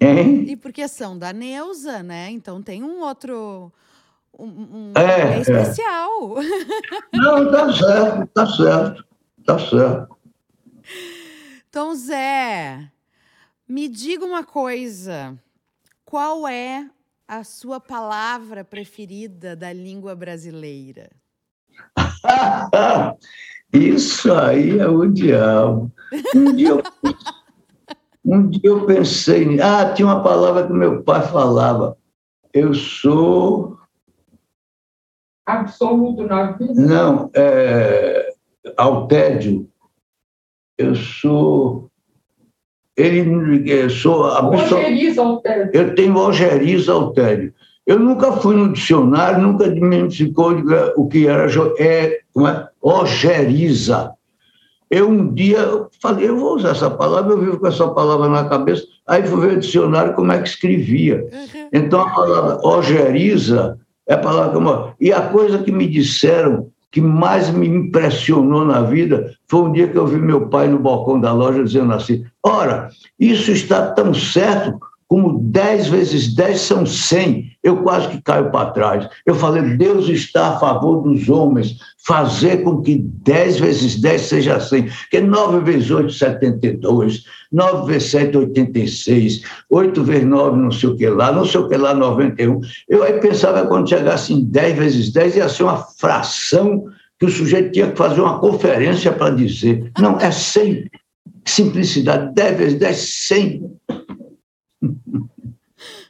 Hein? 0.00 0.44
E 0.48 0.56
porque 0.56 0.86
são 0.88 1.16
da 1.18 1.32
Neuza, 1.32 2.02
né? 2.02 2.30
Então 2.30 2.62
tem 2.62 2.82
um 2.82 3.00
outro. 3.00 3.72
Um, 4.38 4.44
um- 4.46 4.92
É, 4.96 5.36
é 5.36 5.40
especial. 5.40 6.34
Não, 7.14 7.50
tá 7.50 7.72
certo, 7.72 8.26
tá 8.34 8.46
certo, 8.46 9.04
tá 9.46 9.58
certo. 9.58 10.16
Então, 11.68 11.94
Zé, 11.94 12.90
me 13.68 13.88
diga 13.88 14.24
uma 14.24 14.44
coisa. 14.44 15.38
Qual 16.04 16.46
é 16.46 16.88
a 17.26 17.42
sua 17.42 17.80
palavra 17.80 18.62
preferida 18.64 19.56
da 19.56 19.72
língua 19.72 20.14
brasileira? 20.14 21.10
Isso 23.72 24.32
aí 24.32 24.78
é 24.78 24.86
o 24.86 25.06
diabo. 25.06 25.90
Um 26.34 26.54
dia, 26.54 26.68
eu, 26.68 26.82
um 28.26 28.48
dia 28.48 28.60
eu 28.64 28.84
pensei, 28.84 29.60
ah, 29.60 29.92
tinha 29.92 30.06
uma 30.06 30.22
palavra 30.22 30.66
que 30.66 30.72
meu 30.72 31.02
pai 31.02 31.22
falava. 31.28 31.96
Eu 32.52 32.74
sou, 32.74 33.78
Absoluto 35.46 36.24
na 36.26 36.52
vida. 36.52 36.74
não, 36.74 37.30
é, 37.34 38.34
ao 38.76 39.06
tédio. 39.06 39.68
Eu 40.76 40.94
sou, 40.94 41.88
ele, 42.96 43.70
eu 43.70 43.88
sou 43.88 44.24
tédio. 45.40 45.70
Eu 45.72 45.94
tenho 45.94 46.18
algeriza 46.18 46.92
ao 46.92 47.12
tédio. 47.12 47.54
Eu 47.86 48.00
nunca 48.00 48.32
fui 48.32 48.56
no 48.56 48.72
dicionário, 48.72 49.40
nunca 49.40 49.68
me 49.68 50.10
ficou 50.10 50.52
o 50.96 51.06
que 51.06 51.28
era 51.28 51.46
é, 51.78 52.20
como 52.32 52.48
é? 52.48 52.68
algeriza. 52.82 54.12
Eu 54.90 55.08
um 55.08 55.32
dia 55.34 55.86
falei, 56.00 56.28
eu 56.28 56.38
vou 56.38 56.56
usar 56.56 56.70
essa 56.70 56.90
palavra, 56.90 57.32
eu 57.32 57.40
vivo 57.40 57.58
com 57.58 57.66
essa 57.66 57.88
palavra 57.88 58.28
na 58.28 58.48
cabeça, 58.48 58.84
aí 59.06 59.26
fui 59.26 59.40
ver 59.40 59.56
o 59.56 59.60
dicionário 59.60 60.14
como 60.14 60.32
é 60.32 60.40
que 60.40 60.48
escrevia. 60.48 61.26
Então 61.72 62.00
a 62.00 62.10
palavra 62.10 62.60
algeriza 62.62 63.78
é 64.06 64.14
a 64.14 64.18
palavra 64.18 64.52
que 64.52 64.56
eu... 64.56 64.94
E 65.00 65.12
a 65.12 65.22
coisa 65.22 65.58
que 65.58 65.72
me 65.72 65.86
disseram 65.86 66.70
que 66.96 67.00
mais 67.00 67.50
me 67.50 67.68
impressionou 67.68 68.64
na 68.64 68.80
vida 68.80 69.34
foi 69.48 69.60
um 69.60 69.72
dia 69.72 69.88
que 69.88 69.98
eu 69.98 70.06
vi 70.06 70.16
meu 70.16 70.48
pai 70.48 70.66
no 70.68 70.78
balcão 70.78 71.20
da 71.20 71.32
loja 71.32 71.62
dizendo 71.62 71.92
assim: 71.92 72.24
Ora, 72.42 72.88
isso 73.18 73.50
está 73.50 73.90
tão 73.90 74.14
certo 74.14 74.78
como 75.08 75.38
10 75.38 75.88
vezes 75.88 76.34
10 76.34 76.60
são 76.60 76.86
100. 76.86 77.56
Eu 77.62 77.82
quase 77.82 78.08
que 78.08 78.22
caio 78.22 78.50
para 78.50 78.70
trás. 78.70 79.08
Eu 79.24 79.34
falei: 79.34 79.76
Deus 79.76 80.08
está 80.08 80.48
a 80.48 80.58
favor 80.58 81.02
dos 81.02 81.28
homens, 81.28 81.76
fazer 82.04 82.62
com 82.62 82.82
que 82.82 82.98
10 82.98 83.60
vezes 83.60 84.00
10 84.00 84.20
seja 84.20 84.60
100. 84.60 84.84
Porque 84.84 85.20
9 85.20 85.60
vezes 85.60 85.90
8, 85.90 86.12
72. 86.12 87.24
9 87.52 87.92
vezes 87.92 88.10
7, 88.10 88.36
86. 88.36 89.42
8 89.70 90.04
vezes 90.04 90.26
9, 90.26 90.56
não 90.58 90.70
sei 90.70 90.88
o 90.88 90.96
que 90.96 91.08
lá, 91.08 91.32
não 91.32 91.44
sei 91.44 91.60
o 91.60 91.68
que 91.68 91.76
lá, 91.76 91.94
91. 91.94 92.60
Eu 92.88 93.02
aí 93.02 93.20
pensava 93.20 93.66
quando 93.66 93.88
chegasse 93.88 94.32
em 94.32 94.44
10 94.44 94.76
vezes 94.76 95.12
10 95.12 95.36
ia 95.36 95.48
ser 95.48 95.62
uma 95.62 95.78
fração 95.78 96.84
que 97.18 97.26
o 97.26 97.30
sujeito 97.30 97.72
tinha 97.72 97.90
que 97.90 97.96
fazer 97.96 98.20
uma 98.20 98.38
conferência 98.38 99.12
para 99.12 99.34
dizer. 99.34 99.90
Não, 99.98 100.18
é 100.18 100.30
100. 100.30 100.90
Simplicidade, 101.44 102.34
10 102.34 102.58
vezes 102.58 102.78
10, 102.78 102.96
100. 103.28 103.76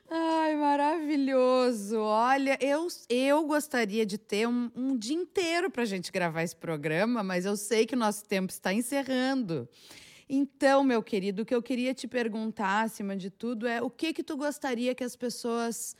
Ai, 0.08 0.56
maravilhoso. 0.56 1.98
Olha, 1.98 2.56
eu, 2.60 2.86
eu 3.08 3.44
gostaria 3.44 4.06
de 4.06 4.16
ter 4.16 4.46
um, 4.46 4.70
um 4.74 4.96
dia 4.96 5.16
inteiro 5.16 5.70
para 5.70 5.82
a 5.82 5.86
gente 5.86 6.12
gravar 6.12 6.42
esse 6.42 6.54
programa, 6.54 7.22
mas 7.22 7.44
eu 7.44 7.56
sei 7.56 7.84
que 7.84 7.94
o 7.94 7.98
nosso 7.98 8.24
tempo 8.24 8.52
está 8.52 8.72
encerrando. 8.72 9.68
Então, 10.28 10.82
meu 10.82 11.02
querido, 11.02 11.42
o 11.42 11.44
que 11.44 11.54
eu 11.54 11.62
queria 11.62 11.94
te 11.94 12.08
perguntar, 12.08 12.82
acima 12.82 13.16
de 13.16 13.30
tudo, 13.30 13.66
é 13.66 13.80
o 13.80 13.90
que 13.90 14.12
que 14.12 14.22
tu 14.22 14.36
gostaria 14.36 14.94
que 14.94 15.04
as 15.04 15.14
pessoas 15.14 15.96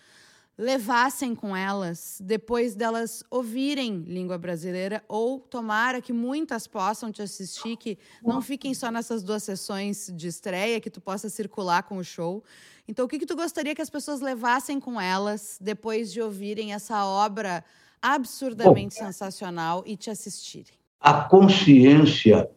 levassem 0.59 1.35
com 1.35 1.55
elas 1.55 2.19
depois 2.23 2.75
delas 2.75 3.23
ouvirem 3.31 3.99
língua 4.07 4.39
brasileira 4.39 5.05
ou 5.07 5.39
tomara 5.39 6.01
que 6.01 6.13
muitas 6.13 6.67
possam 6.67 7.13
te 7.13 7.21
assistir, 7.21 7.77
que 7.77 7.99
não 8.25 8.41
fiquem 8.41 8.73
só 8.73 8.91
nessas 8.91 9.23
duas 9.23 9.43
sessões 9.43 10.11
de 10.15 10.29
estreia, 10.29 10.81
que 10.81 10.89
tu 10.89 11.01
possa 11.01 11.29
circular 11.29 11.83
com 11.83 11.99
o 11.99 12.05
show. 12.05 12.43
Então, 12.89 13.05
o 13.05 13.09
que, 13.09 13.19
que 13.19 13.27
tu 13.27 13.37
gostaria 13.37 13.75
que 13.75 13.83
as 13.83 13.91
pessoas 13.91 14.21
levassem 14.21 14.81
com 14.81 15.01
elas 15.01 15.59
depois 15.61 16.11
de 16.11 16.23
ouvirem 16.23 16.73
essa 16.73 17.05
obra 17.05 17.63
absurdamente 18.01 18.95
sensacional 18.95 19.83
e 19.85 19.97
te 19.97 20.09
assistirem? 20.09 20.75
A 21.01 21.25
consciência, 21.25 22.49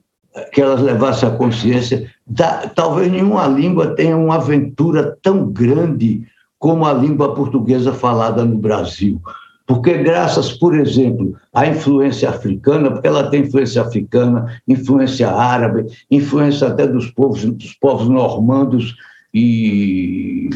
que 0.54 0.62
elas 0.62 0.82
levassem 0.82 1.28
a 1.28 1.36
consciência, 1.36 2.14
da, 2.26 2.70
talvez 2.70 3.12
nenhuma 3.12 3.46
língua 3.48 3.96
tenha 3.96 4.16
uma 4.16 4.36
aventura 4.36 5.18
tão 5.22 5.52
grande 5.52 6.26
como 6.60 6.86
a 6.86 6.94
língua 6.94 7.34
portuguesa 7.34 7.94
falada 7.94 8.44
no 8.44 8.58
Brasil. 8.58 9.20
Porque, 9.66 9.98
graças, 10.00 10.52
por 10.52 10.78
exemplo, 10.78 11.36
à 11.54 11.68
influência 11.68 12.30
africana, 12.30 12.92
porque 12.92 13.08
ela 13.08 13.30
tem 13.30 13.42
influência 13.42 13.82
africana, 13.82 14.62
influência 14.68 15.30
árabe, 15.30 15.86
influência 16.10 16.68
até 16.68 16.86
dos 16.86 17.12
povos, 17.12 17.46
dos 17.46 17.74
povos 17.76 18.10
normandos 18.10 18.96
e 19.34 20.50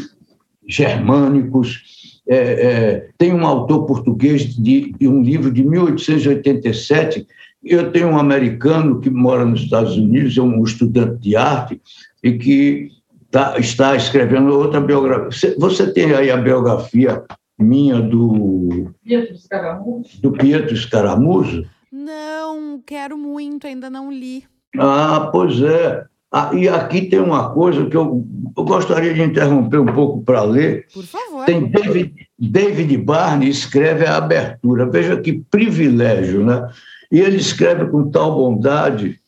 germânicos. 0.68 2.20
É, 2.26 2.36
é, 2.36 3.08
tem 3.16 3.32
um 3.32 3.46
autor 3.46 3.86
português 3.86 4.54
de, 4.56 4.92
de 4.98 5.06
um 5.06 5.22
livro 5.22 5.52
de 5.52 5.62
1887. 5.62 7.26
Eu 7.62 7.92
tenho 7.92 8.08
um 8.08 8.18
americano 8.18 9.00
que 9.00 9.08
mora 9.08 9.44
nos 9.44 9.62
Estados 9.62 9.96
Unidos, 9.96 10.36
é 10.36 10.42
um 10.42 10.62
estudante 10.64 11.20
de 11.20 11.36
arte, 11.36 11.80
e 12.20 12.32
que 12.32 12.90
tá, 13.34 13.58
está 13.58 13.96
escrevendo 13.96 14.56
outra 14.56 14.80
biografia. 14.80 15.28
Você, 15.28 15.56
você 15.58 15.92
tem 15.92 16.14
aí 16.14 16.30
a 16.30 16.36
biografia 16.36 17.24
minha 17.58 18.00
do, 18.00 18.92
Pietro 19.02 19.34
Escaramujo. 19.34 20.20
do 20.22 20.32
Pietro 20.32 20.72
Escaramujo? 20.72 21.64
Não, 21.90 22.80
quero 22.86 23.18
muito, 23.18 23.66
ainda 23.66 23.90
não 23.90 24.10
li. 24.10 24.44
Ah, 24.78 25.30
pois 25.32 25.60
é. 25.60 26.04
Ah, 26.30 26.50
e 26.54 26.68
aqui 26.68 27.02
tem 27.02 27.18
uma 27.18 27.52
coisa 27.52 27.86
que 27.86 27.96
eu, 27.96 28.24
eu 28.56 28.64
gostaria 28.64 29.12
de 29.12 29.22
interromper 29.22 29.78
um 29.78 29.86
pouco 29.86 30.22
para 30.22 30.42
ler. 30.42 30.86
Por 30.92 31.04
favor. 31.04 31.44
Tem 31.44 31.68
David, 31.68 32.14
David 32.38 32.96
Barney 32.98 33.48
escreve 33.48 34.06
a 34.06 34.16
abertura. 34.16 34.86
Veja 34.86 35.20
que 35.20 35.44
privilégio, 35.50 36.44
né? 36.44 36.68
E 37.10 37.20
ele 37.20 37.36
escreve 37.36 37.86
com 37.86 38.10
tal 38.10 38.36
bondade. 38.36 39.20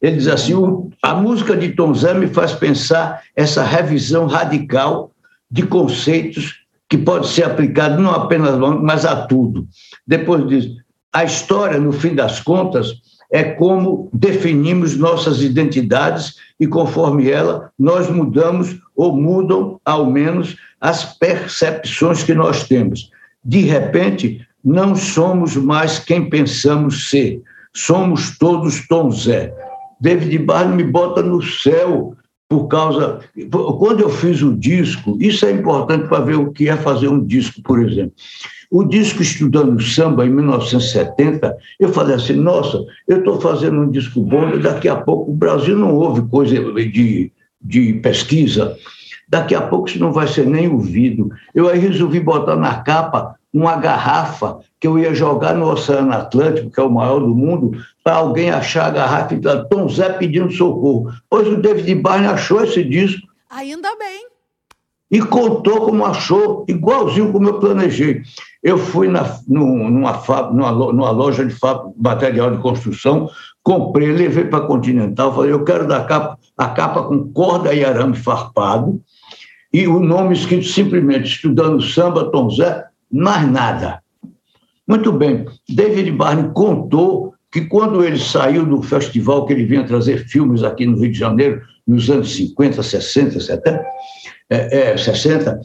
Ele 0.00 0.16
diz 0.16 0.28
assim: 0.28 0.54
"O- 0.54 0.90
a 1.02 1.14
música 1.14 1.56
de 1.56 1.72
Tom 1.72 1.94
Zé 1.94 2.14
me 2.14 2.26
faz 2.28 2.52
pensar 2.52 3.22
essa 3.34 3.62
revisão 3.62 4.26
radical 4.26 5.10
de 5.50 5.62
conceitos 5.62 6.60
que 6.88 6.98
pode 6.98 7.28
ser 7.28 7.44
aplicado 7.44 8.00
não 8.00 8.12
apenas 8.12 8.54
a 8.54 8.58
mas 8.58 9.04
a 9.04 9.26
tudo. 9.26 9.66
Depois 10.06 10.46
diz: 10.48 10.68
a 11.12 11.24
história, 11.24 11.78
no 11.80 11.92
fim 11.92 12.14
das 12.14 12.40
contas, 12.40 13.00
é 13.32 13.42
como 13.42 14.08
definimos 14.12 14.96
nossas 14.96 15.42
identidades 15.42 16.34
e, 16.60 16.66
conforme 16.66 17.30
ela, 17.30 17.70
nós 17.78 18.08
mudamos 18.08 18.78
ou 18.94 19.16
mudam, 19.16 19.80
ao 19.84 20.06
menos, 20.06 20.56
as 20.80 21.16
percepções 21.18 22.22
que 22.22 22.34
nós 22.34 22.64
temos. 22.68 23.10
De 23.44 23.60
repente, 23.60 24.46
não 24.64 24.94
somos 24.94 25.56
mais 25.56 25.98
quem 25.98 26.28
pensamos 26.28 27.10
ser, 27.10 27.42
somos 27.74 28.36
todos 28.38 28.86
Tom 28.86 29.10
Zé. 29.10 29.52
David 30.00 30.38
Barney 30.38 30.76
me 30.76 30.84
bota 30.84 31.22
no 31.22 31.42
céu 31.42 32.14
por 32.48 32.68
causa. 32.68 33.20
Quando 33.50 34.00
eu 34.00 34.08
fiz 34.08 34.42
o 34.42 34.56
disco, 34.56 35.16
isso 35.20 35.44
é 35.46 35.52
importante 35.52 36.08
para 36.08 36.24
ver 36.24 36.36
o 36.36 36.52
que 36.52 36.68
é 36.68 36.76
fazer 36.76 37.08
um 37.08 37.24
disco, 37.24 37.62
por 37.62 37.82
exemplo. 37.82 38.12
O 38.70 38.84
disco 38.84 39.22
Estudando 39.22 39.80
Samba, 39.80 40.26
em 40.26 40.30
1970, 40.30 41.56
eu 41.78 41.88
falei 41.92 42.16
assim: 42.16 42.34
nossa, 42.34 42.84
eu 43.06 43.18
estou 43.18 43.40
fazendo 43.40 43.80
um 43.80 43.90
disco 43.90 44.20
bom, 44.20 44.50
e 44.50 44.58
daqui 44.58 44.88
a 44.88 44.96
pouco 44.96 45.30
o 45.30 45.34
Brasil 45.34 45.76
não 45.76 45.94
houve 45.94 46.22
coisa 46.22 46.56
de, 46.72 47.32
de 47.62 47.92
pesquisa, 47.94 48.76
daqui 49.28 49.54
a 49.54 49.62
pouco 49.62 49.88
isso 49.88 50.00
não 50.00 50.12
vai 50.12 50.26
ser 50.26 50.46
nem 50.46 50.68
ouvido. 50.68 51.30
Eu 51.54 51.68
aí 51.68 51.78
resolvi 51.78 52.18
botar 52.20 52.56
na 52.56 52.80
capa 52.82 53.36
uma 53.52 53.76
garrafa 53.76 54.58
que 54.78 54.86
eu 54.86 54.98
ia 54.98 55.14
jogar 55.14 55.54
no 55.54 55.70
Oceano 55.70 56.12
Atlântico, 56.12 56.70
que 56.70 56.80
é 56.80 56.82
o 56.82 56.90
maior 56.90 57.20
do 57.20 57.34
mundo, 57.34 57.72
para 58.04 58.16
alguém 58.16 58.50
achar 58.50 58.86
a 58.86 58.90
garrafa 58.90 59.34
e 59.34 59.42
falar, 59.42 59.64
Tom 59.64 59.88
Zé 59.88 60.10
pedindo 60.10 60.52
socorro. 60.52 61.10
Pois 61.30 61.48
o 61.48 61.56
David 61.56 61.94
Barney 61.96 62.28
achou 62.28 62.62
esse 62.62 62.84
disco. 62.84 63.26
Ainda 63.50 63.96
bem. 63.96 64.26
E 65.10 65.20
contou 65.20 65.86
como 65.86 66.04
achou, 66.04 66.64
igualzinho 66.68 67.32
como 67.32 67.48
eu 67.48 67.60
planejei. 67.60 68.22
Eu 68.62 68.76
fui 68.76 69.06
na, 69.08 69.38
numa, 69.46 70.12
numa, 70.50 70.72
numa 70.72 71.10
loja 71.10 71.46
de 71.46 71.54
material 71.96 72.50
de 72.50 72.60
construção, 72.60 73.30
comprei, 73.62 74.10
levei 74.12 74.44
para 74.44 74.64
a 74.64 74.66
Continental, 74.66 75.34
falei, 75.34 75.52
eu 75.52 75.64
quero 75.64 75.86
dar 75.86 76.06
capa, 76.06 76.36
a 76.58 76.68
capa 76.68 77.04
com 77.04 77.32
corda 77.32 77.72
e 77.72 77.84
arame 77.84 78.16
farpado, 78.16 79.00
e 79.72 79.86
o 79.86 80.00
nome 80.00 80.34
escrito 80.34 80.66
simplesmente 80.66 81.26
estudando 81.26 81.80
samba, 81.80 82.30
Tom 82.30 82.50
Zé, 82.50 82.84
mais 83.10 83.50
nada. 83.50 84.02
Muito 84.86 85.12
bem, 85.12 85.46
David 85.68 86.12
Barney 86.12 86.50
contou 86.54 87.34
que 87.50 87.62
quando 87.62 88.04
ele 88.04 88.18
saiu 88.18 88.64
do 88.64 88.82
festival 88.82 89.46
que 89.46 89.52
ele 89.52 89.64
vinha 89.64 89.86
trazer 89.86 90.26
filmes 90.28 90.62
aqui 90.62 90.86
no 90.86 90.98
Rio 90.98 91.10
de 91.10 91.18
Janeiro, 91.18 91.62
nos 91.86 92.10
anos 92.10 92.34
50, 92.34 92.82
60, 92.82 93.40
70, 93.40 93.84
é, 94.50 94.92
é, 94.92 94.96
60, 94.96 95.60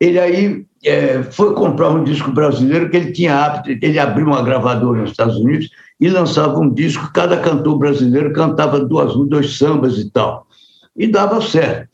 ele 0.00 0.18
aí 0.18 0.66
é, 0.84 1.22
foi 1.22 1.54
comprar 1.54 1.90
um 1.90 2.04
disco 2.04 2.30
brasileiro 2.32 2.90
que 2.90 2.96
ele 2.96 3.12
tinha 3.12 3.34
hábito, 3.34 3.84
ele 3.84 3.98
abriu 3.98 4.26
uma 4.26 4.42
gravadora 4.42 5.02
nos 5.02 5.10
Estados 5.10 5.36
Unidos 5.36 5.70
e 6.00 6.08
lançava 6.08 6.58
um 6.58 6.72
disco, 6.72 7.12
cada 7.12 7.38
cantor 7.38 7.78
brasileiro 7.78 8.32
cantava 8.32 8.80
duas, 8.80 9.14
dois 9.28 9.56
sambas 9.56 9.98
e 9.98 10.10
tal. 10.10 10.46
E 10.94 11.06
dava 11.06 11.40
certo. 11.40 11.88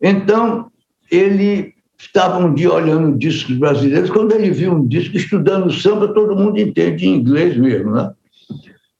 Então, 0.00 0.70
ele 1.10 1.71
estava 2.06 2.38
um 2.38 2.52
dia 2.52 2.72
olhando 2.72 3.16
discos 3.16 3.56
brasileiros, 3.56 4.10
quando 4.10 4.32
ele 4.32 4.50
viu 4.50 4.72
um 4.72 4.86
disco 4.86 5.16
estudando 5.16 5.72
samba, 5.72 6.08
todo 6.08 6.36
mundo 6.36 6.58
entende 6.58 7.06
em 7.06 7.14
inglês 7.14 7.56
mesmo, 7.56 7.92
né? 7.92 8.12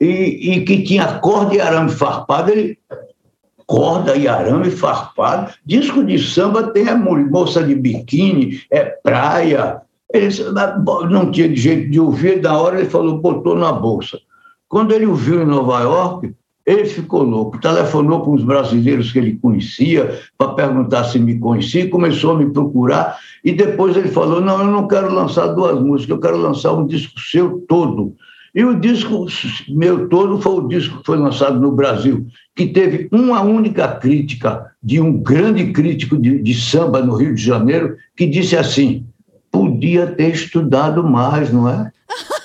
E, 0.00 0.52
e 0.52 0.64
que 0.64 0.82
tinha 0.82 1.18
corda 1.18 1.54
e 1.54 1.60
arame 1.60 1.90
farpado, 1.90 2.50
ele 2.50 2.78
corda 3.66 4.16
e 4.16 4.26
arame 4.26 4.70
farpado. 4.70 5.52
Disco 5.64 6.04
de 6.04 6.18
samba 6.18 6.72
tem 6.72 6.88
a 6.88 6.96
moça 6.96 7.62
de 7.62 7.74
biquíni, 7.74 8.60
é 8.70 8.84
praia. 8.84 9.80
Ele 10.12 10.28
não 11.10 11.30
tinha 11.30 11.54
jeito 11.54 11.90
de 11.90 12.00
ouvir, 12.00 12.40
da 12.40 12.56
hora 12.56 12.80
ele 12.80 12.90
falou, 12.90 13.18
botou 13.18 13.56
na 13.56 13.72
bolsa. 13.72 14.18
Quando 14.68 14.92
ele 14.92 15.06
o 15.06 15.14
viu 15.14 15.42
em 15.42 15.46
Nova 15.46 15.80
York, 15.80 16.34
ele 16.64 16.84
ficou 16.84 17.22
louco, 17.22 17.60
telefonou 17.60 18.20
para 18.20 18.32
os 18.32 18.44
brasileiros 18.44 19.12
que 19.12 19.18
ele 19.18 19.38
conhecia 19.40 20.20
para 20.38 20.54
perguntar 20.54 21.04
se 21.04 21.18
me 21.18 21.38
conhecia, 21.38 21.90
começou 21.90 22.32
a 22.32 22.38
me 22.38 22.50
procurar 22.50 23.18
e 23.44 23.52
depois 23.52 23.96
ele 23.96 24.08
falou: 24.08 24.40
Não, 24.40 24.60
eu 24.60 24.70
não 24.70 24.86
quero 24.86 25.12
lançar 25.12 25.48
duas 25.48 25.80
músicas, 25.80 26.10
eu 26.10 26.20
quero 26.20 26.36
lançar 26.36 26.72
um 26.72 26.86
disco 26.86 27.18
seu 27.18 27.64
todo. 27.68 28.14
E 28.54 28.64
o 28.64 28.78
disco 28.78 29.26
meu 29.70 30.08
todo 30.08 30.40
foi 30.40 30.52
o 30.52 30.68
disco 30.68 30.98
que 30.98 31.06
foi 31.06 31.16
lançado 31.16 31.58
no 31.58 31.72
Brasil, 31.72 32.26
que 32.54 32.66
teve 32.66 33.08
uma 33.10 33.40
única 33.40 33.88
crítica 33.96 34.70
de 34.82 35.00
um 35.00 35.16
grande 35.16 35.72
crítico 35.72 36.18
de, 36.18 36.38
de 36.38 36.54
samba 36.54 37.00
no 37.00 37.16
Rio 37.16 37.34
de 37.34 37.42
Janeiro, 37.42 37.96
que 38.14 38.26
disse 38.26 38.56
assim: 38.56 39.06
podia 39.50 40.06
ter 40.06 40.32
estudado 40.32 41.02
mais, 41.02 41.52
não 41.52 41.68
é? 41.68 41.90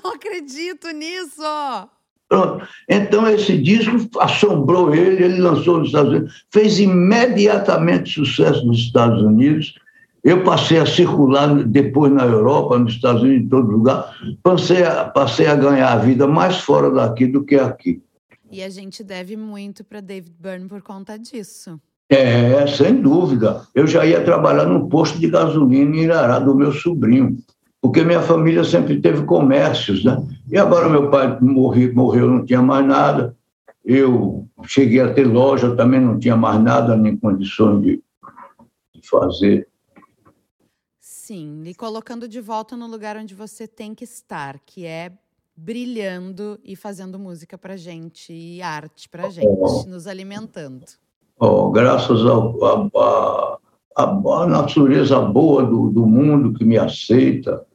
Não 0.04 0.12
acredito 0.12 0.90
nisso! 0.90 1.42
Pronto. 2.28 2.64
Então, 2.88 3.28
esse 3.28 3.58
disco 3.58 4.08
assombrou 4.20 4.94
ele, 4.94 5.24
ele 5.24 5.40
lançou 5.40 5.78
nos 5.78 5.88
Estados 5.88 6.12
Unidos, 6.12 6.44
fez 6.52 6.78
imediatamente 6.78 8.08
sucesso 8.08 8.64
nos 8.64 8.78
Estados 8.78 9.20
Unidos. 9.20 9.74
Eu 10.22 10.44
passei 10.44 10.78
a 10.78 10.86
circular 10.86 11.64
depois 11.64 12.12
na 12.12 12.24
Europa, 12.24 12.78
nos 12.78 12.92
Estados 12.92 13.22
Unidos, 13.22 13.46
em 13.46 13.48
todo 13.48 13.70
lugar. 13.70 14.14
Passei 14.44 14.84
a, 14.84 15.06
passei 15.06 15.46
a 15.46 15.56
ganhar 15.56 15.92
a 15.92 15.96
vida 15.96 16.28
mais 16.28 16.58
fora 16.58 16.88
daqui 16.90 17.26
do 17.26 17.42
que 17.42 17.56
aqui. 17.56 18.00
E 18.48 18.62
a 18.62 18.68
gente 18.68 19.02
deve 19.02 19.36
muito 19.36 19.82
para 19.82 20.00
David 20.00 20.34
Byrne 20.38 20.68
por 20.68 20.82
conta 20.82 21.18
disso. 21.18 21.80
É, 22.08 22.64
sem 22.66 23.00
dúvida. 23.00 23.66
Eu 23.74 23.86
já 23.86 24.04
ia 24.06 24.22
trabalhar 24.22 24.66
no 24.66 24.88
posto 24.88 25.18
de 25.18 25.28
gasolina 25.28 25.96
em 25.96 26.00
Irará 26.00 26.38
do 26.38 26.54
meu 26.54 26.72
sobrinho 26.72 27.38
porque 27.80 28.04
minha 28.04 28.22
família 28.22 28.62
sempre 28.62 29.00
teve 29.00 29.24
comércios, 29.24 30.04
né? 30.04 30.22
E 30.50 30.58
agora 30.58 30.88
meu 30.88 31.10
pai 31.10 31.38
morreu, 31.40 31.94
morreu 31.94 32.28
não 32.28 32.44
tinha 32.44 32.60
mais 32.60 32.86
nada. 32.86 33.36
Eu 33.84 34.46
cheguei 34.64 35.00
a 35.00 35.12
ter 35.12 35.24
loja, 35.24 35.74
também 35.74 36.00
não 36.00 36.18
tinha 36.18 36.36
mais 36.36 36.62
nada, 36.62 36.96
nem 36.96 37.16
condições 37.16 37.82
de, 37.82 38.02
de 38.94 39.08
fazer. 39.08 39.66
Sim, 41.00 41.62
e 41.64 41.74
colocando 41.74 42.28
de 42.28 42.40
volta 42.40 42.76
no 42.76 42.86
lugar 42.86 43.16
onde 43.16 43.34
você 43.34 43.66
tem 43.66 43.94
que 43.94 44.04
estar, 44.04 44.58
que 44.66 44.84
é 44.84 45.12
brilhando 45.56 46.58
e 46.64 46.76
fazendo 46.76 47.18
música 47.18 47.56
para 47.56 47.76
gente 47.76 48.32
e 48.32 48.60
arte 48.60 49.08
para 49.08 49.30
gente, 49.30 49.46
oh, 49.46 49.84
nos 49.86 50.06
alimentando. 50.06 50.86
Oh, 51.38 51.70
graças 51.70 52.20
a, 52.26 52.34
a, 52.98 53.58
a, 53.96 54.04
a 54.04 54.46
natureza 54.46 55.20
boa 55.20 55.64
do, 55.64 55.90
do 55.90 56.06
mundo 56.06 56.52
que 56.52 56.64
me 56.64 56.76
aceita, 56.76 57.66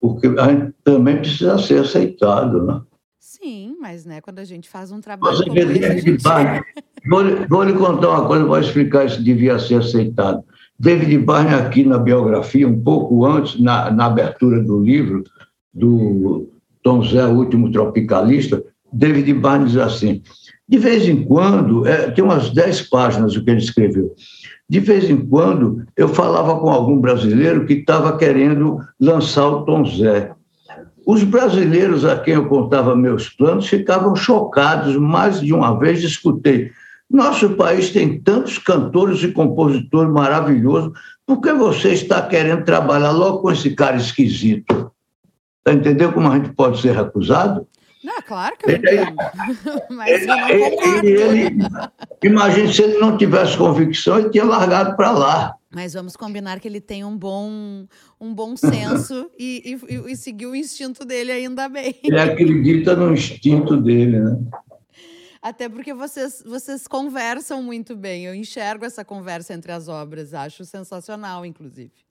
porque 0.00 0.26
a 0.26 0.48
gente 0.50 0.74
também 0.84 1.16
precisa 1.16 1.58
ser 1.58 1.80
aceitado, 1.80 2.64
né? 2.64 2.80
Sim, 3.18 3.76
mas 3.80 4.04
né, 4.04 4.20
quando 4.20 4.38
a 4.38 4.44
gente 4.44 4.68
faz 4.68 4.90
um 4.90 5.00
trabalho 5.00 5.44
como 5.44 5.58
esse, 5.58 5.84
a 5.84 5.96
gente... 5.96 6.22
vou, 7.08 7.22
vou 7.48 7.62
lhe 7.62 7.72
contar 7.72 8.08
uma 8.10 8.26
coisa, 8.26 8.44
vou 8.44 8.58
explicar 8.58 9.08
se 9.08 9.22
devia 9.22 9.58
ser 9.58 9.76
aceitado. 9.76 10.42
David 10.78 11.18
Barney, 11.18 11.54
aqui 11.54 11.84
na 11.84 11.98
biografia, 11.98 12.66
um 12.66 12.80
pouco 12.80 13.26
antes, 13.26 13.60
na, 13.60 13.90
na 13.90 14.06
abertura 14.06 14.62
do 14.62 14.80
livro, 14.80 15.24
do 15.74 16.48
Tom 16.82 17.02
Zé, 17.02 17.26
o 17.26 17.36
último 17.36 17.70
tropicalista, 17.70 18.62
David 18.92 19.32
Barney 19.34 19.68
diz 19.68 19.76
assim, 19.76 20.22
de 20.68 20.78
vez 20.78 21.08
em 21.08 21.24
quando, 21.24 21.86
é, 21.86 22.10
tem 22.10 22.22
umas 22.22 22.50
dez 22.50 22.82
páginas 22.82 23.34
o 23.34 23.42
que 23.42 23.50
ele 23.50 23.60
escreveu, 23.60 24.14
de 24.68 24.80
vez 24.80 25.08
em 25.08 25.16
quando, 25.16 25.84
eu 25.96 26.08
falava 26.08 26.58
com 26.60 26.68
algum 26.68 27.00
brasileiro 27.00 27.64
que 27.64 27.72
estava 27.72 28.18
querendo 28.18 28.78
lançar 29.00 29.48
o 29.48 29.64
Tom 29.64 29.84
Zé. 29.86 30.32
Os 31.06 31.24
brasileiros 31.24 32.04
a 32.04 32.18
quem 32.18 32.34
eu 32.34 32.46
contava 32.48 32.94
meus 32.94 33.30
planos 33.30 33.66
ficavam 33.66 34.14
chocados. 34.14 34.94
Mais 34.96 35.40
de 35.40 35.54
uma 35.54 35.78
vez 35.78 36.02
escutei: 36.04 36.70
nosso 37.10 37.48
país 37.56 37.90
tem 37.90 38.20
tantos 38.20 38.58
cantores 38.58 39.22
e 39.22 39.28
compositores 39.28 40.12
maravilhosos, 40.12 40.92
por 41.26 41.40
que 41.40 41.50
você 41.54 41.94
está 41.94 42.20
querendo 42.20 42.64
trabalhar 42.64 43.12
logo 43.12 43.38
com 43.38 43.50
esse 43.50 43.70
cara 43.70 43.96
esquisito? 43.96 44.92
Está 45.60 45.72
entendendo 45.72 46.12
como 46.12 46.28
a 46.28 46.36
gente 46.36 46.52
pode 46.52 46.78
ser 46.78 46.94
recusado? 46.94 47.66
Não, 48.08 48.22
claro 48.22 48.56
que 48.56 48.70
eu 48.70 48.76
entendo. 48.76 49.16
Mas 49.90 50.22
ele, 50.22 50.22
eu 50.22 50.36
não 50.36 50.70
concordo. 50.70 51.06
Ele, 51.06 51.22
ele, 51.22 51.58
imagine 52.22 52.72
se 52.72 52.82
ele 52.82 52.98
não 52.98 53.18
tivesse 53.18 53.58
convicção, 53.58 54.18
ele 54.18 54.30
tinha 54.30 54.44
largado 54.44 54.96
para 54.96 55.10
lá. 55.10 55.54
Mas 55.70 55.92
vamos 55.92 56.16
combinar 56.16 56.58
que 56.58 56.66
ele 56.66 56.80
tem 56.80 57.04
um 57.04 57.14
bom, 57.14 57.86
um 58.18 58.32
bom 58.32 58.56
senso 58.56 59.30
e, 59.38 59.78
e, 59.86 60.12
e 60.12 60.16
seguiu 60.16 60.52
o 60.52 60.56
instinto 60.56 61.04
dele 61.04 61.30
ainda 61.30 61.68
bem. 61.68 61.94
Ele 62.02 62.18
acredita 62.18 62.96
no 62.96 63.12
instinto 63.12 63.76
dele, 63.76 64.18
né? 64.18 64.38
Até 65.42 65.68
porque 65.68 65.92
vocês, 65.92 66.42
vocês 66.46 66.88
conversam 66.88 67.62
muito 67.62 67.94
bem. 67.94 68.24
Eu 68.24 68.34
enxergo 68.34 68.86
essa 68.86 69.04
conversa 69.04 69.52
entre 69.52 69.70
as 69.70 69.86
obras. 69.86 70.32
Acho 70.32 70.64
sensacional, 70.64 71.44
inclusive. 71.44 72.07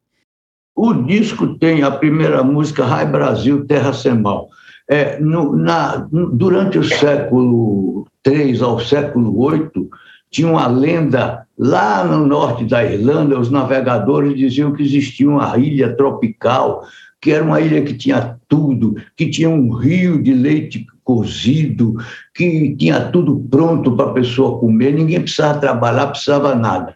O 0.78 0.94
disco 0.94 1.56
tem 1.56 1.84
a 1.84 1.92
primeira 1.92 2.42
música, 2.44 2.86
Rai 2.86 3.06
Brasil, 3.06 3.66
Terra 3.66 3.92
Sem 3.92 4.14
Mal 4.14 4.48
é, 4.88 5.20
no, 5.20 5.56
na, 5.56 6.08
durante 6.32 6.78
o 6.78 6.84
século 6.84 8.08
III 8.26 8.62
ao 8.62 8.80
século 8.80 9.50
VIII, 9.50 9.90
tinha 10.32 10.48
uma 10.48 10.68
lenda 10.68 11.46
lá 11.58 12.04
no 12.04 12.26
norte 12.26 12.64
da 12.66 12.84
Irlanda, 12.84 13.40
os 13.40 13.52
navegadores 13.52 14.38
diziam 14.38 14.72
que 14.72 14.84
existia 14.84 15.30
uma 15.30 15.58
ilha 15.58 15.96
tropical, 15.96 16.84
que 17.20 17.32
era 17.32 17.44
uma 17.44 17.60
ilha 17.60 17.82
que 17.82 17.94
tinha 17.94 18.38
tudo, 18.48 18.96
que 19.16 19.30
tinha 19.30 19.50
um 19.50 19.72
rio 19.72 20.22
de 20.22 20.34
leite 20.34 20.86
cozido, 21.04 21.96
que 22.34 22.76
tinha 22.76 23.00
tudo 23.12 23.46
pronto 23.50 23.96
para 23.96 24.12
a 24.12 24.14
pessoa 24.14 24.60
comer, 24.60 24.94
ninguém 24.94 25.22
precisava 25.22 25.60
trabalhar, 25.60 26.08
precisava 26.08 26.54
nada. 26.54 26.96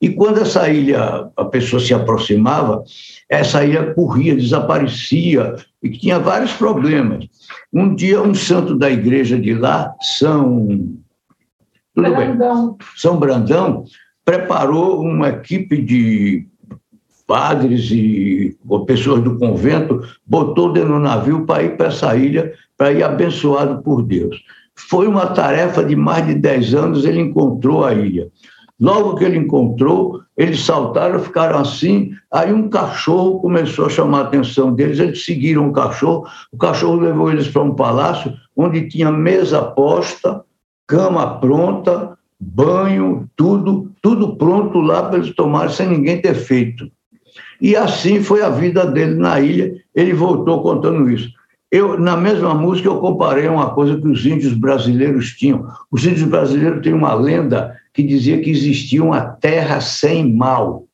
E 0.00 0.08
quando 0.08 0.40
essa 0.40 0.66
ilha, 0.70 1.28
a 1.36 1.44
pessoa 1.44 1.78
se 1.78 1.92
aproximava, 1.92 2.82
essa 3.28 3.62
ilha 3.62 3.92
corria, 3.92 4.34
desaparecia, 4.34 5.56
e 5.82 5.90
tinha 5.90 6.18
vários 6.18 6.52
problemas. 6.52 7.26
Um 7.70 7.94
dia, 7.94 8.22
um 8.22 8.34
santo 8.34 8.74
da 8.74 8.90
igreja 8.90 9.38
de 9.38 9.52
lá, 9.52 9.94
São. 10.00 10.88
Tudo 11.94 12.10
Brandão. 12.10 12.66
Bem, 12.68 12.86
São 12.96 13.18
Brandão, 13.18 13.84
preparou 14.24 15.02
uma 15.02 15.28
equipe 15.28 15.76
de 15.82 16.46
padres 17.26 17.90
e 17.90 18.56
pessoas 18.86 19.22
do 19.22 19.38
convento, 19.38 20.00
botou 20.26 20.72
dentro 20.72 20.94
do 20.94 20.98
navio 20.98 21.44
para 21.44 21.62
ir 21.62 21.76
para 21.76 21.88
essa 21.88 22.16
ilha, 22.16 22.54
para 22.76 22.90
ir 22.90 23.02
abençoado 23.02 23.82
por 23.82 24.02
Deus. 24.02 24.42
Foi 24.74 25.06
uma 25.06 25.26
tarefa 25.26 25.84
de 25.84 25.94
mais 25.94 26.26
de 26.26 26.34
10 26.34 26.74
anos, 26.74 27.04
ele 27.04 27.20
encontrou 27.20 27.84
a 27.84 27.92
ilha 27.92 28.30
Logo 28.80 29.16
que 29.16 29.24
ele 29.24 29.36
encontrou, 29.36 30.22
eles 30.34 30.64
saltaram, 30.64 31.20
ficaram 31.20 31.58
assim. 31.58 32.12
Aí 32.32 32.50
um 32.50 32.68
cachorro 32.68 33.38
começou 33.40 33.86
a 33.86 33.90
chamar 33.90 34.20
a 34.20 34.22
atenção 34.22 34.72
deles. 34.72 34.98
Eles 34.98 35.22
seguiram 35.22 35.68
o 35.68 35.72
cachorro. 35.72 36.26
O 36.50 36.56
cachorro 36.56 36.98
levou 36.98 37.30
eles 37.30 37.46
para 37.46 37.62
um 37.62 37.74
palácio 37.74 38.32
onde 38.56 38.88
tinha 38.88 39.12
mesa 39.12 39.60
posta, 39.60 40.42
cama 40.86 41.38
pronta, 41.38 42.16
banho, 42.40 43.28
tudo, 43.36 43.90
tudo 44.00 44.36
pronto 44.36 44.80
lá 44.80 45.02
para 45.02 45.18
eles 45.18 45.34
tomarem 45.34 45.74
sem 45.74 45.86
ninguém 45.86 46.22
ter 46.22 46.34
feito. 46.34 46.90
E 47.60 47.76
assim 47.76 48.22
foi 48.22 48.42
a 48.42 48.48
vida 48.48 48.86
dele 48.86 49.14
na 49.14 49.40
ilha. 49.40 49.74
Ele 49.94 50.14
voltou 50.14 50.62
contando 50.62 51.10
isso. 51.10 51.28
Eu, 51.70 52.00
na 52.00 52.16
mesma 52.16 52.52
música, 52.52 52.88
eu 52.88 52.98
comparei 52.98 53.46
uma 53.46 53.70
coisa 53.70 54.00
que 54.00 54.08
os 54.08 54.26
índios 54.26 54.54
brasileiros 54.54 55.34
tinham. 55.34 55.68
Os 55.90 56.04
índios 56.04 56.28
brasileiros 56.28 56.82
têm 56.82 56.92
uma 56.92 57.14
lenda 57.14 57.76
que 57.92 58.02
dizia 58.02 58.40
que 58.40 58.50
existia 58.50 59.02
uma 59.02 59.20
terra 59.20 59.80
sem 59.80 60.32
mal. 60.32 60.84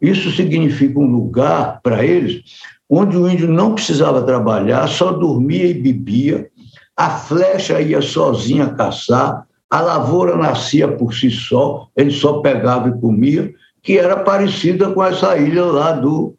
Isso 0.00 0.30
significa 0.30 0.98
um 0.98 1.06
lugar 1.06 1.80
para 1.82 2.04
eles 2.04 2.42
onde 2.88 3.16
o 3.16 3.28
índio 3.28 3.48
não 3.48 3.74
precisava 3.74 4.22
trabalhar, 4.22 4.86
só 4.88 5.12
dormia 5.12 5.66
e 5.66 5.74
bebia, 5.74 6.48
a 6.96 7.10
flecha 7.10 7.80
ia 7.80 8.00
sozinha 8.00 8.68
caçar, 8.68 9.46
a 9.68 9.80
lavoura 9.80 10.36
nascia 10.36 10.86
por 10.86 11.12
si 11.12 11.30
só, 11.30 11.88
ele 11.96 12.10
só 12.10 12.40
pegava 12.40 12.88
e 12.88 13.00
comia, 13.00 13.52
que 13.82 13.98
era 13.98 14.16
parecida 14.16 14.90
com 14.92 15.02
essa 15.02 15.36
ilha 15.36 15.64
lá 15.64 15.92
do, 15.92 16.36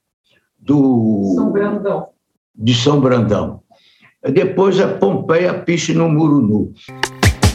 do 0.58 1.34
São 1.36 1.52
Brandão. 1.52 2.08
de 2.56 2.74
São 2.74 3.02
Brandão. 3.02 3.62
Depois 4.24 4.80
é 4.80 4.88
Pompeia, 4.88 5.54
Piche 5.54 5.94
no 5.94 6.10
Murunu. 6.10 6.74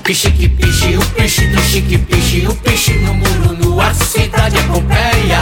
Piche 0.05 0.31
que 0.33 0.49
piche, 0.49 0.97
o 0.97 1.01
piche 1.15 1.47
do 1.49 1.61
chique 1.61 1.99
piche, 1.99 2.47
o 2.47 2.55
piche 2.57 2.95
no 2.99 3.15
muro 3.15 3.53
nu, 3.63 3.81
a 3.81 3.93
cidade 3.95 4.57
é 4.57 4.63
Pompeia. 4.67 5.41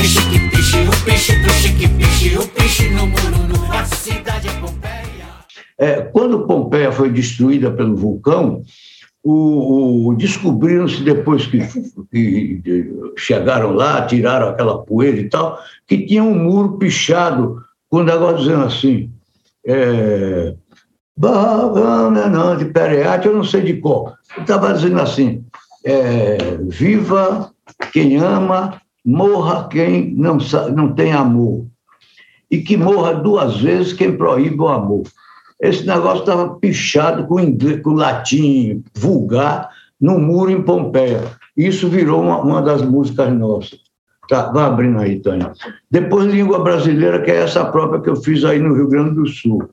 Piche 0.00 0.20
que 0.30 0.38
piche, 0.50 0.78
o 0.80 1.04
piche 1.04 1.38
do 1.38 1.50
chique 1.50 1.88
piche, 1.88 2.36
o 2.38 2.46
piche 2.48 2.88
no 2.90 3.06
muro 3.06 3.38
nu, 3.48 3.72
a 3.72 3.84
cidade 3.84 4.48
é 4.48 4.52
Pompeia. 4.60 5.26
É, 5.78 6.00
quando 6.02 6.46
Pompeia 6.46 6.90
foi 6.90 7.10
destruída 7.10 7.70
pelo 7.70 7.94
vulcão, 7.96 8.62
o, 9.22 10.08
o- 10.08 10.14
descobriram-se 10.16 11.02
depois 11.04 11.46
que, 11.46 11.60
que 12.12 12.92
chegaram 13.16 13.70
lá, 13.72 14.04
tiraram 14.04 14.48
aquela 14.48 14.78
poeira 14.82 15.20
e 15.20 15.28
tal, 15.28 15.58
que 15.86 15.98
tinha 16.06 16.24
um 16.24 16.34
muro 16.36 16.76
pichado 16.76 17.62
com 17.88 18.00
um 18.00 18.04
negócio 18.04 18.38
dizendo 18.38 18.64
assim, 18.64 19.10
é, 19.64 20.54
de 22.58 22.64
Pereate, 22.66 23.26
eu 23.26 23.36
não 23.36 23.44
sei 23.44 23.62
de 23.62 23.74
qual. 23.74 24.14
Estava 24.38 24.74
dizendo 24.74 25.00
assim, 25.00 25.44
é, 25.84 26.36
viva 26.68 27.50
quem 27.92 28.16
ama, 28.16 28.80
morra 29.04 29.68
quem 29.68 30.12
não, 30.14 30.38
não 30.74 30.92
tem 30.92 31.12
amor. 31.12 31.66
E 32.50 32.58
que 32.58 32.76
morra 32.76 33.14
duas 33.14 33.58
vezes 33.58 33.92
quem 33.92 34.16
proíbe 34.16 34.60
o 34.60 34.68
amor. 34.68 35.02
Esse 35.60 35.86
negócio 35.86 36.20
estava 36.20 36.56
pichado 36.56 37.24
com, 37.26 37.38
inglês, 37.38 37.80
com 37.82 37.90
latim 37.90 38.82
vulgar 38.94 39.70
no 40.00 40.18
muro 40.18 40.50
em 40.50 40.60
Pompeia. 40.60 41.22
Isso 41.56 41.88
virou 41.88 42.20
uma, 42.20 42.38
uma 42.38 42.60
das 42.60 42.82
músicas 42.82 43.32
nossas. 43.32 43.78
Tá, 44.28 44.50
vai 44.50 44.64
abrindo 44.64 44.98
aí, 44.98 45.20
Tânia. 45.20 45.52
Depois, 45.90 46.26
língua 46.26 46.58
brasileira, 46.58 47.22
que 47.22 47.30
é 47.30 47.42
essa 47.42 47.64
própria 47.64 48.00
que 48.00 48.10
eu 48.10 48.16
fiz 48.16 48.44
aí 48.44 48.58
no 48.58 48.74
Rio 48.74 48.88
Grande 48.88 49.14
do 49.14 49.26
Sul. 49.26 49.68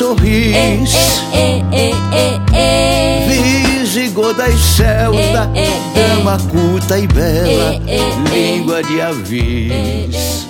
Sorris, 0.00 0.56
É, 1.34 1.60
é, 1.76 1.90
é, 2.56 3.28
visigoda 3.28 4.48
e 4.48 4.56
celta, 4.56 5.50
dama 5.94 6.38
culta 6.48 6.98
e 6.98 7.06
bela, 7.06 7.72
língua 8.32 8.82
de 8.82 8.98
avis. 8.98 10.48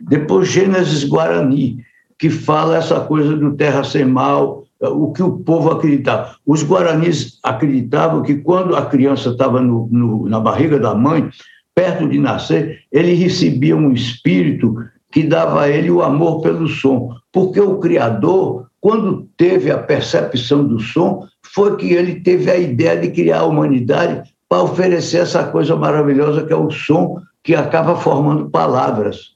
Depois, 0.00 0.48
Gênesis 0.48 1.04
Guarani, 1.04 1.84
que 2.18 2.30
fala 2.30 2.78
essa 2.78 2.98
coisa 3.00 3.36
do 3.36 3.52
terra 3.54 3.84
sem 3.84 4.06
mal, 4.06 4.64
o 4.80 5.12
que 5.12 5.22
o 5.22 5.32
povo 5.32 5.70
acreditava. 5.72 6.36
Os 6.46 6.62
guaranis 6.62 7.38
acreditavam 7.42 8.22
que 8.22 8.36
quando 8.36 8.74
a 8.74 8.86
criança 8.86 9.30
estava 9.30 9.60
no, 9.60 9.86
no- 9.92 10.26
na 10.26 10.40
barriga 10.40 10.78
da 10.78 10.94
mãe, 10.94 11.28
perto 11.74 12.08
de 12.08 12.18
nascer, 12.18 12.78
ele 12.90 13.12
recebia 13.12 13.76
um 13.76 13.92
espírito 13.92 14.78
que 15.16 15.22
dava 15.22 15.62
a 15.62 15.68
ele 15.70 15.90
o 15.90 16.02
amor 16.02 16.42
pelo 16.42 16.68
som, 16.68 17.16
porque 17.32 17.58
o 17.58 17.78
Criador, 17.78 18.66
quando 18.78 19.26
teve 19.34 19.70
a 19.70 19.78
percepção 19.78 20.62
do 20.62 20.78
som, 20.78 21.26
foi 21.42 21.74
que 21.78 21.94
ele 21.94 22.20
teve 22.20 22.50
a 22.50 22.56
ideia 22.58 23.00
de 23.00 23.10
criar 23.10 23.38
a 23.38 23.46
humanidade 23.46 24.30
para 24.46 24.62
oferecer 24.62 25.22
essa 25.22 25.44
coisa 25.44 25.74
maravilhosa 25.74 26.44
que 26.44 26.52
é 26.52 26.56
o 26.56 26.70
som, 26.70 27.18
que 27.42 27.54
acaba 27.54 27.96
formando 27.96 28.50
palavras. 28.50 29.30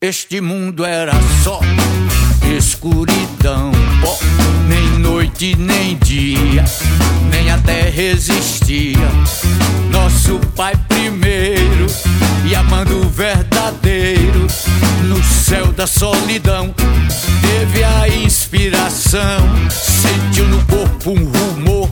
Este 0.00 0.40
mundo 0.40 0.84
era 0.84 1.14
só 1.42 1.58
escuridão, 2.56 3.70
pó, 4.00 4.18
nem 4.66 4.98
noite 4.98 5.56
nem 5.56 5.96
dia, 5.96 6.64
nem 7.30 7.50
a 7.50 7.58
terra 7.58 8.02
existia. 8.02 9.08
Nosso 9.90 10.38
Pai 10.56 10.74
primeiro 10.88 11.86
e 12.44 12.54
amando 12.54 13.00
o 13.00 13.08
verdadeiro, 13.08 14.46
no 15.04 15.22
céu 15.22 15.66
da 15.72 15.86
solidão, 15.86 16.74
teve 17.42 17.84
a 17.84 18.08
inspiração, 18.08 19.38
sentiu 19.70 20.46
no 20.46 20.64
corpo 20.66 21.10
um 21.10 21.24
rumor. 21.24 21.90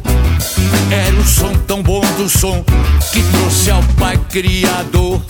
Era 0.91 1.17
o 1.17 1.25
som 1.25 1.53
tão 1.67 1.83
bom 1.83 2.01
do 2.17 2.29
som 2.29 2.65
que 3.13 3.23
trouxe 3.23 3.71
ao 3.71 3.83
Pai 3.99 4.17
Criador 4.31 5.23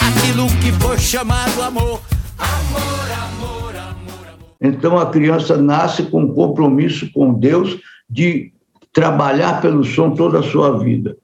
aquilo 0.00 0.46
que 0.60 0.72
foi 0.72 0.98
chamado. 0.98 1.62
Amor, 1.62 2.00
amor, 2.38 2.80
amor, 3.12 3.76
amor. 3.76 3.79
Então 4.60 4.98
a 4.98 5.10
criança 5.10 5.56
nasce 5.56 6.02
com 6.04 6.22
um 6.22 6.34
compromisso 6.34 7.10
com 7.12 7.32
Deus 7.32 7.78
de 8.08 8.52
trabalhar 8.92 9.60
pelo 9.60 9.82
som 9.84 10.10
toda 10.10 10.40
a 10.40 10.42
sua 10.42 10.78
vida. 10.78 11.16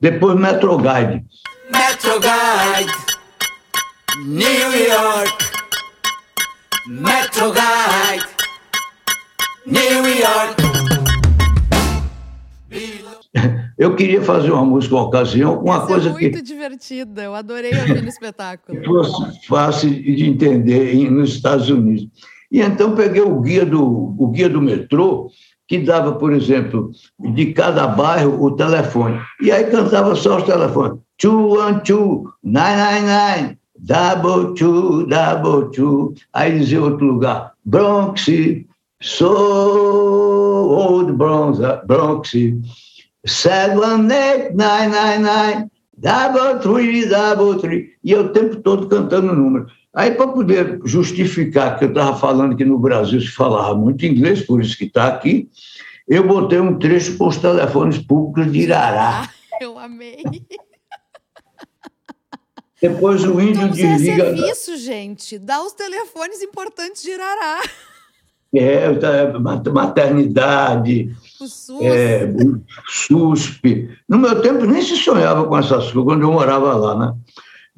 Depois 0.00 0.38
Metro 0.38 0.78
Guide. 0.78 1.24
Metro 1.70 2.18
Guide, 2.20 2.92
New 4.26 4.88
York. 4.88 5.44
Metro 6.88 7.52
Guide, 7.52 8.26
New 9.66 10.08
York. 10.08 10.62
Eu 13.78 13.94
queria 13.96 14.20
fazer 14.20 14.50
uma 14.50 14.64
música 14.64 14.94
uma 14.94 15.04
ocasião, 15.04 15.58
uma 15.62 15.76
Essa 15.76 15.86
coisa 15.86 16.08
é 16.08 16.12
muito 16.12 16.36
que 16.36 16.42
divertida. 16.42 17.22
Eu 17.22 17.34
adorei 17.34 17.72
no 17.72 18.08
espetáculo. 18.08 18.82
fosse 18.84 19.46
fácil 19.46 19.90
de 19.90 20.28
entender 20.28 21.10
nos 21.10 21.34
Estados 21.34 21.70
Unidos. 21.70 22.08
E 22.50 22.60
então 22.60 22.94
peguei 22.94 23.22
o 23.22 23.40
guia 23.40 23.64
do, 23.64 24.14
o 24.18 24.28
guia 24.28 24.48
do 24.48 24.60
metrô, 24.60 25.30
que 25.68 25.78
dava, 25.78 26.12
por 26.12 26.32
exemplo, 26.32 26.90
de 27.32 27.52
cada 27.52 27.86
bairro 27.86 28.42
o 28.42 28.50
telefone. 28.56 29.20
E 29.40 29.52
aí 29.52 29.70
cantava 29.70 30.16
só 30.16 30.38
os 30.38 30.42
telefones. 30.42 30.98
Two, 31.16 31.58
one, 31.58 31.80
two, 31.84 32.28
nine, 32.42 32.76
nine, 32.76 33.06
nine, 33.06 33.58
double 33.78 34.54
two, 34.54 35.06
double 35.06 35.70
two. 35.70 36.14
Aí 36.32 36.58
dizia 36.58 36.82
outro 36.82 37.06
lugar, 37.06 37.52
Bronx, 37.64 38.26
so 39.00 39.28
old 40.70 41.12
Bronx, 41.12 41.58
Bronx, 41.86 42.32
seven, 43.24 44.10
eight, 44.10 44.54
nine, 44.54 44.90
nine, 44.90 45.22
nine, 45.22 45.70
double 45.96 46.58
three, 46.60 47.06
double 47.06 47.60
three. 47.60 47.90
E 48.02 48.10
eu 48.10 48.22
o 48.22 48.28
tempo 48.30 48.56
todo 48.56 48.88
cantando 48.88 49.32
o 49.32 49.36
número. 49.36 49.66
Aí, 49.94 50.12
para 50.12 50.28
poder 50.28 50.80
justificar 50.84 51.78
que 51.78 51.84
eu 51.84 51.88
estava 51.88 52.16
falando 52.16 52.56
que 52.56 52.64
no 52.64 52.78
Brasil 52.78 53.20
se 53.20 53.28
falava 53.28 53.74
muito 53.74 54.06
inglês, 54.06 54.40
por 54.42 54.60
isso 54.60 54.78
que 54.78 54.84
está 54.84 55.08
aqui, 55.08 55.48
eu 56.06 56.26
botei 56.26 56.60
um 56.60 56.78
trecho 56.78 57.16
com 57.16 57.26
os 57.26 57.36
telefones 57.36 57.98
públicos 57.98 58.52
de 58.52 58.60
Irará. 58.60 59.28
Eu 59.60 59.78
amei. 59.78 60.22
Depois 62.80 63.22
o 63.24 63.38
índio 63.40 63.62
Então 63.66 63.68
é 63.68 63.96
desliga. 63.96 64.24
serviço, 64.36 64.76
gente. 64.78 65.38
Dá 65.38 65.62
os 65.62 65.72
telefones 65.72 66.40
importantes 66.42 67.02
de 67.02 67.10
Irará. 67.10 67.60
É, 68.54 68.92
tá, 68.94 69.38
maternidade, 69.70 71.14
O 71.40 71.46
SUS. 71.46 71.82
é, 71.82 72.26
SUSP. 72.88 73.88
No 74.08 74.18
meu 74.18 74.40
tempo 74.42 74.64
nem 74.64 74.82
se 74.82 74.96
sonhava 74.96 75.44
com 75.46 75.56
essas 75.56 75.84
coisas, 75.92 76.04
quando 76.04 76.22
eu 76.22 76.32
morava 76.32 76.74
lá, 76.74 76.94
né? 76.98 77.14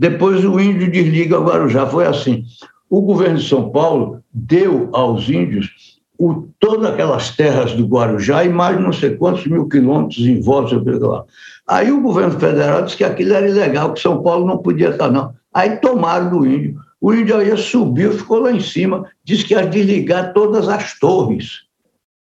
Depois 0.02 0.44
o 0.44 0.58
índio 0.58 0.90
desliga 0.90 1.38
o 1.38 1.44
Guarujá. 1.44 1.86
Foi 1.86 2.04
assim. 2.04 2.44
O 2.90 3.00
governo 3.00 3.38
de 3.38 3.48
São 3.48 3.70
Paulo 3.70 4.20
deu 4.34 4.88
aos 4.92 5.28
índios 5.28 6.00
o, 6.18 6.48
todas 6.58 6.90
aquelas 6.90 7.30
terras 7.36 7.72
do 7.74 7.86
Guarujá 7.86 8.44
e 8.44 8.48
mais 8.48 8.80
não 8.80 8.92
sei 8.92 9.14
quantos 9.14 9.46
mil 9.46 9.68
quilômetros 9.68 10.18
em 10.18 10.40
volta. 10.40 10.74
lá. 11.06 11.24
Aí 11.68 11.92
o 11.92 12.00
governo 12.00 12.36
federal 12.40 12.82
disse 12.82 12.96
que 12.96 13.04
aquilo 13.04 13.32
era 13.32 13.48
ilegal, 13.48 13.92
que 13.92 14.00
São 14.00 14.20
Paulo 14.24 14.44
não 14.44 14.58
podia 14.58 14.88
estar, 14.88 15.08
não. 15.08 15.32
Aí 15.54 15.76
tomaram 15.76 16.30
do 16.30 16.44
índio. 16.44 16.74
O 17.00 17.14
Índio 17.14 17.56
subiu, 17.56 18.10
ficou 18.10 18.40
lá 18.40 18.50
em 18.50 18.60
cima, 18.60 19.06
disse 19.22 19.44
que 19.44 19.54
ia 19.54 19.64
desligar 19.64 20.32
todas 20.32 20.68
as 20.68 20.98
torres, 20.98 21.60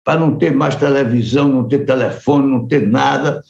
para 0.04 0.20
não 0.20 0.38
ter 0.38 0.54
mais 0.54 0.76
televisão, 0.76 1.50
não 1.50 1.68
ter 1.68 1.84
telefone, 1.84 2.48
não 2.48 2.68
ter 2.68 2.88
nada. 2.88 3.42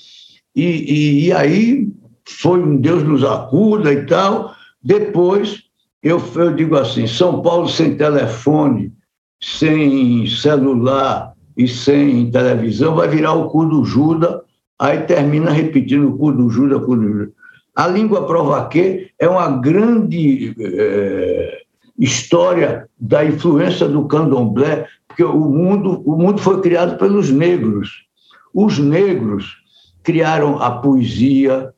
E, 0.55 0.63
e, 0.63 1.25
e 1.25 1.33
aí 1.33 1.89
foi 2.27 2.59
um 2.59 2.77
Deus 2.77 3.03
nos 3.03 3.23
acuda 3.23 3.93
e 3.93 4.05
tal. 4.05 4.53
Depois, 4.83 5.63
eu, 6.01 6.21
eu 6.35 6.53
digo 6.53 6.75
assim: 6.75 7.07
São 7.07 7.41
Paulo 7.41 7.67
sem 7.67 7.95
telefone, 7.95 8.93
sem 9.41 10.27
celular 10.27 11.33
e 11.57 11.67
sem 11.67 12.29
televisão, 12.31 12.95
vai 12.95 13.07
virar 13.07 13.33
o 13.33 13.49
cu 13.49 13.65
do 13.65 13.85
Judas, 13.85 14.41
aí 14.77 15.03
termina 15.03 15.51
repetindo 15.51 16.09
o 16.09 16.17
cu 16.17 16.31
do 16.31 16.49
Judas, 16.49 16.83
cu 16.83 16.95
do 16.95 17.07
Judas. 17.07 17.29
A 17.75 17.87
língua 17.87 18.25
provaque 18.25 19.11
é 19.19 19.27
uma 19.27 19.49
grande 19.57 20.55
é, 20.59 21.61
história 21.99 22.89
da 22.99 23.25
influência 23.25 23.87
do 23.87 24.05
candomblé, 24.05 24.87
porque 25.07 25.23
o 25.23 25.39
mundo, 25.39 26.01
o 26.05 26.15
mundo 26.17 26.39
foi 26.39 26.61
criado 26.61 26.97
pelos 26.97 27.29
negros. 27.29 28.05
Os 28.53 28.79
negros 28.79 29.57
criaram 30.03 30.61
a 30.61 30.71
poesia, 30.71 31.73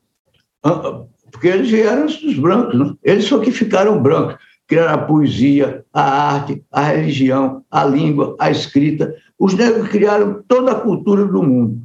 porque 1.32 1.48
eles 1.48 1.70
vieram 1.70 2.06
dos 2.06 2.38
brancos, 2.38 2.78
não? 2.78 2.98
eles 3.04 3.26
só 3.26 3.40
que 3.40 3.52
ficaram 3.52 4.02
brancos. 4.02 4.36
Criaram 4.68 4.94
a 4.96 4.98
poesia, 4.98 5.86
a 5.94 6.34
arte, 6.34 6.62
a 6.72 6.82
religião, 6.82 7.64
a 7.72 7.86
língua, 7.86 8.36
a 8.38 8.52
escrita. 8.52 9.16
Os 9.40 9.54
negros 9.54 9.88
criaram 9.88 10.44
toda 10.48 10.72
a 10.74 10.76
cultura 10.76 11.26
do 11.26 11.42
mundo. 11.42 11.82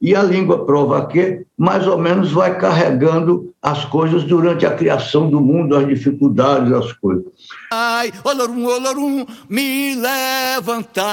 E 0.00 0.16
a 0.16 0.22
língua 0.22 0.64
prova 0.64 1.06
que, 1.06 1.44
mais 1.56 1.86
ou 1.86 1.98
menos, 1.98 2.32
vai 2.32 2.58
carregando 2.58 3.54
as 3.62 3.84
coisas 3.84 4.24
durante 4.24 4.66
a 4.66 4.74
criação 4.74 5.30
do 5.30 5.40
mundo, 5.40 5.76
as 5.76 5.86
dificuldades, 5.86 6.72
as 6.72 6.92
coisas. 6.94 7.24
Ai, 7.70 8.10
olorum, 8.24 8.64
olorum, 8.66 9.24
me 9.48 9.94
levantar. 9.94 11.12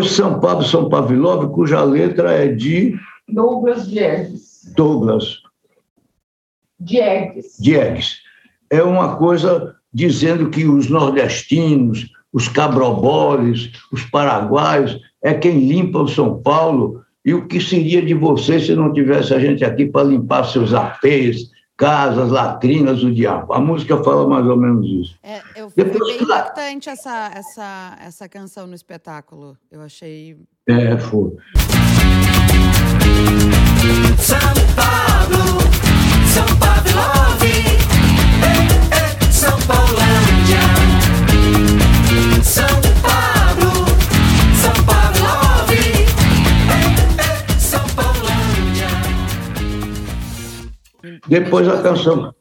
Depois 0.00 0.16
São 0.16 0.40
Pablo, 0.40 0.64
São 0.64 0.88
Pavlov, 0.88 1.52
cuja 1.52 1.82
letra 1.82 2.32
é 2.32 2.48
de 2.48 2.98
Douglas 3.28 3.86
Diegues. 3.86 4.72
Douglas 4.74 5.42
Diegues. 6.80 7.58
Diegues. 7.60 8.20
É 8.70 8.82
uma 8.82 9.16
coisa 9.16 9.76
dizendo 9.92 10.48
que 10.48 10.64
os 10.64 10.88
nordestinos, 10.88 12.10
os 12.32 12.48
cabroboles, 12.48 13.72
os 13.92 14.02
paraguaios, 14.04 14.98
é 15.22 15.34
quem 15.34 15.68
limpa 15.68 15.98
o 15.98 16.08
São 16.08 16.40
Paulo. 16.40 17.02
E 17.22 17.34
o 17.34 17.46
que 17.46 17.60
seria 17.60 18.00
de 18.00 18.14
você 18.14 18.58
se 18.58 18.74
não 18.74 18.94
tivesse 18.94 19.34
a 19.34 19.38
gente 19.38 19.62
aqui 19.62 19.84
para 19.84 20.08
limpar 20.08 20.44
seus 20.44 20.72
apês, 20.72 21.50
casas, 21.80 22.30
latrinas, 22.30 23.02
o 23.02 23.10
diabo? 23.10 23.54
A 23.54 23.58
música 23.58 23.96
fala 24.04 24.28
mais 24.28 24.46
ou 24.46 24.56
menos 24.56 24.86
isso. 24.86 25.18
É, 25.22 25.40
eu, 25.56 25.70
foi 25.70 25.82
Depois, 25.82 26.10
bem 26.10 26.26
claro. 26.26 26.42
impactante 26.42 26.90
essa, 26.90 27.30
essa, 27.34 27.98
essa 28.04 28.28
canção 28.28 28.66
no 28.66 28.74
espetáculo. 28.74 29.56
Eu 29.72 29.80
achei. 29.80 30.36
É, 30.68 30.98
foi. 30.98 31.36
São 34.18 34.38
Pablo, 34.76 35.58
São 36.26 36.56
Pavlov, 36.58 37.42
eh, 37.44 37.78
eh, 38.92 39.32
São 39.32 39.58
Paulândia. 39.62 40.60
São 42.42 42.89
Depois 51.30 51.68
a 51.68 51.80
canção 51.80 52.34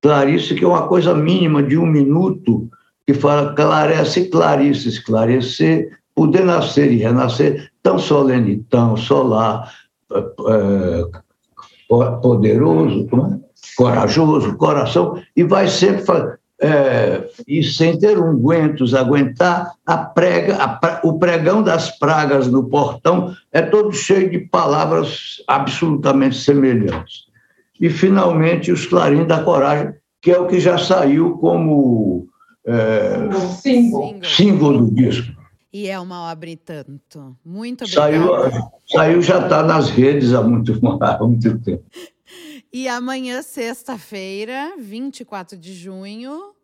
Clarice, 0.00 0.54
que 0.54 0.64
é 0.64 0.68
uma 0.68 0.86
coisa 0.86 1.12
mínima 1.12 1.60
de 1.60 1.76
um 1.76 1.84
minuto, 1.84 2.70
que 3.04 3.12
fala 3.12 3.52
clarece, 3.52 4.28
Clarice, 4.28 4.88
esclarecer, 4.88 5.98
poder 6.14 6.44
nascer 6.44 6.92
e 6.92 6.98
renascer, 6.98 7.72
tão 7.82 7.98
solene, 7.98 8.64
tão 8.70 8.96
solar, 8.96 9.72
eh, 10.12 10.24
eh, 10.48 11.04
poderoso, 12.22 13.08
é? 13.12 13.40
corajoso, 13.76 14.56
coração, 14.56 15.20
e 15.36 15.42
vai 15.42 15.66
sempre 15.66 16.36
eh, 16.60 17.28
e 17.48 17.64
sem 17.64 17.98
ter 17.98 18.20
ungüentos, 18.20 18.94
aguentar 18.94 19.72
a 19.84 19.98
prega, 19.98 20.58
a 20.62 21.00
o 21.02 21.18
pregão 21.18 21.60
das 21.60 21.90
pragas 21.98 22.46
no 22.46 22.68
portão 22.68 23.34
é 23.50 23.62
todo 23.62 23.92
cheio 23.92 24.30
de 24.30 24.38
palavras 24.38 25.42
absolutamente 25.48 26.36
semelhantes 26.36 27.31
e, 27.82 27.90
finalmente, 27.90 28.70
os 28.70 28.86
Clarins 28.86 29.26
da 29.26 29.42
Coragem, 29.42 29.92
que 30.20 30.30
é 30.30 30.38
o 30.38 30.46
que 30.46 30.60
já 30.60 30.78
saiu 30.78 31.36
como 31.38 32.28
é, 32.64 33.28
símbolo. 34.24 34.86
Do 34.86 34.94
disco. 34.94 35.42
E 35.72 35.88
é 35.88 35.98
uma 35.98 36.30
obra 36.30 36.48
e 36.48 36.56
tanto. 36.56 37.36
Muito 37.44 37.82
obrigada. 37.82 38.12
Saiu, 38.12 38.70
saiu 38.86 39.22
já 39.22 39.42
está 39.42 39.64
nas 39.64 39.90
redes 39.90 40.32
há 40.32 40.42
muito, 40.42 40.78
há 41.02 41.18
muito 41.26 41.58
tempo. 41.58 41.82
E 42.72 42.86
amanhã, 42.86 43.42
sexta-feira, 43.42 44.76
24 44.78 45.58
de 45.58 45.74
junho, 45.74 46.54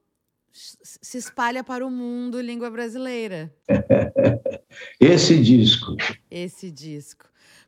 se 0.52 1.18
espalha 1.18 1.64
para 1.64 1.84
o 1.84 1.90
mundo 1.90 2.40
língua 2.40 2.70
brasileira. 2.70 3.52
Esse 5.00 5.36
disco. 5.36 5.96
Esse 6.30 6.70
disco. 6.70 7.24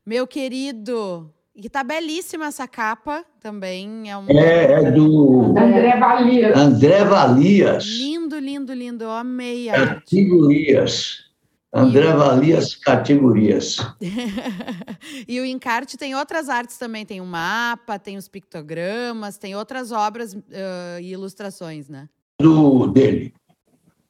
Meu 0.07 0.25
querido, 0.27 1.33
e 1.63 1.69
tá 1.69 1.85
belíssima 1.85 2.47
essa 2.47 2.67
capa 2.67 3.25
também. 3.41 4.11
É 4.11 4.17
um 4.17 4.25
É, 4.31 4.73
é 4.73 4.91
do 4.91 5.55
André 5.57 5.99
Valia. 5.99 6.57
André 6.57 7.05
Valias. 7.05 7.85
lindo, 7.85 8.39
lindo, 8.39 8.73
lindo. 8.73 9.05
Eu 9.05 9.11
amei 9.11 9.69
a. 9.69 9.95
Categorias. 9.95 11.31
André 11.73 12.13
Valias 12.13 12.75
Categorias. 12.75 13.77
e 15.29 15.39
o 15.39 15.45
encarte 15.45 15.97
tem 15.97 16.15
outras 16.15 16.49
artes 16.49 16.79
também. 16.79 17.05
Tem 17.05 17.21
o 17.21 17.27
mapa, 17.27 17.99
tem 17.99 18.17
os 18.17 18.27
pictogramas, 18.27 19.39
tem 19.39 19.55
outras 19.55 19.93
obras 19.93 20.35
ah, 20.35 21.01
e 21.01 21.13
ilustrações, 21.13 21.89
né? 21.89 22.09
Do, 22.41 22.87
dele. 22.87 23.35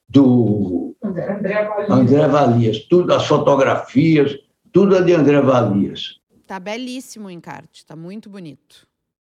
Do 0.08 0.96
André 1.02 1.64
Valia. 1.64 1.94
André 1.94 2.28
Valias. 2.28 2.78
Tudo, 2.88 3.12
as 3.12 3.26
fotografias, 3.26 4.38
tudo 4.72 4.96
é 4.96 5.02
de 5.02 5.12
André 5.12 5.40
Valias. 5.40 6.19
Tá 6.50 6.58
belíssimo 6.58 7.28
o 7.28 7.30
encarte, 7.30 7.86
tá 7.86 7.94
muito 7.94 8.28
bonito. 8.28 8.84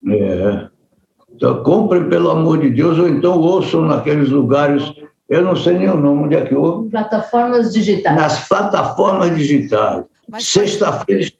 É. 0.07 0.67
Então, 1.29 1.61
comprem, 1.61 2.09
pelo 2.09 2.31
amor 2.31 2.59
de 2.59 2.71
Deus, 2.71 2.97
ou 2.97 3.07
então 3.07 3.39
ouçam 3.39 3.83
naqueles 3.83 4.31
lugares, 4.31 4.91
eu 5.29 5.43
não 5.43 5.55
sei 5.55 5.77
nem 5.77 5.87
o 5.87 5.95
nome, 5.95 6.23
onde 6.23 6.35
é 6.35 6.43
que 6.43 6.55
ouve, 6.55 6.89
Plataformas 6.89 7.71
digitais. 7.71 8.15
nas 8.15 8.47
plataformas 8.47 9.37
digitais. 9.37 10.03
Mas 10.27 10.47
Sexta-feira, 10.47 11.31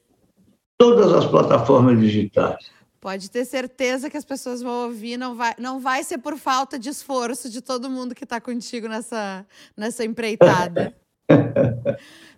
todas 0.78 1.12
as 1.14 1.26
plataformas 1.26 2.00
digitais. 2.00 2.64
pode 3.00 3.32
ter 3.32 3.44
certeza 3.44 4.08
que 4.08 4.18
as 4.18 4.24
pessoas 4.24 4.62
vão 4.62 4.84
ouvir, 4.84 5.18
não 5.18 5.34
vai, 5.34 5.56
não 5.58 5.80
vai 5.80 6.04
ser 6.04 6.20
por 6.20 6.38
falta 6.38 6.78
de 6.78 6.90
esforço 6.90 7.50
de 7.50 7.60
todo 7.60 7.90
mundo 7.90 8.14
que 8.14 8.24
está 8.24 8.40
contigo 8.40 8.88
nessa, 8.88 9.44
nessa 9.76 10.06
empreitada. 10.06 10.96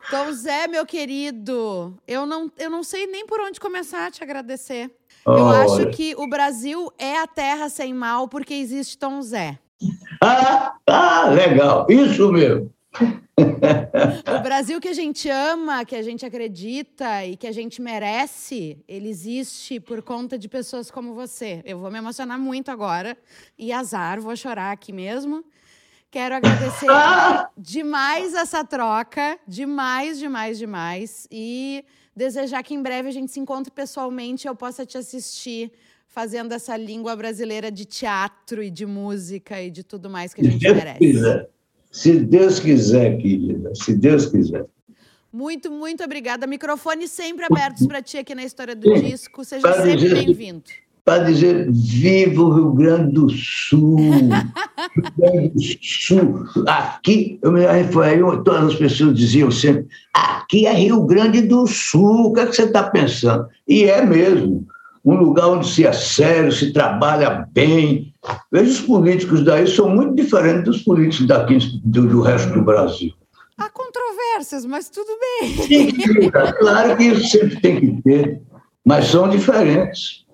Então, 0.05 0.33
Zé, 0.33 0.67
meu 0.67 0.85
querido, 0.85 1.97
eu 2.07 2.25
não, 2.25 2.51
eu 2.57 2.69
não 2.69 2.83
sei 2.83 3.07
nem 3.07 3.25
por 3.25 3.39
onde 3.39 3.59
começar 3.59 4.07
a 4.07 4.11
te 4.11 4.21
agradecer. 4.21 4.91
Eu 5.25 5.47
acho 5.47 5.75
Olha. 5.75 5.91
que 5.91 6.13
o 6.15 6.27
Brasil 6.27 6.91
é 6.97 7.17
a 7.17 7.25
terra 7.25 7.69
sem 7.69 7.93
mal 7.93 8.27
porque 8.27 8.53
existe 8.53 8.97
Tom 8.97 9.21
Zé. 9.21 9.57
Ah, 10.21 10.73
ah, 10.87 11.29
legal, 11.29 11.87
isso 11.89 12.31
mesmo. 12.31 12.69
O 13.37 14.43
Brasil 14.43 14.79
que 14.79 14.87
a 14.87 14.93
gente 14.93 15.27
ama, 15.29 15.83
que 15.85 15.95
a 15.95 16.03
gente 16.03 16.25
acredita 16.25 17.25
e 17.25 17.35
que 17.35 17.47
a 17.47 17.51
gente 17.51 17.81
merece, 17.81 18.77
ele 18.87 19.09
existe 19.09 19.79
por 19.79 20.01
conta 20.01 20.37
de 20.37 20.47
pessoas 20.47 20.91
como 20.91 21.13
você. 21.13 21.61
Eu 21.65 21.79
vou 21.79 21.89
me 21.89 21.97
emocionar 21.97 22.37
muito 22.37 22.69
agora. 22.69 23.17
E 23.57 23.71
azar, 23.71 24.21
vou 24.21 24.35
chorar 24.35 24.71
aqui 24.71 24.93
mesmo. 24.93 25.43
Quero 26.13 26.35
agradecer 26.35 26.85
demais 27.57 28.35
essa 28.35 28.63
troca, 28.63 29.35
demais, 29.47 30.19
demais, 30.19 30.59
demais. 30.59 31.27
E 31.31 31.83
desejar 32.15 32.61
que 32.61 32.75
em 32.75 32.83
breve 32.83 33.09
a 33.09 33.11
gente 33.11 33.31
se 33.31 33.39
encontre 33.39 33.71
pessoalmente 33.71 34.45
e 34.45 34.47
eu 34.47 34.55
possa 34.55 34.85
te 34.85 34.95
assistir 34.95 35.71
fazendo 36.07 36.51
essa 36.51 36.77
língua 36.77 37.15
brasileira 37.15 37.71
de 37.71 37.83
teatro 37.85 38.61
e 38.61 38.69
de 38.69 38.85
música 38.85 39.59
e 39.59 39.71
de 39.71 39.83
tudo 39.83 40.07
mais 40.07 40.35
que 40.35 40.41
a 40.41 40.43
Se 40.43 40.51
gente 40.51 40.61
Deus 40.61 40.75
merece. 40.75 40.99
quiser. 40.99 41.49
Se 41.91 42.19
Deus 42.19 42.59
quiser, 42.59 43.17
querida, 43.17 43.73
se 43.73 43.95
Deus 43.95 44.27
quiser. 44.27 44.67
Muito, 45.31 45.71
muito 45.71 46.03
obrigada. 46.03 46.45
Microfones 46.45 47.09
sempre 47.09 47.43
abertos 47.43 47.87
para 47.87 48.03
ti 48.03 48.19
aqui 48.19 48.35
na 48.35 48.43
História 48.43 48.75
do. 48.75 48.93
Disco. 49.01 49.43
Seja 49.43 49.61
Pra 49.63 49.81
sempre 49.81 50.13
bem-vindo. 50.13 50.69
Para 51.05 51.23
dizer 51.23 51.69
viva 51.69 52.41
o 52.41 52.53
Rio 52.53 52.71
Grande 52.71 53.13
do 53.13 53.29
Sul. 53.29 53.97
Rio 54.95 55.13
Grande 55.17 55.49
do 55.49 55.61
Sul. 55.81 56.45
Aqui, 56.67 57.39
eu 57.41 57.51
me 57.51 57.65
referi, 57.65 58.21
todas 58.43 58.73
as 58.73 58.75
pessoas 58.75 59.17
diziam 59.17 59.51
sempre, 59.51 59.87
aqui 60.13 60.65
é 60.65 60.73
Rio 60.73 61.03
Grande 61.05 61.41
do 61.41 61.67
Sul, 61.67 62.27
o 62.27 62.33
que, 62.33 62.39
é 62.41 62.45
que 62.45 62.55
você 62.55 62.63
está 62.63 62.83
pensando? 62.83 63.47
E 63.67 63.83
é 63.85 64.05
mesmo, 64.05 64.65
um 65.03 65.15
lugar 65.15 65.47
onde 65.47 65.67
se 65.67 65.85
é 65.85 65.91
sério, 65.91 66.51
se 66.51 66.71
trabalha 66.71 67.47
bem. 67.51 68.13
Veja, 68.51 68.71
os 68.71 68.79
políticos 68.79 69.43
daí 69.43 69.67
são 69.67 69.89
muito 69.89 70.15
diferentes 70.15 70.63
dos 70.63 70.81
políticos 70.83 71.27
daqui 71.27 71.57
do, 71.83 72.07
do 72.07 72.21
resto 72.21 72.53
do 72.53 72.61
Brasil. 72.61 73.11
Há 73.57 73.69
controvérsias, 73.69 74.65
mas 74.65 74.89
tudo 74.89 75.11
bem. 75.19 75.55
Sim, 75.67 76.31
claro 76.59 76.97
que 76.97 77.03
isso 77.03 77.27
sempre 77.27 77.59
tem 77.59 77.79
que 77.79 78.01
ter, 78.01 78.41
mas 78.85 79.07
são 79.07 79.29
diferentes. 79.29 80.25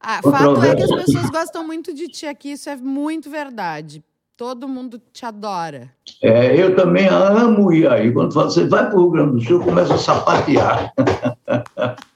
Ah, 0.00 0.20
fato 0.22 0.62
é 0.64 0.74
que 0.74 0.82
as 0.82 0.90
pessoas 0.90 1.28
gostam 1.28 1.66
muito 1.66 1.92
de 1.92 2.08
ti 2.08 2.26
aqui, 2.26 2.52
isso 2.52 2.70
é 2.70 2.76
muito 2.76 3.28
verdade. 3.28 4.02
Todo 4.34 4.66
mundo 4.66 4.98
te 5.12 5.26
adora. 5.26 5.94
É, 6.22 6.56
eu 6.58 6.74
também 6.74 7.06
amo 7.06 7.70
ir 7.70 7.86
aí. 7.86 8.10
Quando 8.10 8.32
você 8.32 8.66
vai 8.66 8.88
para 8.88 8.98
o 8.98 9.02
Rio 9.02 9.10
Grande 9.10 9.32
do 9.32 9.40
Sul, 9.42 9.62
começa 9.62 9.94
a 9.94 9.98
sapatear. 9.98 10.90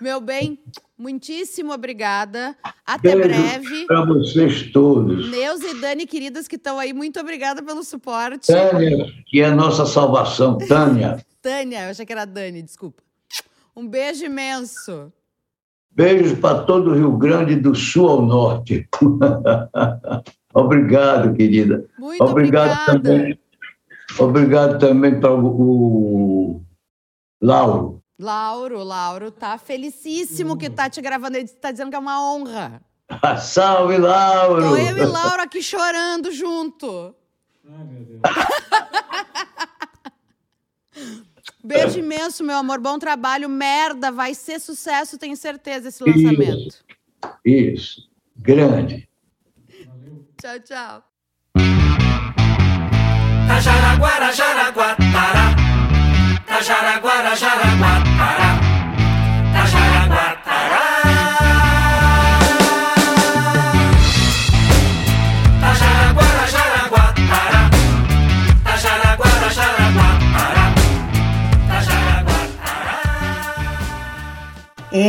Meu 0.00 0.18
bem, 0.18 0.58
muitíssimo 0.96 1.74
obrigada. 1.74 2.56
Até 2.86 3.14
Beijo 3.14 3.28
breve. 3.28 3.86
Para 3.86 4.06
vocês 4.06 4.72
todos. 4.72 5.30
Neus 5.30 5.60
e 5.60 5.78
Dani, 5.78 6.06
queridas 6.06 6.48
que 6.48 6.56
estão 6.56 6.78
aí, 6.78 6.94
muito 6.94 7.20
obrigada 7.20 7.62
pelo 7.62 7.84
suporte. 7.84 8.46
Tânia, 8.46 9.12
que 9.26 9.42
é 9.42 9.44
a 9.44 9.54
nossa 9.54 9.84
salvação. 9.84 10.56
Tânia. 10.56 11.22
Tânia, 11.42 11.84
eu 11.84 11.90
achei 11.90 12.06
que 12.06 12.12
era 12.12 12.24
Dani, 12.24 12.62
desculpa. 12.62 13.02
Um 13.76 13.86
beijo 13.86 14.24
imenso. 14.24 15.12
Beijos 15.92 16.38
para 16.38 16.62
todo 16.62 16.90
o 16.90 16.94
Rio 16.94 17.16
Grande 17.16 17.56
do 17.56 17.74
Sul 17.74 18.08
ao 18.08 18.22
norte. 18.22 18.88
Obrigado, 20.54 21.34
querida. 21.34 21.84
Muito 21.98 22.22
Obrigado 22.22 22.88
obrigada. 22.88 23.02
também. 23.02 23.38
Obrigado 24.18 24.78
também 24.78 25.20
para 25.20 25.34
o 25.34 26.60
Lauro. 27.40 28.02
Lauro, 28.18 28.82
Lauro 28.82 29.30
tá 29.30 29.56
felicíssimo 29.56 30.56
que 30.56 30.68
tá 30.68 30.90
te 30.90 31.00
gravando. 31.00 31.36
Ele 31.36 31.48
tá 31.48 31.70
dizendo 31.70 31.90
que 31.90 31.96
é 31.96 31.98
uma 31.98 32.22
honra. 32.22 32.82
Salve, 33.40 33.96
Lauro! 33.96 34.62
Tô 34.62 34.76
eu 34.76 34.98
e 34.98 35.06
Lauro 35.06 35.42
aqui 35.42 35.62
chorando 35.62 36.30
junto. 36.30 37.14
Ai, 37.66 37.84
meu 37.84 38.04
Deus. 38.04 38.20
Beijo 41.62 41.98
imenso, 41.98 42.42
meu 42.42 42.56
amor. 42.56 42.80
Bom 42.80 42.98
trabalho. 42.98 43.48
Merda, 43.48 44.10
vai 44.10 44.34
ser 44.34 44.58
sucesso, 44.60 45.18
tenho 45.18 45.36
certeza, 45.36 45.88
esse 45.88 46.02
lançamento. 46.02 46.84
Isso. 47.44 47.70
Isso. 47.72 48.10
Grande. 48.36 49.08
Valeu. 49.86 50.26
Tchau, 50.40 50.60
tchau. 50.60 51.04
Jaraguatara. 53.60 54.32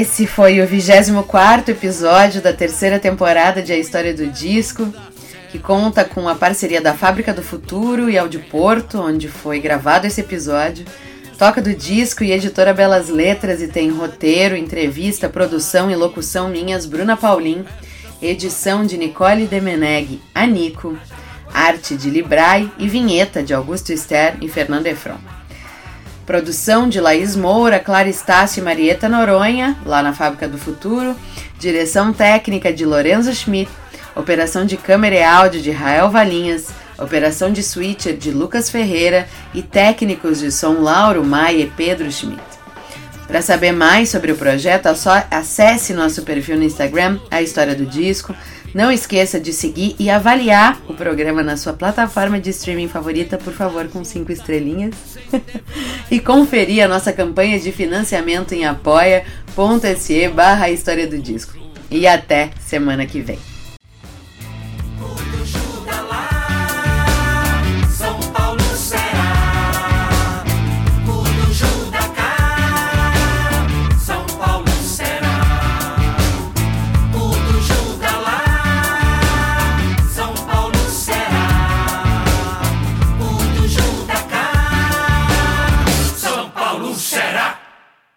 Esse 0.02 0.26
foi 0.26 0.60
o 0.60 0.66
24 0.66 1.70
episódio 1.70 2.41
da 2.41 2.52
terceira 2.52 2.97
temporada 2.97 3.62
de 3.62 3.72
A 3.72 3.78
História 3.78 4.12
do 4.16 4.26
Disco, 4.26 4.91
que 5.52 5.60
conta 5.60 6.04
com 6.04 6.28
a 6.28 6.34
parceria 6.34 6.82
da 6.82 6.95
Fábrica 6.95 7.32
do 7.32 7.43
Futuro 7.43 8.10
e 8.10 8.18
Áudio 8.18 8.43
Porto, 8.49 8.99
onde 8.99 9.28
foi 9.28 9.60
gravado 9.60 10.08
esse 10.08 10.20
episódio. 10.20 10.88
Toca 11.38 11.62
do 11.62 11.72
disco 11.76 12.24
e 12.24 12.32
editora 12.32 12.74
Belas 12.74 13.10
Letras 13.10 13.62
e 13.62 13.68
tem 13.68 13.91
roteiro, 13.91 14.56
entrevista, 14.56 15.30
produção 15.30 15.91
e 15.91 15.95
locução 15.95 16.49
minhas 16.49 16.88
Bruna 16.88 17.16
Paulin, 17.16 17.64
edição 18.20 18.84
de 18.84 18.97
Nicole 18.97 19.45
Demeneg, 19.45 20.20
Anico, 20.34 20.97
arte 21.54 21.95
de 21.95 22.10
Librai 22.10 22.72
e 22.80 22.89
vinheta 22.89 23.43
de 23.43 23.54
Augusto 23.54 23.95
Ster 23.95 24.36
e 24.41 24.49
Fernando 24.49 24.88
Efron. 24.88 25.41
Produção 26.26 26.88
de 26.88 26.99
Laís 26.99 27.36
Moura, 27.36 27.80
Clara 27.80 28.07
Estácio 28.07 28.61
e 28.61 28.63
Marieta 28.63 29.09
Noronha, 29.09 29.76
lá 29.86 30.03
na 30.03 30.13
Fábrica 30.13 30.47
do 30.47 30.57
Futuro. 30.57 31.15
Direção 31.59 32.13
técnica 32.13 32.72
de 32.72 32.86
Lorenzo 32.86 33.34
Schmidt. 33.34 33.72
Operação 34.15 34.65
de 34.65 34.78
câmera 34.78 35.15
e 35.15 35.24
áudio 35.24 35.61
de 35.61 35.72
Rael 35.72 36.09
Valinhas. 36.09 36.67
Operação 36.97 37.51
de 37.51 37.63
switcher 37.63 38.15
de 38.15 38.32
Lucas 38.32 38.69
Ferreira. 38.69 39.28
E 39.53 39.61
técnicos 39.61 40.39
de 40.39 40.51
som 40.51 40.80
Lauro 40.80 41.24
Maia 41.24 41.63
e 41.63 41.67
Pedro 41.67 42.11
Schmidt. 42.11 42.41
Para 43.28 43.41
saber 43.41 43.72
mais 43.72 44.09
sobre 44.09 44.32
o 44.32 44.36
projeto, 44.36 44.88
é 44.88 45.26
acesse 45.32 45.93
nosso 45.93 46.24
perfil 46.24 46.57
no 46.57 46.63
Instagram, 46.63 47.17
A 47.32 47.41
História 47.41 47.74
do 47.74 47.86
Disco. 47.86 48.36
Não 48.74 48.91
esqueça 48.91 49.39
de 49.39 49.51
seguir 49.51 49.95
e 49.99 50.09
avaliar 50.09 50.82
o 50.88 50.93
programa 50.93 51.43
na 51.43 51.57
sua 51.57 51.74
plataforma 51.74 52.39
de 52.39 52.49
streaming 52.51 52.88
favorita, 52.88 53.38
por 53.38 53.53
favor, 53.53 53.88
com 53.89 54.03
cinco 54.03 54.32
estrelinhas. 54.32 54.95
e 56.09 56.19
conferir 56.19 56.84
a 56.84 56.88
nossa 56.88 57.11
campanha 57.11 57.59
de 57.59 57.72
financiamento 57.72 58.53
em 58.53 58.65
apoia.se 58.65 60.28
barra 60.30 60.69
História 60.69 61.05
do 61.05 61.19
Disco. 61.19 61.57
E 61.89 62.07
até 62.07 62.51
semana 62.59 63.05
que 63.05 63.19
vem. 63.19 63.51